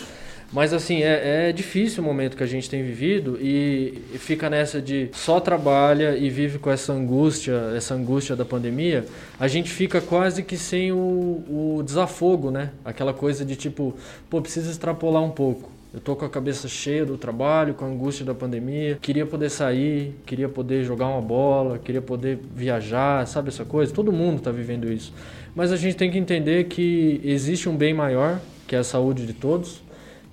Mas 0.52 0.72
assim, 0.72 1.02
é, 1.02 1.48
é, 1.48 1.52
difícil 1.52 2.02
o 2.02 2.06
momento 2.06 2.36
que 2.36 2.42
a 2.42 2.46
gente 2.46 2.68
tem 2.68 2.82
vivido 2.82 3.38
e 3.40 4.02
fica 4.14 4.50
nessa 4.50 4.82
de 4.82 5.08
só 5.12 5.38
trabalha 5.38 6.16
e 6.16 6.28
vive 6.28 6.58
com 6.58 6.70
essa 6.70 6.92
angústia, 6.92 7.72
essa 7.76 7.94
angústia 7.94 8.34
da 8.34 8.44
pandemia, 8.44 9.04
a 9.38 9.46
gente 9.46 9.70
fica 9.70 10.00
quase 10.00 10.42
que 10.42 10.56
sem 10.56 10.90
o, 10.90 11.76
o 11.78 11.82
desafogo, 11.84 12.50
né? 12.50 12.70
Aquela 12.84 13.14
coisa 13.14 13.44
de 13.44 13.54
tipo, 13.54 13.94
pô, 14.28 14.42
precisa 14.42 14.68
extrapolar 14.70 15.22
um 15.22 15.30
pouco. 15.30 15.70
Eu 15.94 16.00
tô 16.00 16.16
com 16.16 16.24
a 16.24 16.28
cabeça 16.28 16.66
cheia 16.66 17.06
do 17.06 17.16
trabalho, 17.16 17.74
com 17.74 17.84
a 17.84 17.88
angústia 17.88 18.24
da 18.24 18.34
pandemia. 18.34 18.98
Queria 19.00 19.26
poder 19.26 19.50
sair, 19.50 20.14
queria 20.26 20.48
poder 20.48 20.82
jogar 20.82 21.06
uma 21.06 21.22
bola, 21.22 21.78
queria 21.78 22.02
poder 22.02 22.38
viajar, 22.54 23.26
sabe 23.26 23.48
essa 23.48 23.64
coisa? 23.64 23.92
Todo 23.92 24.10
mundo 24.10 24.38
está 24.38 24.50
vivendo 24.50 24.92
isso. 24.92 25.12
Mas 25.54 25.70
a 25.72 25.76
gente 25.76 25.96
tem 25.96 26.10
que 26.10 26.18
entender 26.18 26.64
que 26.64 27.20
existe 27.22 27.68
um 27.68 27.76
bem 27.76 27.94
maior, 27.94 28.40
que 28.66 28.74
é 28.74 28.80
a 28.80 28.84
saúde 28.84 29.26
de 29.26 29.32
todos 29.32 29.80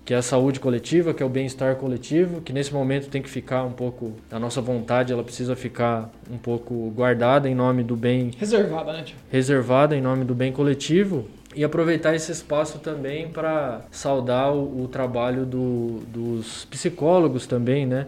que 0.08 0.14
é 0.14 0.18
a 0.18 0.22
saúde 0.22 0.58
coletiva, 0.58 1.14
que 1.14 1.22
é 1.22 1.26
o 1.26 1.30
bem-estar 1.30 1.76
coletivo, 1.76 2.40
que 2.40 2.54
nesse 2.54 2.74
momento 2.74 3.10
tem 3.10 3.22
que 3.22 3.30
ficar 3.30 3.66
um 3.66 3.74
pouco, 3.74 4.14
a 4.32 4.40
nossa 4.40 4.62
vontade, 4.62 5.12
ela 5.12 5.22
precisa 5.22 5.54
ficar 5.54 6.10
um 6.32 6.38
pouco 6.38 6.90
guardada 6.96 7.50
em 7.50 7.54
nome 7.54 7.84
do 7.84 7.94
bem... 7.94 8.32
Reservada, 8.38 8.94
né, 8.94 9.04
tio? 9.04 9.18
Reservada 9.30 9.98
em 9.98 10.02
nome 10.02 10.24
do 10.24 10.34
bem 10.34 10.54
coletivo 10.54 11.28
e 11.54 11.62
aproveitar 11.62 12.16
esse 12.16 12.32
espaço 12.32 12.80
também 12.80 13.28
para 13.28 13.82
saudar 13.92 14.54
o, 14.54 14.84
o 14.84 14.88
trabalho 14.88 15.46
do, 15.46 16.00
dos 16.08 16.64
psicólogos 16.64 17.46
também, 17.46 17.86
né? 17.86 18.08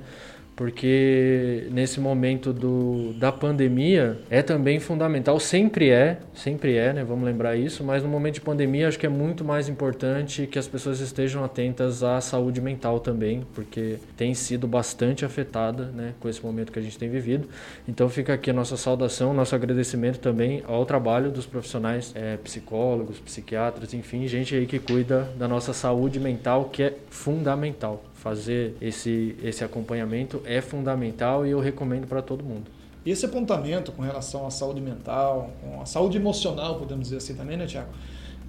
Porque 0.60 1.70
nesse 1.72 2.02
momento 2.02 2.52
do, 2.52 3.14
da 3.14 3.32
pandemia 3.32 4.20
é 4.30 4.42
também 4.42 4.78
fundamental, 4.78 5.40
sempre 5.40 5.90
é, 5.90 6.20
sempre 6.34 6.76
é, 6.76 6.92
né? 6.92 7.02
Vamos 7.02 7.24
lembrar 7.24 7.56
isso, 7.56 7.82
mas 7.82 8.04
no 8.04 8.10
momento 8.10 8.34
de 8.34 8.42
pandemia 8.42 8.90
acho 8.90 9.00
que 9.00 9.06
é 9.06 9.10
muito 9.10 9.46
mais 9.46 9.70
importante 9.70 10.46
que 10.48 10.60
as 10.60 10.68
pessoas 10.68 11.00
estejam 11.00 11.46
atentas 11.46 12.04
à 12.04 12.20
saúde 12.20 12.60
mental 12.60 13.00
também, 13.00 13.48
porque 13.54 14.00
tem 14.18 14.34
sido 14.34 14.68
bastante 14.68 15.24
afetada, 15.24 15.86
né, 15.96 16.14
com 16.20 16.28
esse 16.28 16.44
momento 16.46 16.74
que 16.74 16.80
a 16.80 16.82
gente 16.82 17.00
tem 17.00 17.08
vivido. 17.08 17.48
Então 17.88 18.10
fica 18.10 18.34
aqui 18.34 18.50
a 18.50 18.54
nossa 18.54 18.76
saudação, 18.76 19.34
nosso 19.34 19.56
agradecimento 19.56 20.20
também 20.20 20.62
ao 20.68 20.86
trabalho 20.86 21.32
dos 21.32 21.46
profissionais, 21.46 22.12
é, 22.14 22.36
psicólogos, 22.36 23.18
psiquiatras, 23.18 23.94
enfim, 23.94 24.28
gente 24.28 24.54
aí 24.54 24.66
que 24.66 24.78
cuida 24.78 25.22
da 25.38 25.48
nossa 25.48 25.72
saúde 25.72 26.20
mental, 26.20 26.66
que 26.66 26.84
é 26.84 26.94
fundamental 27.10 28.04
fazer 28.20 28.76
esse, 28.82 29.36
esse 29.42 29.64
acompanhamento 29.64 30.42
é 30.46 30.60
fundamental 30.62 31.46
e 31.46 31.52
eu 31.52 31.60
recomendo 31.60 32.06
para 32.06 32.22
todo 32.22 32.44
mundo. 32.44 32.70
E 33.06 33.12
esse 33.12 33.26
apontamento 33.26 33.92
com 33.94 34.02
relação 34.02 34.46
à 34.46 34.52
saúde 34.52 34.82
mental, 34.82 35.52
com 35.62 35.82
a 35.82 35.86
saúde 35.86 36.18
emocional, 36.18 36.76
podemos 36.76 37.06
dizer 37.06 37.18
assim 37.18 37.34
também, 37.34 37.56
né, 37.56 37.66
Tiago? 37.66 37.90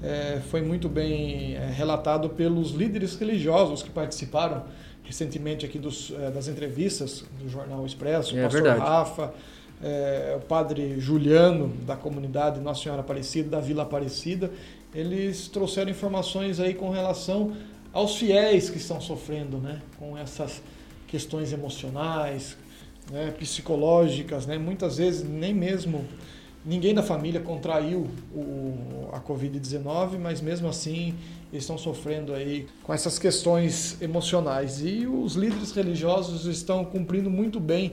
É, 0.03 0.41
foi 0.51 0.61
muito 0.61 0.89
bem 0.89 1.55
é, 1.55 1.71
relatado 1.71 2.29
pelos 2.31 2.73
líderes 2.73 3.15
religiosos 3.17 3.83
que 3.83 3.91
participaram 3.91 4.65
recentemente 5.05 5.65
aqui 5.65 5.79
dos, 5.79 6.13
é, 6.19 6.31
das 6.31 6.49
entrevistas 6.49 7.25
do 7.41 7.49
Jornal 7.49 7.87
Expresso, 7.87 8.35
o 8.35 8.39
é, 8.39 8.43
pastor 8.43 8.63
verdade. 8.63 8.81
Rafa, 8.81 9.33
o 10.37 10.41
padre 10.41 11.01
Juliano, 11.01 11.69
da 11.87 11.97
comunidade 11.97 12.61
Nossa 12.61 12.83
Senhora 12.83 13.01
Aparecida, 13.01 13.49
da 13.49 13.61
Vila 13.61 13.85
Aparecida, 13.85 14.51
eles 14.95 15.49
trouxeram 15.49 15.91
informações 15.91 16.61
aí 16.61 16.75
com 16.75 16.91
relação 16.91 17.53
aos 17.93 18.17
fiéis 18.17 18.71
que 18.71 18.79
estão 18.79 19.01
sofrendo 19.01 19.59
né, 19.59 19.81
com 19.99 20.17
essas 20.17 20.63
questões 21.07 21.53
emocionais, 21.53 22.57
né, 23.11 23.33
psicológicas. 23.33 24.47
Né? 24.47 24.59
Muitas 24.59 24.99
vezes 24.99 25.29
nem 25.29 25.53
mesmo 25.53 26.05
ninguém 26.65 26.95
da 26.95 27.03
família 27.03 27.41
contraiu 27.41 28.07
o, 28.35 29.09
a 29.13 29.21
Covid-19, 29.21 30.19
mas 30.19 30.41
mesmo 30.41 30.69
assim 30.69 31.15
estão 31.53 31.77
sofrendo 31.77 32.33
aí 32.33 32.67
com 32.83 32.93
essas 32.95 33.19
questões 33.19 34.01
emocionais. 34.01 34.81
E 34.85 35.07
os 35.07 35.35
líderes 35.35 35.73
religiosos 35.73 36.47
estão 36.47 36.85
cumprindo 36.85 37.31
muito 37.31 37.59
bem 37.59 37.93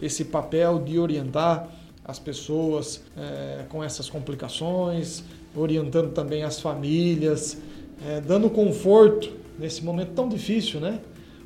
esse 0.00 0.24
papel 0.24 0.78
de 0.78 0.98
orientar 0.98 1.68
as 2.04 2.18
pessoas 2.18 3.02
é, 3.16 3.64
com 3.68 3.82
essas 3.82 4.08
complicações, 4.08 5.24
orientando 5.54 6.12
também 6.12 6.42
as 6.42 6.60
famílias 6.60 7.58
é, 8.06 8.20
dando 8.20 8.50
conforto 8.50 9.32
nesse 9.58 9.84
momento 9.84 10.12
tão 10.12 10.28
difícil, 10.28 10.80
né? 10.80 11.00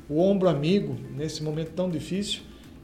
O 0.09 0.21
ombro 0.21 0.47
amigo 0.47 0.95
nesse 1.15 1.43
momento 1.43 1.71
tão 1.71 1.89
difícil. 1.89 2.41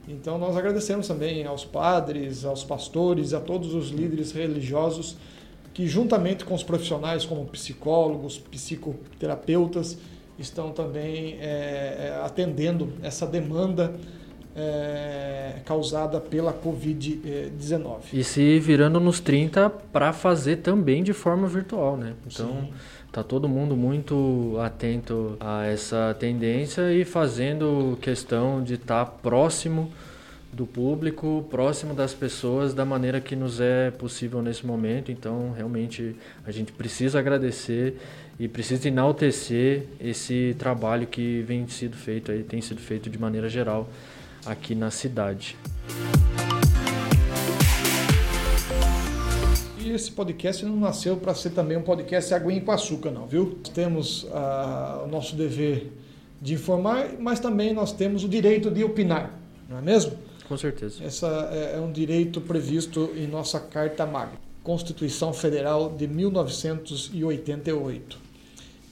Então 0.07 0.37
nós 0.37 0.57
agradecemos 0.57 1.07
também 1.07 1.45
aos 1.45 1.63
padres, 1.63 2.43
aos 2.43 2.63
pastores, 2.63 3.33
a 3.33 3.39
todos 3.39 3.73
os 3.73 3.89
líderes 3.89 4.31
religiosos 4.31 5.15
que 5.73 5.87
juntamente 5.87 6.45
com 6.45 6.53
os 6.53 6.61
profissionais 6.61 7.25
como 7.25 7.45
psicólogos, 7.45 8.37
psicoterapeutas, 8.37 9.97
estão 10.37 10.71
também 10.71 11.37
é, 11.39 12.11
é 12.11 12.21
atendendo 12.23 12.93
essa 13.01 13.25
demanda 13.25 13.93
é, 14.55 15.55
causada 15.65 16.19
pela 16.19 16.53
Covid-19. 16.53 18.01
E 18.13 18.23
se 18.23 18.59
virando 18.59 18.99
nos 18.99 19.19
30 19.19 19.69
para 19.69 20.13
fazer 20.13 20.57
também 20.57 21.03
de 21.03 21.13
forma 21.13 21.47
virtual, 21.47 21.97
né? 21.97 22.13
Então, 22.27 22.49
Sim. 22.49 22.73
tá 23.11 23.23
todo 23.23 23.49
mundo 23.49 23.75
muito 23.75 24.55
atento 24.61 25.35
a 25.39 25.65
essa 25.65 26.15
tendência 26.19 26.93
e 26.93 27.03
fazendo 27.03 27.97
questão 28.01 28.63
de 28.63 28.75
estar 28.75 29.05
tá 29.05 29.11
próximo 29.11 29.91
do 30.51 30.67
público, 30.67 31.43
próximo 31.49 31.95
das 31.95 32.13
pessoas 32.13 32.75
da 32.75 32.85
maneira 32.85 33.19
que 33.19 33.35
nos 33.35 33.59
é 33.59 33.89
possível 33.89 34.39
nesse 34.39 34.63
momento. 34.67 35.11
Então, 35.11 35.51
realmente 35.51 36.15
a 36.45 36.51
gente 36.51 36.71
precisa 36.71 37.17
agradecer 37.17 37.97
e 38.39 38.47
precisa 38.47 38.87
enaltecer 38.87 39.87
esse 39.99 40.55
trabalho 40.59 41.07
que 41.07 41.41
vem 41.41 41.67
sido 41.67 41.97
feito 41.97 42.31
aí, 42.31 42.43
tem 42.43 42.61
sido 42.61 42.79
feito 42.79 43.09
de 43.09 43.17
maneira 43.17 43.49
geral 43.49 43.89
aqui 44.45 44.75
na 44.75 44.91
cidade. 44.91 45.57
E 49.79 49.91
esse 49.91 50.11
podcast 50.11 50.63
não 50.65 50.75
nasceu 50.77 51.17
para 51.17 51.35
ser 51.35 51.49
também 51.49 51.77
um 51.77 51.81
podcast 51.81 52.33
aguinha 52.33 52.61
com 52.61 52.71
açúcar, 52.71 53.11
não, 53.11 53.27
viu? 53.27 53.59
Temos 53.73 54.23
uh, 54.23 55.03
o 55.03 55.07
nosso 55.07 55.35
dever 55.35 55.91
de 56.41 56.53
informar, 56.53 57.09
mas 57.19 57.37
também 57.39 57.73
nós 57.73 57.91
temos 57.91 58.23
o 58.23 58.29
direito 58.29 58.71
de 58.71 58.83
opinar, 58.83 59.37
não 59.69 59.77
é 59.77 59.81
mesmo? 59.81 60.17
Com 60.47 60.57
certeza. 60.57 61.03
Essa 61.03 61.49
é, 61.51 61.75
é 61.77 61.79
um 61.79 61.91
direito 61.91 62.41
previsto 62.41 63.11
em 63.15 63.27
nossa 63.27 63.59
Carta 63.59 64.05
Magna, 64.05 64.39
Constituição 64.61 65.33
Federal 65.33 65.89
de 65.89 66.07
1988. 66.07 68.22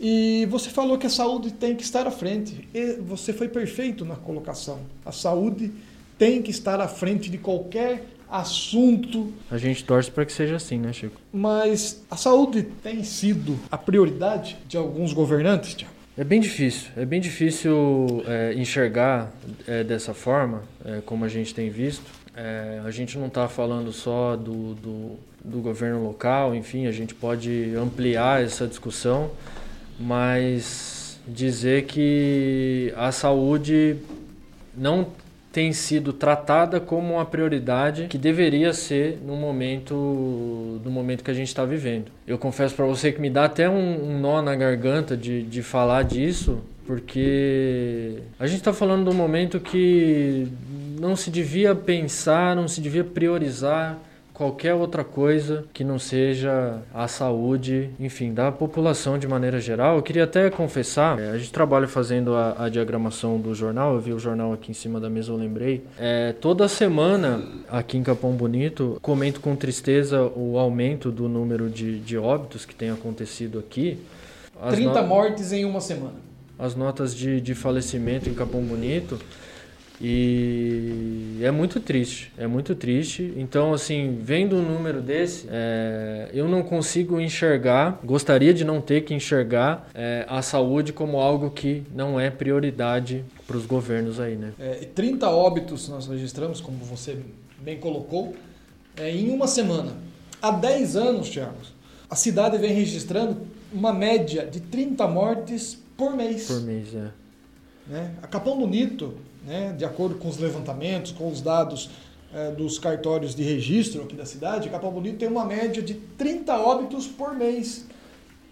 E 0.03 0.47
você 0.49 0.71
falou 0.71 0.97
que 0.97 1.05
a 1.05 1.11
saúde 1.11 1.51
tem 1.51 1.75
que 1.75 1.83
estar 1.83 2.07
à 2.07 2.11
frente. 2.11 2.67
E 2.73 2.93
você 2.93 3.31
foi 3.31 3.47
perfeito 3.47 4.03
na 4.03 4.15
colocação. 4.15 4.79
A 5.05 5.11
saúde 5.11 5.71
tem 6.17 6.41
que 6.41 6.49
estar 6.49 6.81
à 6.81 6.87
frente 6.87 7.29
de 7.29 7.37
qualquer 7.37 8.03
assunto. 8.27 9.31
A 9.51 9.59
gente 9.59 9.83
torce 9.83 10.09
para 10.09 10.25
que 10.25 10.33
seja 10.33 10.55
assim, 10.55 10.79
né, 10.79 10.91
Chico? 10.91 11.21
Mas 11.31 12.01
a 12.09 12.15
saúde 12.15 12.63
tem 12.81 13.03
sido 13.03 13.59
a 13.69 13.77
prioridade 13.77 14.57
de 14.67 14.75
alguns 14.75 15.13
governantes, 15.13 15.75
Tiago? 15.75 15.93
É 16.17 16.23
bem 16.23 16.41
difícil, 16.41 16.89
é 16.97 17.05
bem 17.05 17.21
difícil 17.21 18.23
é, 18.27 18.53
enxergar 18.55 19.31
é, 19.67 19.83
dessa 19.83 20.13
forma, 20.13 20.63
é, 20.83 21.01
como 21.05 21.23
a 21.23 21.27
gente 21.27 21.53
tem 21.53 21.69
visto. 21.69 22.11
É, 22.35 22.81
a 22.85 22.91
gente 22.91 23.17
não 23.17 23.27
está 23.27 23.47
falando 23.47 23.91
só 23.91 24.35
do, 24.35 24.73
do, 24.75 25.19
do, 25.43 25.59
governo 25.59 26.03
local, 26.03 26.55
enfim, 26.55 26.85
a 26.87 26.91
gente 26.91 27.13
pode 27.13 27.73
ampliar 27.75 28.43
essa 28.43 28.67
discussão, 28.67 29.31
mas 30.01 31.19
dizer 31.27 31.83
que 31.85 32.93
a 32.97 33.11
saúde 33.11 33.97
não 34.75 35.07
tem 35.51 35.73
sido 35.73 36.13
tratada 36.13 36.79
como 36.79 37.15
uma 37.15 37.25
prioridade 37.25 38.07
que 38.07 38.17
deveria 38.17 38.71
ser 38.71 39.19
no 39.25 39.35
momento 39.35 40.79
no 40.83 40.89
momento 40.89 41.23
que 41.23 41.31
a 41.31 41.33
gente 41.33 41.49
está 41.49 41.65
vivendo. 41.65 42.05
Eu 42.25 42.37
confesso 42.37 42.73
para 42.73 42.85
você 42.85 43.11
que 43.11 43.19
me 43.19 43.29
dá 43.29 43.45
até 43.45 43.69
um, 43.69 44.11
um 44.11 44.19
nó 44.19 44.41
na 44.41 44.55
garganta 44.55 45.15
de, 45.17 45.43
de 45.43 45.61
falar 45.61 46.03
disso, 46.03 46.59
porque 46.87 48.19
a 48.39 48.47
gente 48.47 48.59
está 48.59 48.71
falando 48.71 49.03
de 49.03 49.09
um 49.09 49.17
momento 49.17 49.59
que 49.59 50.47
não 50.99 51.15
se 51.15 51.29
devia 51.29 51.75
pensar, 51.75 52.55
não 52.55 52.67
se 52.67 52.79
devia 52.79 53.03
priorizar 53.03 53.99
qualquer 54.41 54.73
outra 54.73 55.03
coisa 55.03 55.65
que 55.71 55.83
não 55.83 55.99
seja 55.99 56.81
a 56.91 57.07
saúde, 57.07 57.91
enfim, 57.99 58.33
da 58.33 58.51
população 58.51 59.15
de 59.15 59.27
maneira 59.27 59.59
geral. 59.59 59.97
Eu 59.97 60.01
queria 60.01 60.23
até 60.23 60.49
confessar, 60.49 61.19
é, 61.19 61.29
a 61.29 61.37
gente 61.37 61.51
trabalha 61.51 61.87
fazendo 61.87 62.33
a, 62.33 62.65
a, 62.65 62.67
diagramação 62.67 63.39
do 63.39 63.53
jornal, 63.53 63.93
eu 63.93 63.99
vi 63.99 64.11
o 64.13 64.17
jornal 64.17 64.51
aqui 64.51 64.71
em 64.71 64.73
cima 64.73 64.99
da 64.99 65.11
mesa, 65.11 65.31
eu 65.31 65.35
lembrei. 65.35 65.85
É, 65.95 66.33
toda 66.33 66.67
semana, 66.67 67.43
aqui 67.69 67.99
em 67.99 68.03
Capão 68.03 68.31
Bonito, 68.31 68.97
comento 68.99 69.39
com 69.41 69.55
tristeza 69.55 70.23
o 70.35 70.57
aumento 70.57 71.11
do 71.11 71.29
número 71.29 71.69
de, 71.69 71.99
de 71.99 72.17
óbitos 72.17 72.65
que 72.65 72.73
tem 72.73 72.89
acontecido 72.89 73.59
aqui. 73.59 73.99
As 74.59 74.73
30 74.73 75.03
no... 75.03 75.07
mortes 75.07 75.51
em 75.51 75.65
uma 75.65 75.81
semana. 75.81 76.15
As 76.57 76.73
notas 76.73 77.13
de, 77.13 77.39
de 77.39 77.53
falecimento 77.53 78.27
em 78.27 78.33
Capão 78.33 78.63
Bonito 78.63 79.19
e 80.03 81.37
é 81.41 81.51
muito 81.51 81.79
triste, 81.79 82.33
é 82.35 82.47
muito 82.47 82.73
triste. 82.73 83.33
Então, 83.37 83.71
assim, 83.71 84.17
vendo 84.19 84.55
um 84.55 84.61
número 84.61 84.99
desse, 84.99 85.47
é, 85.47 86.29
eu 86.33 86.47
não 86.47 86.63
consigo 86.63 87.21
enxergar, 87.21 87.99
gostaria 88.03 88.51
de 88.51 88.65
não 88.65 88.81
ter 88.81 89.01
que 89.01 89.13
enxergar 89.13 89.87
é, 89.93 90.25
a 90.27 90.41
saúde 90.41 90.91
como 90.91 91.19
algo 91.19 91.51
que 91.51 91.83
não 91.93 92.19
é 92.19 92.31
prioridade 92.31 93.23
para 93.45 93.55
os 93.55 93.67
governos 93.67 94.19
aí, 94.19 94.35
né? 94.35 94.53
É, 94.59 94.87
30 94.95 95.29
óbitos 95.29 95.87
nós 95.87 96.07
registramos, 96.07 96.59
como 96.59 96.77
você 96.77 97.19
bem 97.59 97.77
colocou, 97.77 98.35
é, 98.97 99.11
em 99.11 99.29
uma 99.29 99.45
semana. 99.45 99.93
Há 100.41 100.49
10 100.49 100.95
anos, 100.95 101.29
Thiago, 101.29 101.53
a 102.09 102.15
cidade 102.15 102.57
vem 102.57 102.73
registrando 102.73 103.37
uma 103.71 103.93
média 103.93 104.47
de 104.47 104.59
30 104.59 105.07
mortes 105.07 105.77
por 105.95 106.15
mês. 106.15 106.47
Por 106.47 106.61
mês, 106.61 106.87
é. 106.95 107.11
Né? 107.87 108.15
A 108.23 108.27
Capão 108.27 108.57
Bonito 108.57 109.13
né, 109.43 109.73
de 109.77 109.83
acordo 109.85 110.15
com 110.15 110.27
os 110.27 110.37
levantamentos, 110.37 111.11
com 111.11 111.29
os 111.29 111.41
dados 111.41 111.89
é, 112.33 112.51
dos 112.51 112.79
cartórios 112.79 113.35
de 113.35 113.43
registro 113.43 114.03
aqui 114.03 114.15
da 114.15 114.25
cidade, 114.25 114.69
Capão 114.69 114.91
Bonito 114.91 115.17
tem 115.17 115.27
uma 115.27 115.45
média 115.45 115.81
de 115.81 115.93
30 115.93 116.57
óbitos 116.57 117.07
por 117.07 117.35
mês. 117.35 117.85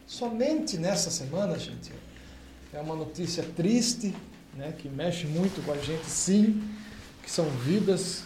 Somente 0.05 0.77
nessa 0.77 1.09
semana, 1.09 1.57
gente, 1.57 1.91
é 2.73 2.79
uma 2.81 2.95
notícia 2.95 3.43
triste, 3.55 4.13
né, 4.57 4.73
que 4.77 4.89
mexe 4.89 5.27
muito 5.27 5.63
com 5.63 5.71
a 5.71 5.77
gente, 5.77 6.05
sim, 6.05 6.61
que 7.23 7.29
são 7.29 7.45
vidas 7.45 8.23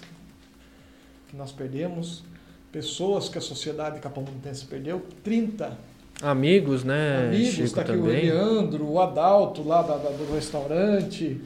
que 1.30 1.36
nós 1.36 1.52
perdemos, 1.52 2.24
pessoas 2.72 3.30
que 3.30 3.38
a 3.38 3.42
sociedade 3.42 4.00
Capão 4.00 4.24
Bonitense 4.24 4.66
perdeu, 4.66 5.06
30 5.24 5.78
Amigos, 6.22 6.84
né? 6.84 7.28
Amigos, 7.28 7.60
está 7.60 7.82
aqui 7.82 7.92
também. 7.92 8.32
o 8.32 8.34
Leandro, 8.34 8.90
o 8.90 9.02
Adalto 9.02 9.62
lá 9.62 9.82
da, 9.82 9.98
da, 9.98 10.10
do 10.10 10.34
restaurante, 10.34 11.42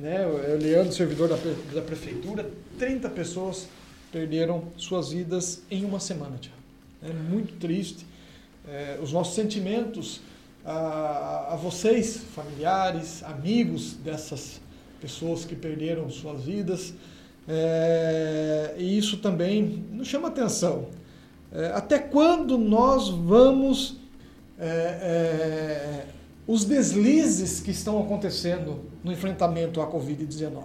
né, 0.00 0.26
o 0.26 0.56
Leandro, 0.58 0.92
servidor 0.92 1.28
da, 1.28 1.36
da 1.74 1.82
prefeitura, 1.82 2.50
30 2.78 3.08
pessoas 3.10 3.68
perderam 4.10 4.64
suas 4.76 5.10
vidas 5.10 5.62
em 5.70 5.84
uma 5.84 6.00
semana, 6.00 6.36
Tiago. 6.38 6.58
É 7.02 7.12
muito 7.12 7.54
triste. 7.58 8.06
É, 8.68 8.98
os 9.02 9.12
nossos 9.12 9.34
sentimentos 9.34 10.20
a, 10.64 11.54
a 11.54 11.56
vocês, 11.56 12.18
familiares, 12.34 13.22
amigos 13.24 13.94
dessas 13.94 14.60
pessoas 15.00 15.44
que 15.44 15.56
perderam 15.56 16.08
suas 16.10 16.44
vidas. 16.44 16.94
É, 17.48 18.74
e 18.78 18.96
isso 18.96 19.16
também 19.16 19.84
nos 19.90 20.06
chama 20.06 20.28
atenção. 20.28 20.86
É, 21.52 21.66
até 21.74 21.98
quando 21.98 22.56
nós 22.56 23.08
vamos 23.08 23.96
é, 24.58 24.68
é 24.68 26.06
os 26.46 26.64
deslizes 26.64 27.60
que 27.60 27.70
estão 27.70 28.00
acontecendo 28.00 28.80
no 29.02 29.12
enfrentamento 29.12 29.80
à 29.80 29.86
Covid-19. 29.86 30.64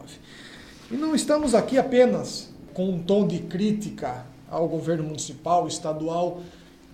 E 0.91 0.95
não 0.95 1.13
estamos 1.13 1.53
aqui 1.53 1.77
apenas 1.77 2.49
com 2.73 2.89
um 2.89 2.99
tom 2.99 3.27
de 3.27 3.39
crítica 3.39 4.25
ao 4.49 4.67
governo 4.67 5.03
municipal, 5.03 5.67
estadual 5.67 6.41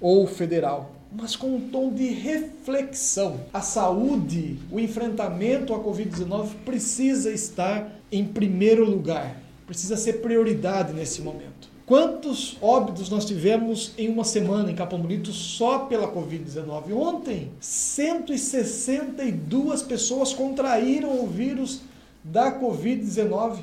ou 0.02 0.28
federal, 0.28 0.92
mas 1.12 1.36
com 1.36 1.56
um 1.56 1.70
tom 1.70 1.94
de 1.94 2.08
reflexão. 2.08 3.40
A 3.54 3.62
saúde, 3.62 4.60
o 4.72 4.80
enfrentamento 4.80 5.74
à 5.74 5.80
Covid-19 5.80 6.50
precisa 6.66 7.32
estar 7.32 7.90
em 8.12 8.26
primeiro 8.26 8.84
lugar, 8.84 9.38
precisa 9.66 9.96
ser 9.96 10.22
prioridade 10.22 10.94
nesse 10.94 11.22
momento. 11.22 11.73
Quantos 11.86 12.58
óbitos 12.62 13.10
nós 13.10 13.26
tivemos 13.26 13.92
em 13.98 14.08
uma 14.08 14.24
semana 14.24 14.72
em 14.72 14.76
Capão 14.76 15.00
Bonito 15.00 15.34
só 15.34 15.80
pela 15.80 16.08
Covid-19? 16.08 16.96
Ontem, 16.96 17.52
162 17.60 19.82
pessoas 19.82 20.34
contraíram 20.34 21.22
o 21.22 21.28
vírus 21.28 21.82
da 22.24 22.58
Covid-19. 22.58 23.58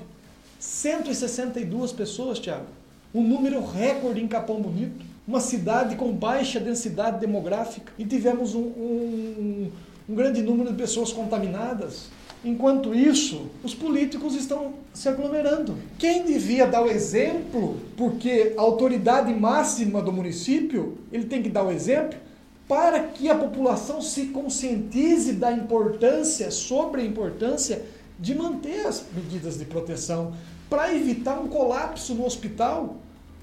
162 0.59 1.93
pessoas, 1.93 2.39
Tiago. 2.39 2.67
Um 3.15 3.27
número 3.27 3.65
recorde 3.65 4.21
em 4.21 4.29
Capão 4.29 4.61
Bonito. 4.61 5.03
Uma 5.27 5.41
cidade 5.41 5.97
com 5.97 6.13
baixa 6.13 6.61
densidade 6.61 7.21
demográfica. 7.21 7.91
E 7.99 8.05
tivemos 8.05 8.55
um, 8.55 8.61
um, 8.61 9.71
um 10.07 10.15
grande 10.15 10.43
número 10.43 10.71
de 10.71 10.77
pessoas 10.77 11.11
contaminadas. 11.11 12.11
Enquanto 12.43 12.95
isso, 12.95 13.51
os 13.63 13.75
políticos 13.75 14.35
estão 14.35 14.73
se 14.95 15.09
aglomerando. 15.09 15.77
Quem 15.99 16.25
devia 16.25 16.67
dar 16.67 16.83
o 16.83 16.91
exemplo, 16.91 17.79
porque 17.97 18.55
a 18.57 18.63
autoridade 18.63 19.33
máxima 19.35 20.01
do 20.01 20.11
município, 20.11 20.97
ele 21.13 21.27
tem 21.27 21.43
que 21.43 21.51
dar 21.51 21.65
o 21.65 21.71
exemplo 21.71 22.19
para 22.67 23.01
que 23.01 23.29
a 23.29 23.35
população 23.35 24.01
se 24.01 24.27
conscientize 24.27 25.33
da 25.33 25.53
importância, 25.53 26.51
sobre 26.51 27.03
a 27.03 27.05
importância 27.05 27.85
de 28.19 28.35
manter 28.35 28.87
as 28.87 29.05
medidas 29.15 29.59
de 29.59 29.65
proteção, 29.67 30.33
para 30.69 30.95
evitar 30.95 31.39
um 31.39 31.49
colapso 31.49 32.15
no 32.15 32.25
hospital, 32.25 32.97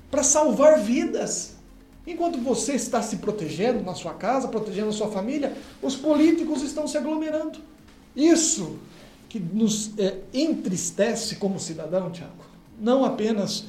para 0.10 0.24
salvar 0.24 0.80
vidas. 0.80 1.56
Enquanto 2.08 2.40
você 2.40 2.74
está 2.74 3.02
se 3.02 3.18
protegendo 3.18 3.84
na 3.84 3.94
sua 3.94 4.14
casa, 4.14 4.48
protegendo 4.48 4.90
a 4.90 4.94
sua 4.94 5.10
família, 5.10 5.54
os 5.84 5.96
políticos 5.96 6.64
estão 6.64 6.88
se 6.88 6.98
aglomerando. 6.98 7.60
Isso 8.18 8.80
que 9.30 9.40
nos 9.40 9.92
é, 10.00 10.18
entristece 10.34 11.36
como 11.36 11.60
cidadão, 11.60 12.10
Tiago, 12.10 12.34
não 12.82 13.06
apenas 13.06 13.66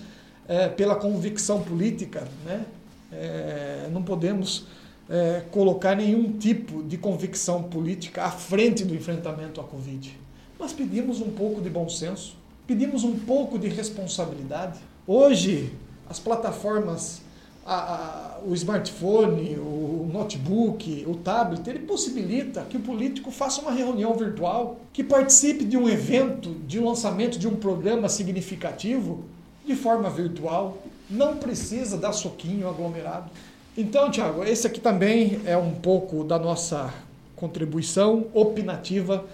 é, 0.49 0.69
pela 0.69 0.97
convicção 0.97 1.63
política, 1.63 2.27
né? 2.47 2.65
É, 3.13 3.89
não 3.93 4.03
podemos 4.03 4.67
é, 5.09 5.43
colocar 5.51 5.95
nenhum 5.95 6.33
tipo 6.39 6.83
de 6.83 6.97
convicção 6.97 7.63
política 7.63 8.25
à 8.25 8.31
frente 8.31 8.85
do 8.85 8.95
enfrentamento 8.95 9.61
à 9.61 9.65
Covid, 9.65 10.19
mas 10.59 10.73
pedimos 10.73 11.21
um 11.21 11.31
pouco 11.31 11.61
de 11.61 11.69
bom 11.69 11.89
senso, 11.89 12.37
pedimos 12.67 13.05
um 13.05 13.19
pouco 13.19 13.59
de 13.59 13.69
responsabilidade. 13.69 14.79
Hoje, 15.07 15.73
as 16.09 16.19
plataformas 16.19 17.23
a, 17.69 17.75
a, 17.75 18.39
o 18.47 18.55
smartphone, 18.55 19.57
o 19.59 20.09
notebook, 20.11 21.05
o 21.07 21.15
tablet, 21.17 21.69
ele 21.69 21.81
possibilita 21.81 22.63
que 22.63 22.79
o 22.79 22.81
político 22.81 23.31
faça 23.31 23.61
uma 23.61 23.73
reunião 23.73 24.15
virtual, 24.15 24.81
que 24.91 25.05
participe 25.05 25.65
de 25.65 25.77
um 25.77 25.87
evento, 25.87 26.51
de 26.67 26.81
lançamento 26.81 27.39
de 27.39 27.47
um 27.47 27.57
programa 27.57 28.09
significativo 28.09 29.23
de 29.67 29.77
forma 29.77 30.09
virtual. 30.09 30.79
Não 31.11 31.37
precisa 31.37 31.99
dar 31.99 32.15
soquinho 32.15 32.67
aglomerado. 32.67 33.31
Então, 33.77 34.11
Tiago, 34.11 34.43
esse 34.45 34.67
aqui 34.67 34.81
também 34.81 35.41
é 35.45 35.57
um 35.57 35.73
pouco 35.73 36.25
da 36.25 36.39
nossa 36.39 36.93
contribuição 37.37 38.29
opinativa 38.33 39.27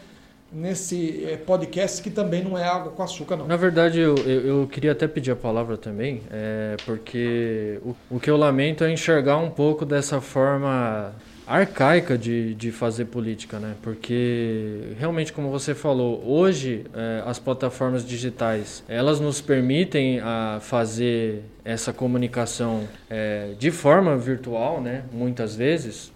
nesse 0.55 1.27
eh, 1.29 1.37
podcast 1.37 2.03
que 2.03 2.11
também 2.11 2.43
não 2.43 2.57
é 2.57 2.65
água 2.65 2.93
com 2.93 3.03
açúcar, 3.03 3.37
não. 3.37 3.47
Na 3.47 3.57
verdade, 3.57 3.99
eu, 3.99 4.15
eu, 4.19 4.47
eu 4.47 4.69
queria 4.69 4.93
até 4.93 5.09
pedir 5.09 5.33
a 5.33 5.37
palavra 5.37 5.77
também, 5.77 6.23
é, 6.31 6.77
porque 6.87 7.81
o, 7.83 7.95
o 8.11 8.21
que 8.21 8.31
eu 8.31 8.37
lamento 8.37 8.85
é 8.85 8.93
enxergar 8.93 9.39
um 9.39 9.51
pouco 9.51 9.85
dessa 9.85 10.21
forma 10.21 11.13
arcaica 11.47 12.17
de, 12.17 12.55
de 12.55 12.73
fazer 12.73 13.07
política, 13.07 13.59
né? 13.59 13.75
Porque 13.83 14.95
realmente, 14.99 15.33
como 15.33 15.51
você 15.51 15.75
falou, 15.75 16.23
hoje 16.27 16.87
é, 16.95 17.23
as 17.27 17.39
plataformas 17.39 18.07
digitais 18.07 18.83
elas 18.89 19.21
nos 19.21 19.41
permitem 19.41 20.21
a 20.21 20.59
fazer 20.61 21.45
essa 21.65 21.93
comunicação 21.93 22.89
é, 23.11 23.53
de 23.59 23.71
forma 23.71 24.17
virtual, 24.17 24.81
né? 24.81 25.05
Muitas 25.13 25.55
vezes, 25.55 26.13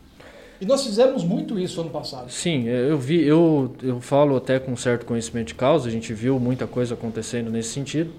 E 0.61 0.67
nós 0.67 0.85
fizemos 0.85 1.23
muito 1.23 1.59
isso 1.59 1.81
ano 1.81 1.91
passado. 1.91 2.31
Sim, 2.31 2.67
eu 2.67 2.99
vi, 2.99 3.25
eu, 3.25 3.73
eu 3.83 4.01
falo 4.01 4.37
até 4.37 4.59
com 4.59 4.77
certo 4.77 5.07
conhecimento 5.07 5.49
de 5.49 5.55
causa, 5.55 5.89
a 5.89 5.93
gente 5.93 6.13
viu 6.13 6.39
muita 6.41 6.67
coisa 6.67 6.95
acontecendo 6.95 7.51
nesse 7.51 7.69
sentido. 7.71 8.11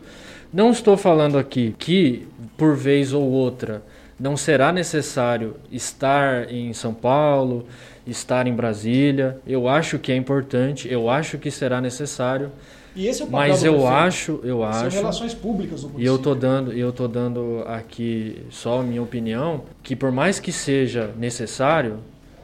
Não 0.52 0.72
estou 0.72 0.96
falando 0.98 1.38
aqui 1.38 1.76
que, 1.78 2.28
por 2.58 2.76
vez 2.76 3.14
ou 3.14 3.24
outra, 3.24 3.84
não 4.20 4.36
será 4.36 4.72
necessário 4.72 5.56
estar 5.72 6.52
em 6.52 6.74
São 6.74 6.94
Paulo, 6.94 7.66
estar 8.08 8.48
em 8.48 8.54
Brasília. 8.54 9.40
Eu 9.46 9.68
acho 9.68 10.00
que 10.00 10.12
é 10.12 10.16
importante, 10.16 10.92
eu 10.92 11.10
acho 11.10 11.38
que 11.38 11.52
será 11.52 11.80
necessário. 11.80 12.52
E 12.96 13.08
esse 13.08 13.22
é 13.22 13.26
o 13.26 13.32
Mas 13.32 13.64
eu 13.64 13.74
prefeito. 13.74 13.94
acho, 13.96 14.40
eu 14.44 14.64
acho. 14.64 14.92
São 14.92 15.02
relações 15.02 15.34
públicas 15.34 15.82
do 15.82 15.90
município. 15.90 16.04
E 16.04 16.08
eu 16.08 16.18
tô 16.18 16.34
dando, 16.34 16.74
eu 16.74 16.92
tô 16.92 17.08
dando 17.08 17.64
aqui 17.68 18.44
só 18.50 18.80
a 18.80 18.84
minha 18.84 19.02
opinião, 19.02 19.62
que 19.84 19.96
por 19.96 20.12
mais 20.12 20.40
que 20.40 20.52
seja 20.52 21.12
necessário, 21.18 22.00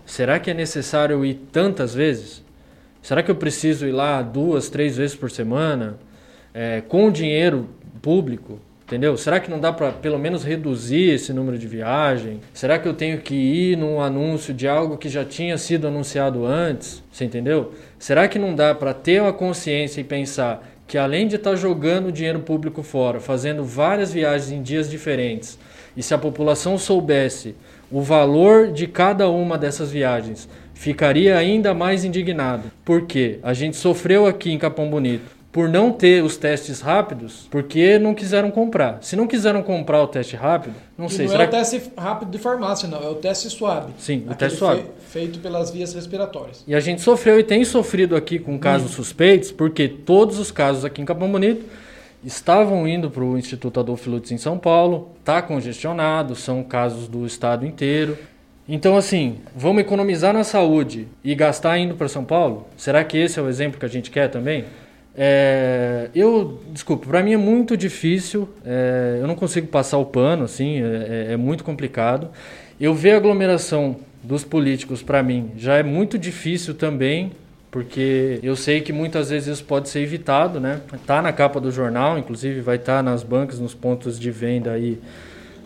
será 0.05 0.39
que 0.39 0.51
é 0.51 0.53
necessário 0.53 1.25
ir 1.25 1.35
tantas 1.51 1.93
vezes? 1.93 2.43
Será 3.01 3.21
que 3.21 3.29
eu 3.29 3.35
preciso 3.35 3.85
ir 3.85 3.91
lá 3.91 4.21
duas, 4.21 4.69
três 4.69 4.97
vezes 4.97 5.15
por 5.15 5.29
semana? 5.29 5.97
É, 6.53 6.81
com 6.81 7.11
dinheiro 7.11 7.69
público, 8.01 8.59
entendeu? 8.83 9.17
Será 9.17 9.39
que 9.39 9.49
não 9.49 9.59
dá 9.59 9.73
para 9.73 9.91
pelo 9.91 10.17
menos 10.17 10.43
reduzir 10.43 11.11
esse 11.11 11.33
número 11.33 11.57
de 11.57 11.67
viagem? 11.67 12.39
Será 12.53 12.79
que 12.79 12.87
eu 12.87 12.93
tenho 12.93 13.19
que 13.19 13.35
ir 13.35 13.77
num 13.77 13.99
anúncio 14.01 14.53
de 14.53 14.67
algo 14.67 14.97
que 14.97 15.09
já 15.09 15.25
tinha 15.25 15.57
sido 15.57 15.87
anunciado 15.87 16.45
antes? 16.45 17.03
Você 17.11 17.25
entendeu? 17.25 17.73
Será 17.99 18.27
que 18.27 18.39
não 18.39 18.55
dá 18.55 18.73
para 18.73 18.93
ter 18.93 19.21
uma 19.21 19.33
consciência 19.33 20.01
e 20.01 20.03
pensar 20.03 20.74
que 20.87 20.97
além 20.97 21.27
de 21.27 21.35
estar 21.35 21.51
tá 21.51 21.55
jogando 21.55 22.11
dinheiro 22.11 22.39
público 22.39 22.83
fora, 22.83 23.19
fazendo 23.19 23.63
várias 23.63 24.11
viagens 24.11 24.51
em 24.51 24.61
dias 24.61 24.89
diferentes, 24.89 25.57
e 25.95 26.03
se 26.03 26.13
a 26.13 26.17
população 26.17 26.77
soubesse 26.77 27.55
o 27.91 28.01
valor 28.01 28.71
de 28.71 28.87
cada 28.87 29.29
uma 29.29 29.57
dessas 29.57 29.91
viagens, 29.91 30.49
ficaria 30.73 31.37
ainda 31.37 31.73
mais 31.73 32.03
indignado. 32.03 32.71
Porque 32.83 33.39
a 33.41 33.53
gente 33.53 33.77
sofreu 33.77 34.25
aqui 34.25 34.51
em 34.51 34.57
Capão 34.57 34.89
Bonito 34.89 35.34
por 35.55 35.69
não 35.69 35.89
ter 35.89 36.21
os 36.21 36.35
testes 36.35 36.81
rápidos, 36.81 37.47
porque 37.49 37.97
não 37.97 38.13
quiseram 38.13 38.51
comprar. 38.51 38.97
Se 38.99 39.15
não 39.15 39.25
quiseram 39.25 39.63
comprar 39.63 40.03
o 40.03 40.07
teste 40.07 40.35
rápido, 40.35 40.75
não 40.97 41.05
e 41.05 41.09
sei. 41.09 41.27
Não 41.27 41.31
será 41.31 41.45
é 41.45 41.47
o 41.47 41.49
teste 41.49 41.81
rápido 41.97 42.29
de 42.29 42.37
farmácia, 42.37 42.89
não. 42.89 43.01
É 43.01 43.07
o 43.07 43.15
teste 43.15 43.49
suave. 43.49 43.93
Sim, 43.97 44.25
o 44.29 44.35
teste 44.35 44.59
suave. 44.59 44.81
Fe 44.81 45.19
feito 45.19 45.39
pelas 45.39 45.71
vias 45.71 45.93
respiratórias. 45.93 46.61
E 46.67 46.75
a 46.75 46.81
gente 46.81 46.99
sofreu 47.01 47.39
e 47.39 47.43
tem 47.43 47.63
sofrido 47.63 48.17
aqui 48.17 48.37
com 48.37 48.59
casos 48.59 48.91
hum. 48.91 48.95
suspeitos, 48.95 49.49
porque 49.49 49.87
todos 49.87 50.39
os 50.39 50.51
casos 50.51 50.83
aqui 50.83 51.01
em 51.01 51.05
Capão 51.05 51.31
Bonito 51.31 51.63
estavam 52.21 52.85
indo 52.85 53.09
para 53.09 53.23
o 53.23 53.37
Instituto 53.37 53.79
Adolfo 53.79 54.09
Lutz 54.09 54.31
em 54.31 54.37
São 54.37 54.57
Paulo, 54.57 55.11
está 55.21 55.41
congestionado, 55.41 56.35
são 56.35 56.63
casos 56.65 57.07
do 57.07 57.25
estado 57.25 57.65
inteiro. 57.65 58.17
Então, 58.67 58.97
assim, 58.97 59.37
vamos 59.55 59.83
economizar 59.83 60.33
na 60.33 60.43
saúde 60.43 61.07
e 61.23 61.33
gastar 61.33 61.77
indo 61.77 61.95
para 61.95 62.09
São 62.09 62.25
Paulo? 62.25 62.67
Será 62.75 63.05
que 63.05 63.17
esse 63.17 63.39
é 63.39 63.41
o 63.41 63.47
exemplo 63.47 63.79
que 63.79 63.85
a 63.85 63.89
gente 63.89 64.11
quer 64.11 64.27
também? 64.27 64.65
É, 65.17 66.09
eu, 66.13 66.59
desculpa, 66.71 67.07
para 67.07 67.23
mim 67.23 67.33
é 67.33 67.37
muito 67.37 67.77
difícil, 67.77 68.49
é, 68.65 69.17
eu 69.21 69.27
não 69.27 69.35
consigo 69.35 69.67
passar 69.67 69.97
o 69.97 70.05
pano, 70.05 70.43
assim, 70.43 70.81
é, 70.81 71.27
é, 71.29 71.33
é 71.33 71.37
muito 71.37 71.63
complicado. 71.63 72.29
Eu 72.79 72.93
ver 72.93 73.11
a 73.11 73.17
aglomeração 73.17 73.97
dos 74.21 74.43
políticos, 74.43 75.01
para 75.01 75.23
mim, 75.23 75.51
já 75.55 75.75
é 75.75 75.83
muito 75.83 76.17
difícil 76.17 76.73
também, 76.73 77.31
porque 77.71 78.39
eu 78.43 78.55
sei 78.55 78.81
que 78.81 78.91
muitas 78.91 79.29
vezes 79.29 79.47
isso 79.47 79.63
pode 79.63 79.87
ser 79.87 79.99
evitado, 79.99 80.59
né? 80.59 80.81
Tá 81.05 81.21
na 81.21 81.31
capa 81.31 81.59
do 81.59 81.71
jornal, 81.71 82.17
inclusive 82.17 82.59
vai 82.61 82.75
estar 82.75 82.97
tá 82.97 83.03
nas 83.03 83.23
bancas, 83.23 83.59
nos 83.59 83.73
pontos 83.73 84.19
de 84.19 84.31
venda 84.31 84.71
aí 84.71 84.99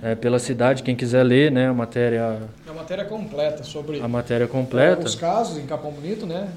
é, 0.02 0.16
pela 0.16 0.40
cidade, 0.40 0.84
quem 0.84 0.96
quiser 0.96 1.24
ler, 1.24 1.52
né, 1.52 1.68
a 1.68 1.74
matéria... 1.74 2.38
A 2.68 2.74
matéria 2.74 3.06
completa 3.06 3.64
sobre... 3.64 4.00
A 4.00 4.08
matéria 4.08 4.48
completa. 4.48 5.06
Os 5.06 5.16
casos 5.16 5.58
em 5.58 5.66
Capão 5.66 5.92
Bonito, 5.92 6.26
né? 6.26 6.50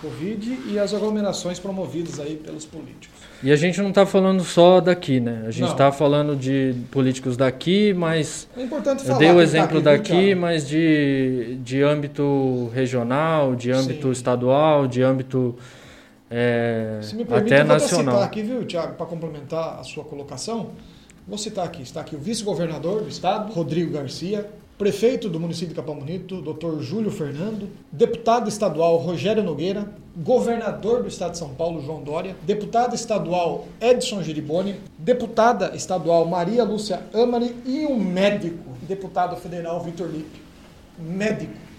Covid 0.00 0.58
e 0.68 0.78
as 0.78 0.94
aglomerações 0.94 1.58
promovidas 1.58 2.18
aí 2.18 2.36
pelos 2.36 2.64
políticos. 2.64 3.20
E 3.42 3.50
a 3.50 3.56
gente 3.56 3.80
não 3.80 3.88
está 3.90 4.04
falando 4.04 4.42
só 4.44 4.80
daqui, 4.80 5.20
né? 5.20 5.44
A 5.46 5.50
gente 5.50 5.70
está 5.70 5.90
falando 5.90 6.36
de 6.36 6.74
políticos 6.90 7.36
daqui, 7.36 7.94
mas. 7.94 8.48
É 8.56 8.62
importante 8.62 9.02
falar. 9.02 9.14
Eu 9.14 9.18
dei 9.18 9.32
o 9.32 9.40
exemplo 9.40 9.80
tá 9.80 9.92
aqui, 9.92 10.10
daqui, 10.10 10.34
mas 10.34 10.68
de, 10.68 11.58
de 11.62 11.82
âmbito 11.82 12.70
regional, 12.74 13.54
de 13.54 13.70
âmbito 13.70 14.06
Sim. 14.06 14.12
estadual, 14.12 14.86
de 14.86 15.02
âmbito. 15.02 15.56
É, 16.30 16.98
Se 17.02 17.16
me 17.16 17.24
permite, 17.24 17.52
até 17.54 17.62
eu 17.62 17.66
vou 17.66 17.74
nacional. 17.74 18.14
citar 18.14 18.26
aqui, 18.28 18.42
viu, 18.42 18.64
Tiago, 18.64 18.94
para 18.94 19.06
complementar 19.06 19.80
a 19.80 19.84
sua 19.84 20.04
colocação. 20.04 20.70
Vou 21.26 21.38
citar 21.38 21.64
aqui, 21.64 21.82
está 21.82 22.00
aqui 22.00 22.16
o 22.16 22.18
vice-governador 22.18 23.02
do 23.02 23.08
estado, 23.08 23.52
Rodrigo 23.52 23.92
Garcia, 23.92 24.48
prefeito 24.80 25.28
do 25.28 25.38
município 25.38 25.68
de 25.68 25.74
Capão 25.74 25.94
Bonito, 25.94 26.40
Dr. 26.40 26.80
Júlio 26.80 27.10
Fernando, 27.10 27.68
deputado 27.92 28.48
estadual 28.48 28.96
Rogério 28.96 29.42
Nogueira, 29.42 29.92
governador 30.16 31.02
do 31.02 31.08
estado 31.08 31.32
de 31.32 31.38
São 31.38 31.50
Paulo, 31.50 31.82
João 31.82 32.02
Dória, 32.02 32.34
deputado 32.46 32.94
estadual 32.94 33.68
Edson 33.78 34.22
Giriboni, 34.22 34.76
deputada 34.96 35.76
estadual 35.76 36.24
Maria 36.24 36.64
Lúcia 36.64 37.02
Amari 37.12 37.54
e 37.66 37.84
um 37.84 38.02
médico, 38.02 38.70
deputado 38.88 39.36
federal 39.36 39.82
Vitor 39.82 40.08
Lipe. 40.08 40.40
Médico 40.98 41.69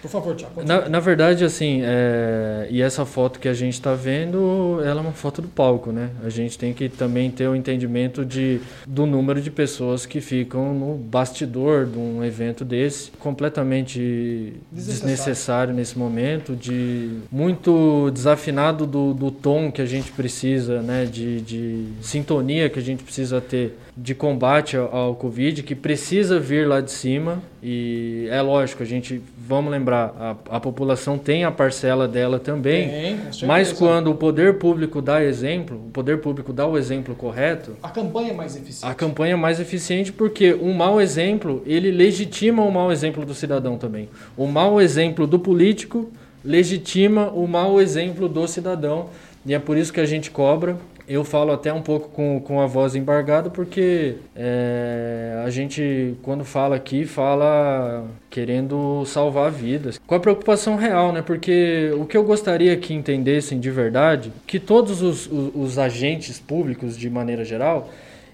por 0.00 0.10
favor, 0.10 0.34
Tiago. 0.34 0.64
Na, 0.64 0.88
na, 0.88 1.00
verdade, 1.00 1.44
assim, 1.44 1.82
é... 1.82 2.66
e 2.70 2.80
essa 2.80 3.04
foto 3.04 3.38
que 3.38 3.48
a 3.48 3.54
gente 3.54 3.74
está 3.74 3.94
vendo, 3.94 4.80
ela 4.84 5.00
é 5.00 5.02
uma 5.02 5.12
foto 5.12 5.42
do 5.42 5.48
palco, 5.48 5.92
né? 5.92 6.10
A 6.24 6.30
gente 6.30 6.58
tem 6.58 6.72
que 6.72 6.88
também 6.88 7.30
ter 7.30 7.46
o 7.48 7.52
um 7.52 7.56
entendimento 7.56 8.24
de, 8.24 8.60
do 8.86 9.04
número 9.04 9.40
de 9.40 9.50
pessoas 9.50 10.06
que 10.06 10.20
ficam 10.20 10.72
no 10.72 10.94
bastidor 10.94 11.86
de 11.86 11.98
um 11.98 12.24
evento 12.24 12.64
desse, 12.64 13.10
completamente 13.18 14.54
desnecessário 14.72 15.74
nesse 15.74 15.98
momento, 15.98 16.56
de 16.56 17.18
muito 17.30 18.10
desafinado 18.10 18.86
do, 18.86 19.12
do 19.12 19.30
tom 19.30 19.70
que 19.70 19.82
a 19.82 19.86
gente 19.86 20.10
precisa, 20.12 20.80
né? 20.80 21.04
De, 21.04 21.40
de 21.42 21.88
sintonia 22.00 22.70
que 22.70 22.78
a 22.78 22.82
gente 22.82 23.02
precisa 23.04 23.40
ter 23.40 23.76
de 24.02 24.14
combate 24.14 24.78
ao, 24.78 24.94
ao 24.94 25.14
Covid, 25.14 25.62
que 25.62 25.74
precisa 25.74 26.40
vir 26.40 26.66
lá 26.66 26.80
de 26.80 26.90
cima 26.90 27.42
e 27.62 28.26
é 28.30 28.40
lógico, 28.40 28.82
a 28.82 28.86
gente, 28.86 29.20
vamos 29.46 29.70
lembrar, 29.70 30.14
a, 30.18 30.56
a 30.56 30.60
população 30.60 31.18
tem 31.18 31.44
a 31.44 31.50
parcela 31.50 32.08
dela 32.08 32.38
também, 32.38 32.88
tem, 32.88 33.20
mas 33.46 33.72
quando 33.72 34.10
o 34.10 34.14
poder 34.14 34.54
público 34.54 35.02
dá 35.02 35.22
exemplo, 35.22 35.76
o 35.76 35.90
poder 35.90 36.18
público 36.18 36.50
dá 36.50 36.66
o 36.66 36.78
exemplo 36.78 37.14
correto... 37.14 37.76
A 37.82 37.90
campanha 37.90 38.30
é 38.30 38.34
mais 38.34 38.56
eficiente. 38.56 38.90
A 38.90 38.94
campanha 38.94 39.34
é 39.34 39.36
mais 39.36 39.60
eficiente 39.60 40.12
porque 40.12 40.54
um 40.54 40.72
mau 40.72 40.98
exemplo, 40.98 41.62
ele 41.66 41.90
legitima 41.90 42.62
o 42.62 42.72
mau 42.72 42.90
exemplo 42.90 43.26
do 43.26 43.34
cidadão 43.34 43.76
também. 43.76 44.08
O 44.34 44.46
mau 44.46 44.80
exemplo 44.80 45.26
do 45.26 45.38
político 45.38 46.10
legitima 46.42 47.28
o 47.28 47.46
mau 47.46 47.78
exemplo 47.78 48.30
do 48.30 48.48
cidadão 48.48 49.10
e 49.44 49.52
é 49.52 49.58
por 49.58 49.76
isso 49.76 49.92
que 49.92 50.00
a 50.00 50.06
gente 50.06 50.30
cobra 50.30 50.78
eu 51.12 51.24
falo 51.24 51.50
até 51.50 51.72
um 51.72 51.82
pouco 51.82 52.08
com, 52.10 52.40
com 52.40 52.60
a 52.60 52.66
voz 52.66 52.94
embargada, 52.94 53.50
porque 53.50 54.14
é, 54.36 55.42
a 55.44 55.50
gente, 55.50 56.14
quando 56.22 56.44
fala 56.44 56.76
aqui, 56.76 57.04
fala 57.04 58.06
querendo 58.30 59.04
salvar 59.04 59.50
vidas. 59.50 60.00
Com 60.06 60.14
a 60.14 60.20
preocupação 60.20 60.76
real, 60.76 61.12
né? 61.12 61.20
Porque 61.20 61.90
o 61.98 62.06
que 62.06 62.16
eu 62.16 62.22
gostaria 62.22 62.76
que 62.76 62.94
entendessem 62.94 63.58
de 63.58 63.72
verdade, 63.72 64.32
que 64.46 64.60
todos 64.60 65.02
os, 65.02 65.26
os, 65.26 65.50
os 65.52 65.78
agentes 65.78 66.38
públicos, 66.38 66.96
de 66.96 67.10
maneira 67.10 67.44
geral, 67.44 67.90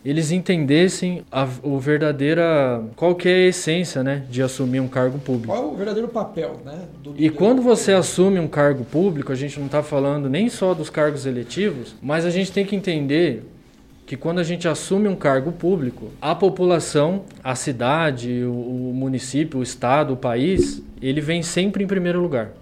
eles 0.07 0.31
entendessem 0.31 1.25
a, 1.33 1.49
o 1.65 1.81
verdadeira 1.81 2.81
qual 2.95 3.17
que 3.17 3.29
é 3.29 3.35
a 3.35 3.49
essência, 3.49 4.05
né, 4.05 4.23
de 4.31 4.41
assumir 4.41 4.79
um 4.79 4.87
cargo 4.87 5.19
público. 5.19 5.49
Qual 5.53 5.65
é 5.65 5.67
o 5.67 5.75
verdadeiro 5.75 6.07
papel, 6.07 6.61
né? 6.65 6.83
e 7.17 7.29
quando 7.29 7.61
você 7.61 7.93
assume 7.93 8.39
um 8.39 8.47
cargo 8.47 8.85
público, 8.85 9.33
a 9.33 9.35
gente 9.35 9.59
não 9.59 9.67
está 9.67 9.83
falando 9.83 10.31
nem 10.31 10.49
só 10.49 10.75
dos 10.75 10.89
cargos 10.89 11.27
eletivos, 11.27 11.97
mas 12.01 12.25
a 12.25 12.31
gente 12.31 12.53
tem 12.53 12.65
que 12.65 12.77
entender 12.77 13.43
que 14.07 14.17
quando 14.17 14.39
a 14.39 14.45
gente 14.45 14.69
assume 14.69 15.09
um 15.09 15.17
cargo 15.17 15.51
público, 15.51 16.13
a 16.23 16.37
população, 16.37 17.25
a 17.43 17.57
cidade, 17.57 18.45
o, 18.45 18.53
o 18.53 18.95
município, 18.95 19.59
o 19.59 19.63
estado, 19.65 20.15
o 20.15 20.17
país, 20.17 20.81
ele 21.03 21.21
vem 21.21 21.43
sempre 21.43 21.83
em 21.83 21.87
primeiro 21.89 22.21
lugar. 22.21 22.53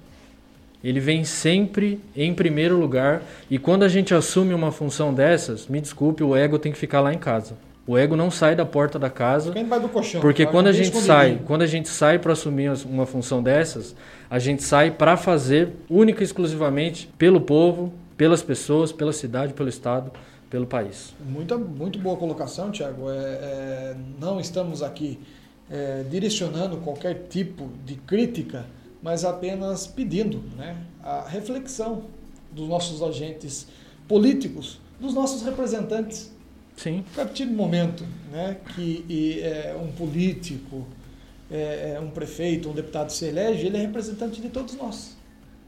Ele 0.84 1.00
vem 1.00 1.24
sempre 1.24 1.98
em 2.14 2.34
primeiro 2.34 2.78
lugar. 2.78 3.22
E 3.50 3.58
quando 3.58 3.84
a 3.84 3.88
gente 3.88 4.14
assume 4.14 4.52
uma 4.52 4.70
função 4.70 5.14
dessas, 5.14 5.66
me 5.66 5.80
desculpe, 5.80 6.22
o 6.22 6.36
ego 6.36 6.58
tem 6.58 6.70
que 6.70 6.78
ficar 6.78 7.00
lá 7.00 7.12
em 7.12 7.18
casa. 7.18 7.56
O 7.86 7.96
ego 7.96 8.14
não 8.14 8.30
sai 8.30 8.54
da 8.54 8.66
porta 8.66 8.98
da 8.98 9.08
casa. 9.08 9.52
colchão, 9.88 10.20
porque 10.20 10.44
tá? 10.44 10.50
quando 10.50 10.66
a 10.66 10.72
gente 10.72 10.94
sai, 10.98 11.40
quando 11.46 11.62
a 11.62 11.66
gente 11.66 11.88
sai 11.88 12.18
para 12.18 12.32
assumir 12.32 12.70
uma 12.86 13.06
função 13.06 13.42
dessas, 13.42 13.96
a 14.28 14.38
gente 14.38 14.62
sai 14.62 14.90
para 14.90 15.16
fazer 15.16 15.70
única 15.88 16.22
e 16.22 16.24
exclusivamente 16.24 17.10
pelo 17.18 17.40
povo, 17.40 17.92
pelas 18.16 18.42
pessoas, 18.42 18.92
pela 18.92 19.12
cidade, 19.12 19.54
pelo 19.54 19.68
estado, 19.68 20.10
pelo 20.48 20.66
país. 20.66 21.14
Muito, 21.26 21.58
muito 21.58 21.98
boa 21.98 22.16
colocação, 22.16 22.70
Tiago. 22.70 23.10
É, 23.10 23.14
é, 23.14 23.96
não 24.20 24.38
estamos 24.38 24.82
aqui 24.82 25.18
é, 25.70 26.04
direcionando 26.10 26.76
qualquer 26.78 27.26
tipo 27.28 27.68
de 27.84 27.96
crítica 27.96 28.64
mas 29.04 29.22
apenas 29.22 29.86
pedindo 29.86 30.42
né, 30.56 30.78
a 31.02 31.28
reflexão 31.28 32.04
dos 32.50 32.66
nossos 32.66 33.02
agentes 33.02 33.66
políticos, 34.08 34.80
dos 34.98 35.12
nossos 35.12 35.42
representantes. 35.42 36.32
Sim. 36.74 37.04
A 37.12 37.16
partir 37.16 37.44
do 37.44 37.52
momento 37.52 38.02
né, 38.32 38.56
que 38.74 39.04
e, 39.06 39.40
é, 39.40 39.76
um 39.78 39.92
político 39.92 40.86
é, 41.50 42.00
um 42.02 42.08
prefeito, 42.10 42.70
um 42.70 42.72
deputado 42.72 43.10
se 43.10 43.26
elege, 43.26 43.66
ele 43.66 43.76
é 43.76 43.80
representante 43.80 44.40
de 44.40 44.48
todos 44.48 44.74
nós. 44.74 45.14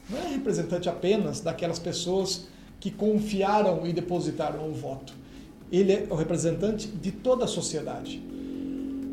Não 0.09 0.17
é 0.17 0.29
representante 0.29 0.89
apenas 0.89 1.39
daquelas 1.39 1.77
pessoas 1.77 2.47
que 2.79 2.89
confiaram 2.89 3.85
e 3.85 3.93
depositaram 3.93 4.67
o 4.67 4.73
voto. 4.73 5.13
Ele 5.71 5.93
é 5.93 6.07
o 6.09 6.15
representante 6.15 6.87
de 6.87 7.11
toda 7.11 7.45
a 7.45 7.47
sociedade. 7.47 8.19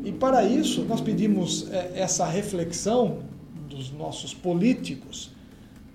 E 0.03 0.11
para 0.11 0.43
isso, 0.43 0.81
nós 0.81 0.99
pedimos 0.99 1.71
é, 1.71 1.91
essa 1.95 2.25
reflexão 2.25 3.19
dos 3.75 3.91
nossos 3.91 4.33
políticos, 4.33 5.31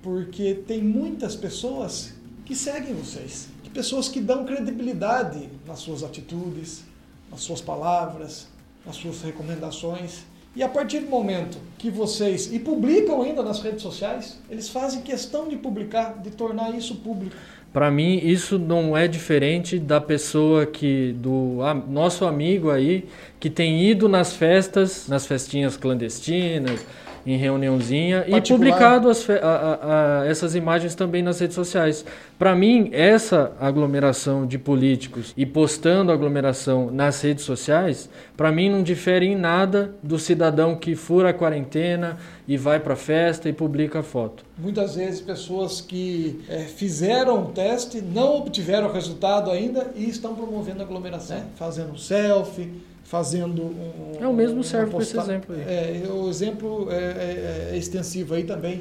porque 0.03 0.55
tem 0.67 0.83
muitas 0.83 1.35
pessoas 1.35 2.15
que 2.45 2.55
seguem 2.55 2.95
vocês, 2.95 3.49
pessoas 3.73 4.09
que 4.09 4.21
dão 4.21 4.45
credibilidade 4.45 5.49
nas 5.67 5.79
suas 5.81 6.03
atitudes, 6.03 6.85
nas 7.31 7.41
suas 7.41 7.61
palavras, 7.61 8.49
nas 8.85 8.97
suas 8.97 9.23
recomendações. 9.23 10.25
E 10.55 10.63
a 10.63 10.69
partir 10.69 11.01
do 11.01 11.09
momento 11.09 11.59
que 11.79 11.91
vocês, 11.91 12.53
e 12.53 12.59
publicam 12.59 13.23
ainda 13.23 13.43
nas 13.43 13.63
redes 13.63 13.83
sociais, 13.83 14.39
eles 14.51 14.69
fazem 14.69 15.01
questão 15.01 15.49
de 15.49 15.57
publicar, 15.57 16.21
de 16.21 16.31
tornar 16.31 16.75
isso 16.75 16.97
público. 16.97 17.37
Para 17.73 17.89
mim, 17.89 18.19
isso 18.19 18.59
não 18.59 18.97
é 18.97 19.07
diferente 19.07 19.79
da 19.79 20.01
pessoa 20.01 20.67
que, 20.67 21.13
do 21.13 21.63
a, 21.63 21.73
nosso 21.73 22.25
amigo 22.25 22.69
aí, 22.69 23.07
que 23.39 23.49
tem 23.49 23.89
ido 23.89 24.09
nas 24.09 24.35
festas, 24.35 25.07
nas 25.07 25.25
festinhas 25.25 25.77
clandestinas, 25.77 26.85
em 27.27 27.37
reuniãozinha 27.37 28.25
e 28.27 28.41
publicado 28.41 29.09
as, 29.09 29.29
a, 29.29 29.35
a, 29.35 30.21
a, 30.23 30.27
essas 30.27 30.55
imagens 30.55 30.95
também 30.95 31.23
nas 31.23 31.41
redes 31.41 31.55
sociais. 31.55 32.05
Para 32.41 32.57
mim, 32.57 32.89
essa 32.95 33.53
aglomeração 33.61 34.47
de 34.47 34.59
políticos 34.59 35.35
e 35.37 35.45
postando 35.45 36.11
aglomeração 36.11 36.91
nas 36.91 37.21
redes 37.21 37.45
sociais, 37.45 38.09
para 38.35 38.51
mim 38.51 38.71
não 38.71 38.83
difere 38.83 39.27
em 39.27 39.37
nada 39.37 39.95
do 40.03 40.19
cidadão 40.19 40.75
que 40.75 40.97
fura 40.97 41.29
a 41.29 41.33
quarentena 41.35 42.17
e 42.49 42.57
vai 42.57 42.81
para 42.81 42.95
a 42.95 42.97
festa 42.97 43.47
e 43.47 43.53
publica 43.53 43.99
a 43.99 44.03
foto. 44.03 44.43
Muitas 44.57 44.95
vezes 44.95 45.21
pessoas 45.21 45.83
que 45.83 46.41
é, 46.49 46.61
fizeram 46.61 47.43
o 47.43 47.47
teste 47.49 48.01
não 48.01 48.39
obtiveram 48.39 48.89
o 48.89 48.93
resultado 48.93 49.51
ainda 49.51 49.91
e 49.95 50.09
estão 50.09 50.35
promovendo 50.35 50.83
aglomeração, 50.83 51.37
é. 51.37 51.45
fazendo 51.57 51.99
selfie, 51.99 52.73
fazendo 53.05 53.65
um. 53.65 54.13
É 54.19 54.27
o 54.27 54.33
mesmo 54.33 54.65
serve 54.65 54.93
para 54.93 55.03
esse 55.03 55.19
exemplo 55.19 55.55
aí. 55.55 55.61
É, 55.61 56.09
o 56.11 56.31
exemplo 56.31 56.89
é, 56.91 56.95
é, 56.95 57.71
é, 57.73 57.77
extensivo 57.77 58.33
aí 58.33 58.45
também 58.45 58.81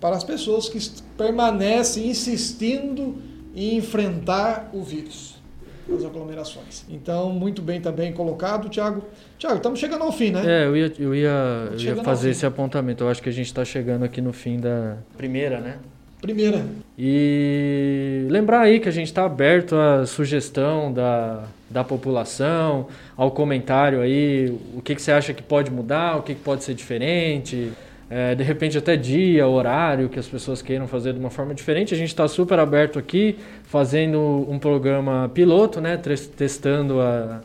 para 0.00 0.16
as 0.16 0.24
pessoas 0.24 0.68
que 0.68 0.78
permanecem 1.16 2.08
insistindo 2.08 3.16
em 3.54 3.76
enfrentar 3.76 4.70
o 4.72 4.82
vírus, 4.82 5.36
as 5.92 6.04
aglomerações. 6.04 6.84
Então, 6.88 7.30
muito 7.30 7.62
bem 7.62 7.80
também 7.80 8.12
colocado, 8.12 8.68
Tiago. 8.68 9.02
Tiago, 9.38 9.56
estamos 9.56 9.80
chegando 9.80 10.04
ao 10.04 10.12
fim, 10.12 10.30
né? 10.30 10.42
É, 10.44 10.66
eu 10.66 10.76
ia, 10.76 10.92
eu 10.98 11.14
ia, 11.14 11.68
eu 11.72 11.80
ia 11.80 11.96
fazer 12.04 12.30
esse 12.30 12.44
apontamento. 12.44 13.04
Eu 13.04 13.08
acho 13.08 13.22
que 13.22 13.28
a 13.28 13.32
gente 13.32 13.46
está 13.46 13.64
chegando 13.64 14.04
aqui 14.04 14.20
no 14.20 14.32
fim 14.32 14.60
da 14.60 14.98
primeira, 15.16 15.60
né? 15.60 15.78
Primeira. 16.20 16.64
E 16.98 18.26
lembrar 18.30 18.62
aí 18.62 18.80
que 18.80 18.88
a 18.88 18.92
gente 18.92 19.06
está 19.06 19.24
aberto 19.24 19.76
à 19.76 20.06
sugestão 20.06 20.92
da, 20.92 21.44
da 21.70 21.84
população, 21.84 22.88
ao 23.16 23.30
comentário 23.30 24.00
aí, 24.00 24.48
o 24.74 24.80
que, 24.82 24.94
que 24.94 25.02
você 25.02 25.12
acha 25.12 25.34
que 25.34 25.42
pode 25.42 25.70
mudar, 25.70 26.16
o 26.16 26.22
que, 26.22 26.34
que 26.34 26.40
pode 26.40 26.64
ser 26.64 26.74
diferente. 26.74 27.70
É, 28.08 28.36
de 28.36 28.44
repente 28.44 28.78
até 28.78 28.96
dia, 28.96 29.48
horário 29.48 30.08
que 30.08 30.18
as 30.18 30.28
pessoas 30.28 30.62
queiram 30.62 30.86
fazer 30.86 31.12
de 31.12 31.18
uma 31.18 31.30
forma 31.30 31.54
diferente. 31.54 31.92
A 31.92 31.96
gente 31.96 32.08
está 32.08 32.28
super 32.28 32.58
aberto 32.58 32.98
aqui, 32.98 33.36
fazendo 33.64 34.46
um 34.48 34.58
programa 34.58 35.28
piloto, 35.34 35.80
né, 35.80 35.96
testando 36.36 37.00
a, 37.00 37.40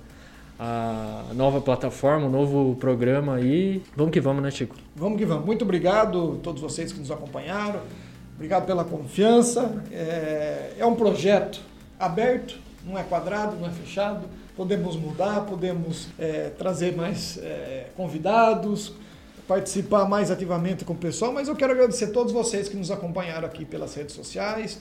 a 0.59 1.33
nova 1.33 1.59
plataforma, 1.59 2.27
um 2.27 2.29
novo 2.29 2.75
programa 2.75 3.35
aí. 3.35 3.81
Vamos 3.95 4.13
que 4.13 4.19
vamos, 4.19 4.43
né, 4.43 4.51
Chico? 4.51 4.75
Vamos 4.95 5.17
que 5.17 5.25
vamos. 5.25 5.45
Muito 5.45 5.63
obrigado 5.63 6.37
a 6.39 6.43
todos 6.43 6.61
vocês 6.61 6.93
que 6.93 6.99
nos 6.99 7.09
acompanharam. 7.09 7.79
Obrigado 8.35 8.67
pela 8.67 8.83
confiança. 8.83 9.83
É, 9.91 10.73
é 10.77 10.85
um 10.85 10.95
projeto 10.95 11.59
aberto, 11.99 12.59
não 12.85 12.97
é 12.97 13.03
quadrado, 13.03 13.55
não 13.59 13.67
é 13.67 13.71
fechado. 13.71 14.25
Podemos 14.55 14.95
mudar, 14.95 15.41
podemos 15.41 16.09
é, 16.19 16.51
trazer 16.55 16.95
mais 16.95 17.39
é, 17.39 17.87
convidados, 17.97 18.93
participar 19.51 20.07
mais 20.07 20.31
ativamente 20.31 20.85
com 20.85 20.93
o 20.93 20.95
pessoal, 20.95 21.33
mas 21.33 21.49
eu 21.49 21.55
quero 21.57 21.73
agradecer 21.73 22.05
a 22.05 22.11
todos 22.11 22.31
vocês 22.31 22.69
que 22.69 22.77
nos 22.77 22.89
acompanharam 22.89 23.45
aqui 23.45 23.65
pelas 23.65 23.93
redes 23.93 24.15
sociais. 24.15 24.79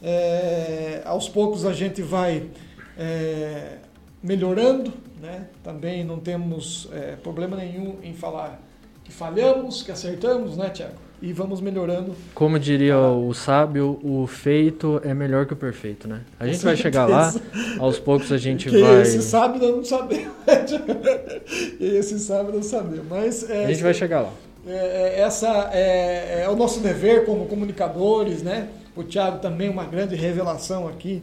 É, 0.00 1.02
aos 1.04 1.28
poucos 1.28 1.66
a 1.66 1.72
gente 1.72 2.02
vai 2.02 2.48
é, 2.96 3.78
melhorando, 4.22 4.92
né? 5.20 5.48
também 5.64 6.04
não 6.04 6.20
temos 6.20 6.88
é, 6.92 7.16
problema 7.16 7.56
nenhum 7.56 7.98
em 8.00 8.14
falar 8.14 8.62
que 9.02 9.10
falhamos, 9.10 9.82
que 9.82 9.90
acertamos, 9.90 10.56
né, 10.56 10.70
Tiago? 10.70 10.94
E 11.22 11.32
vamos 11.32 11.60
melhorando. 11.60 12.14
Como 12.34 12.58
diria 12.58 12.98
o 12.98 13.32
sábio, 13.32 14.00
o 14.02 14.26
feito 14.26 15.00
é 15.04 15.14
melhor 15.14 15.46
que 15.46 15.52
o 15.52 15.56
perfeito, 15.56 16.08
né? 16.08 16.22
A 16.38 16.46
gente 16.46 16.64
vai 16.64 16.76
chegar 16.76 17.06
lá, 17.06 17.32
aos 17.78 17.98
poucos 17.98 18.32
a 18.32 18.36
gente 18.36 18.68
que 18.68 18.80
vai. 18.80 19.02
Esse 19.02 19.22
sábio 19.22 19.60
nós 19.60 19.76
não 19.76 19.84
sabemos. 19.84 20.32
esse 21.80 22.18
sábio 22.18 22.52
não 22.52 22.62
sabemos. 22.62 23.06
Mas 23.08 23.48
é, 23.48 23.66
a 23.66 23.68
gente 23.68 23.82
vai 23.82 23.94
chegar 23.94 24.22
lá. 24.22 24.32
É, 24.66 24.72
é, 24.72 25.20
essa 25.20 25.70
é, 25.72 26.42
é, 26.42 26.48
o 26.48 26.56
nosso 26.56 26.80
dever 26.80 27.24
como 27.24 27.46
comunicadores, 27.46 28.42
né? 28.42 28.68
O 28.96 29.04
Thiago 29.04 29.38
também 29.38 29.68
uma 29.68 29.84
grande 29.84 30.16
revelação 30.16 30.88
aqui 30.88 31.22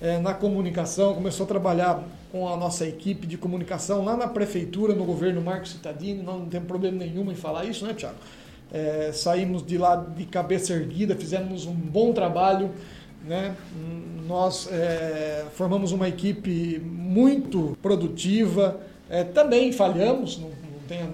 é, 0.00 0.18
na 0.18 0.32
comunicação, 0.32 1.14
começou 1.14 1.44
a 1.44 1.48
trabalhar 1.48 2.02
com 2.32 2.48
a 2.48 2.56
nossa 2.56 2.86
equipe 2.86 3.26
de 3.26 3.36
comunicação 3.36 4.04
lá 4.04 4.16
na 4.16 4.28
prefeitura, 4.28 4.94
no 4.94 5.04
governo 5.04 5.40
Marcos 5.40 5.72
Cittadini, 5.72 6.22
não 6.22 6.46
temos 6.46 6.68
problema 6.68 6.98
nenhum 6.98 7.30
em 7.30 7.34
falar 7.34 7.64
isso, 7.64 7.84
né, 7.84 7.92
Thiago? 7.92 8.16
É, 8.72 9.10
saímos 9.12 9.66
de 9.66 9.76
lá 9.76 9.96
de 9.96 10.24
cabeça 10.26 10.72
erguida, 10.72 11.16
fizemos 11.16 11.66
um 11.66 11.74
bom 11.74 12.12
trabalho. 12.12 12.70
Né? 13.24 13.54
Nós 14.26 14.68
é, 14.70 15.44
formamos 15.54 15.92
uma 15.92 16.08
equipe 16.08 16.78
muito 16.78 17.76
produtiva. 17.82 18.80
É, 19.08 19.24
também 19.24 19.72
falhamos, 19.72 20.38
não, 20.38 20.48
não, 20.48 20.80
tem, 20.86 21.02
não, 21.02 21.10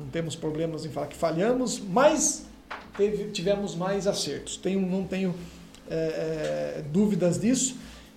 não, 0.00 0.06
temos 0.12 0.36
problemas 0.36 0.84
em 0.84 0.90
falar 0.90 1.06
que 1.06 1.16
falhamos, 1.16 1.80
mas 1.80 2.46
teve, 2.96 3.30
tivemos 3.30 3.74
mais 3.74 4.06
acertos. 4.06 4.56
Tenho, 4.56 4.80
não 4.80 5.04
tenho 5.04 5.34
é, 5.90 6.76
é, 6.78 6.82
dúvidas 6.92 7.40
disso. 7.40 7.76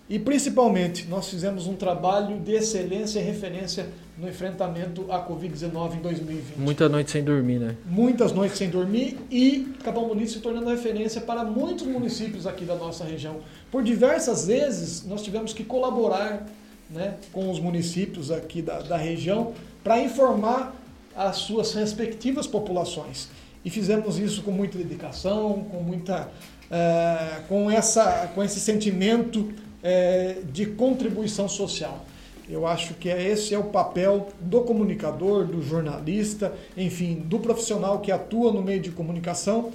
E 0.10 0.18
principalmente, 0.18 1.06
nós 1.08 1.30
fizemos 1.30 1.68
um 1.68 1.76
trabalho 1.76 2.40
de 2.40 2.54
excelência 2.54 3.20
e 3.20 3.24
referência 3.24 3.90
no 4.18 4.28
enfrentamento 4.28 5.12
à 5.12 5.24
Covid-19 5.26 5.98
em 5.98 6.02
2020. 6.02 6.58
Muita 6.58 6.90
noite 6.90 7.12
sem 7.12 7.24
dormir, 7.24 7.60
né? 7.60 7.76
Muitas 7.86 8.32
noites 8.32 8.58
sem 8.58 8.70
dormir 8.70 9.18
e 9.30 9.74
Capão 9.84 10.08
Bonito 10.08 10.32
se 10.32 10.40
tornando 10.40 10.70
referência 10.70 11.22
para 11.22 11.44
muitos 11.44 11.86
municípios 11.86 12.48
aqui 12.48 12.66
da 12.66 12.76
nossa 12.76 13.04
região. 13.04 13.38
Por 13.72 13.84
diversas 13.84 14.48
vezes, 14.48 15.06
nós 15.06 15.22
tivemos 15.22 15.54
que 15.54 15.64
colaborar 15.64 16.48
né, 16.90 17.16
com 17.32 17.52
os 17.52 17.60
municípios 17.60 18.32
aqui 18.32 18.62
da, 18.62 18.80
da 18.80 18.98
região 18.98 19.54
para 19.84 20.02
informar 20.02 20.76
as 21.16 21.38
suas 21.38 21.74
respectivas 21.74 22.48
populações. 22.48 23.30
E 23.64 23.70
fizemos 23.70 24.18
isso 24.18 24.42
com 24.42 24.52
muita 24.52 24.78
dedicação, 24.78 25.66
com 25.70 25.82
muita... 25.82 26.30
É, 26.70 27.42
com, 27.48 27.72
essa, 27.72 28.30
com 28.36 28.44
esse 28.44 28.60
sentimento 28.60 29.54
é, 29.82 30.42
de 30.52 30.66
contribuição 30.66 31.48
social. 31.48 32.06
Eu 32.50 32.66
acho 32.66 32.94
que 32.94 33.10
é, 33.10 33.30
esse 33.30 33.54
é 33.54 33.60
o 33.60 33.66
papel 33.66 34.30
do 34.40 34.62
comunicador, 34.62 35.46
do 35.46 35.62
jornalista, 35.62 36.54
enfim, 36.76 37.16
do 37.16 37.40
profissional 37.40 38.00
que 38.00 38.12
atua 38.12 38.52
no 38.52 38.62
meio 38.62 38.80
de 38.80 38.92
comunicação, 38.92 39.72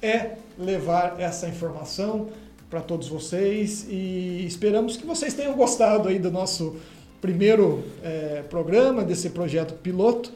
é 0.00 0.32
levar 0.58 1.16
essa 1.18 1.48
informação 1.48 2.28
para 2.70 2.80
todos 2.80 3.08
vocês 3.08 3.86
e 3.88 4.44
esperamos 4.46 4.96
que 4.96 5.06
vocês 5.06 5.34
tenham 5.34 5.54
gostado 5.54 6.08
aí 6.08 6.18
do 6.18 6.30
nosso 6.30 6.76
primeiro 7.20 7.84
é, 8.02 8.42
programa, 8.48 9.04
desse 9.04 9.30
projeto 9.30 9.74
piloto. 9.74 10.32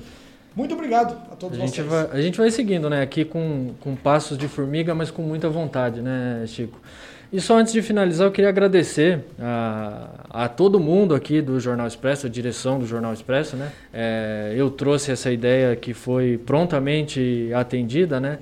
Muito 0.54 0.74
obrigado 0.74 1.12
a 1.30 1.36
todos 1.36 1.58
a 1.58 1.66
vocês. 1.66 1.86
Vai, 1.86 2.08
a 2.10 2.20
gente 2.20 2.38
vai 2.38 2.50
seguindo, 2.50 2.88
né? 2.88 3.02
Aqui 3.02 3.24
com, 3.24 3.74
com 3.80 3.94
passos 3.94 4.36
de 4.36 4.48
formiga, 4.48 4.94
mas 4.94 5.10
com 5.10 5.22
muita 5.22 5.48
vontade, 5.48 6.00
né, 6.00 6.44
Chico? 6.46 6.80
E 7.30 7.42
só 7.42 7.58
antes 7.58 7.74
de 7.74 7.82
finalizar, 7.82 8.26
eu 8.26 8.32
queria 8.32 8.48
agradecer 8.48 9.20
a, 9.38 10.08
a 10.30 10.48
todo 10.48 10.80
mundo 10.80 11.14
aqui 11.14 11.42
do 11.42 11.60
Jornal 11.60 11.86
Expresso, 11.86 12.26
a 12.26 12.30
direção 12.30 12.78
do 12.78 12.86
Jornal 12.86 13.12
Expresso, 13.12 13.54
né? 13.54 13.70
É, 13.92 14.54
eu 14.56 14.70
trouxe 14.70 15.12
essa 15.12 15.30
ideia 15.30 15.76
que 15.76 15.92
foi 15.92 16.38
prontamente 16.38 17.50
atendida, 17.54 18.18
né? 18.18 18.38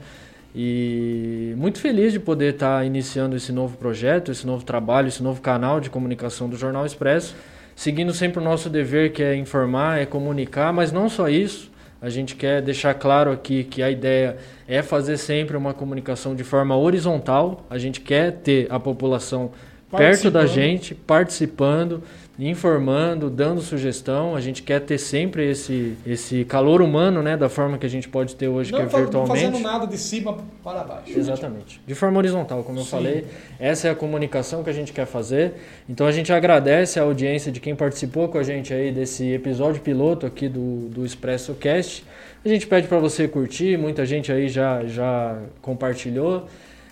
E 0.54 1.52
muito 1.56 1.80
feliz 1.80 2.12
de 2.12 2.20
poder 2.20 2.54
estar 2.54 2.86
iniciando 2.86 3.34
esse 3.34 3.50
novo 3.50 3.76
projeto, 3.76 4.30
esse 4.30 4.46
novo 4.46 4.64
trabalho, 4.64 5.08
esse 5.08 5.22
novo 5.22 5.40
canal 5.40 5.80
de 5.80 5.90
comunicação 5.90 6.48
do 6.48 6.56
Jornal 6.56 6.86
Expresso, 6.86 7.34
seguindo 7.74 8.14
sempre 8.14 8.38
o 8.38 8.42
nosso 8.42 8.70
dever 8.70 9.10
que 9.10 9.22
é 9.22 9.34
informar, 9.34 10.00
é 10.00 10.06
comunicar, 10.06 10.72
mas 10.72 10.92
não 10.92 11.08
só 11.08 11.28
isso, 11.28 11.72
a 12.00 12.08
gente 12.10 12.36
quer 12.36 12.60
deixar 12.60 12.94
claro 12.94 13.32
aqui 13.32 13.64
que 13.64 13.82
a 13.82 13.90
ideia 13.90 14.36
é 14.68 14.82
fazer 14.82 15.16
sempre 15.16 15.56
uma 15.56 15.72
comunicação 15.72 16.34
de 16.34 16.44
forma 16.44 16.76
horizontal. 16.76 17.64
A 17.70 17.78
gente 17.78 18.00
quer 18.00 18.32
ter 18.32 18.66
a 18.70 18.78
população 18.78 19.50
perto 19.90 20.30
da 20.30 20.46
gente, 20.46 20.94
participando, 20.94 22.02
informando, 22.38 23.30
dando 23.30 23.60
sugestão. 23.60 24.36
A 24.36 24.40
gente 24.40 24.62
quer 24.62 24.80
ter 24.80 24.98
sempre 24.98 25.50
esse, 25.50 25.96
esse 26.06 26.44
calor 26.44 26.82
humano, 26.82 27.22
né? 27.22 27.36
Da 27.36 27.48
forma 27.48 27.78
que 27.78 27.86
a 27.86 27.88
gente 27.88 28.08
pode 28.08 28.36
ter 28.36 28.48
hoje, 28.48 28.72
não 28.72 28.78
que 28.78 28.84
é 28.84 28.98
virtualmente. 29.00 29.44
Não 29.44 29.52
fazendo 29.52 29.64
nada 29.64 29.86
de 29.86 29.96
cima 29.96 30.36
para 30.62 30.84
baixo. 30.84 31.18
Exatamente. 31.18 31.80
De 31.86 31.94
forma 31.94 32.18
horizontal, 32.18 32.62
como 32.62 32.78
eu 32.78 32.84
Sim. 32.84 32.90
falei. 32.90 33.26
Essa 33.58 33.88
é 33.88 33.90
a 33.90 33.94
comunicação 33.94 34.62
que 34.62 34.70
a 34.70 34.72
gente 34.72 34.92
quer 34.92 35.06
fazer. 35.06 35.54
Então 35.88 36.06
a 36.06 36.12
gente 36.12 36.32
agradece 36.32 37.00
a 37.00 37.02
audiência 37.02 37.50
de 37.50 37.60
quem 37.60 37.74
participou 37.74 38.28
com 38.28 38.38
a 38.38 38.42
gente 38.42 38.72
aí 38.72 38.92
desse 38.92 39.32
episódio 39.32 39.80
piloto 39.80 40.26
aqui 40.26 40.48
do, 40.48 40.88
do 40.88 41.06
Expresso 41.06 41.54
Cast. 41.54 42.04
A 42.44 42.48
gente 42.48 42.66
pede 42.66 42.86
para 42.86 42.98
você 42.98 43.26
curtir, 43.26 43.76
muita 43.76 44.06
gente 44.06 44.30
aí 44.30 44.48
já, 44.48 44.84
já 44.84 45.38
compartilhou. 45.60 46.46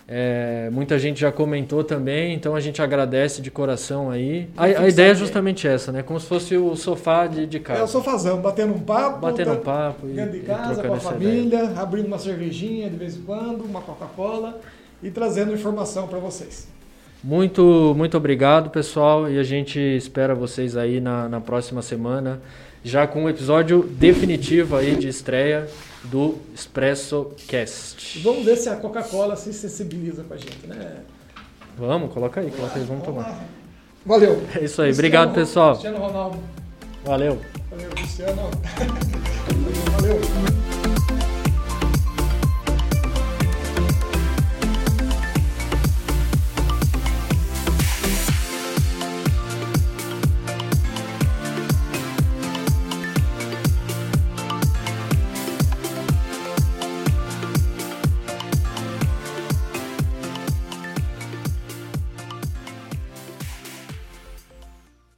É, 0.07 0.69
muita 0.71 0.99
gente 0.99 1.19
já 1.19 1.31
comentou 1.31 1.83
também, 1.83 2.35
então 2.35 2.55
a 2.55 2.59
gente 2.59 2.79
agradece 2.79 3.41
de 3.41 3.49
coração 3.49 4.11
aí. 4.11 4.47
A, 4.55 4.65
a 4.65 4.87
ideia 4.87 5.11
é 5.11 5.15
justamente 5.15 5.67
essa, 5.67 5.91
né? 5.91 6.03
Como 6.03 6.19
se 6.19 6.27
fosse 6.27 6.55
o 6.55 6.75
sofá 6.75 7.25
de, 7.25 7.47
de 7.47 7.59
casa. 7.59 7.79
É 7.79 7.83
o 7.83 7.87
sofazão, 7.87 8.39
batendo 8.39 8.73
um 8.73 8.79
papo. 8.79 9.19
Batendo 9.19 9.53
um 9.53 9.61
papo. 9.61 10.05
Dentro 10.05 10.33
de 10.33 10.45
casa, 10.45 10.83
com 10.83 10.93
a 10.93 10.99
família, 10.99 11.63
ideia. 11.63 11.79
abrindo 11.79 12.05
uma 12.05 12.19
cervejinha 12.19 12.87
de 12.87 12.95
vez 12.95 13.15
em 13.15 13.21
quando, 13.21 13.65
uma 13.65 13.81
Coca-Cola 13.81 14.59
e 15.01 15.09
trazendo 15.09 15.53
informação 15.53 16.07
para 16.07 16.19
vocês. 16.19 16.67
Muito, 17.23 17.93
muito 17.97 18.15
obrigado, 18.15 18.69
pessoal, 18.69 19.27
e 19.27 19.39
a 19.39 19.43
gente 19.43 19.79
espera 19.79 20.35
vocês 20.35 20.77
aí 20.77 21.01
na, 21.01 21.27
na 21.27 21.41
próxima 21.41 21.81
semana, 21.81 22.39
já 22.83 23.07
com 23.07 23.23
um 23.23 23.29
episódio 23.29 23.81
definitivo 23.81 24.75
aí 24.75 24.95
de 24.95 25.07
estreia 25.07 25.67
do 26.09 26.37
Expresso 26.53 27.31
Cast. 27.47 28.19
Vamos 28.21 28.45
ver 28.45 28.57
se 28.57 28.69
a 28.69 28.75
Coca-Cola 28.75 29.35
se 29.35 29.53
sensibiliza 29.53 30.23
com 30.23 30.33
a 30.33 30.37
gente, 30.37 30.67
né? 30.67 30.97
Vamos, 31.77 32.13
coloca 32.13 32.39
aí, 32.39 32.51
coloca 32.51 32.77
aí, 32.77 32.85
vamos 32.85 33.03
tomar. 33.03 33.43
Valeu. 34.05 34.41
É 34.55 34.63
isso 34.63 34.81
aí, 34.81 34.89
Cristiano, 34.89 34.93
obrigado 34.93 35.33
pessoal. 35.33 35.71
Cristiano 35.71 35.97
Ronaldo. 35.97 36.39
Valeu. 37.03 37.41
Valeu, 37.69 37.89
Cristiano. 37.91 38.41
Valeu. 39.91 40.54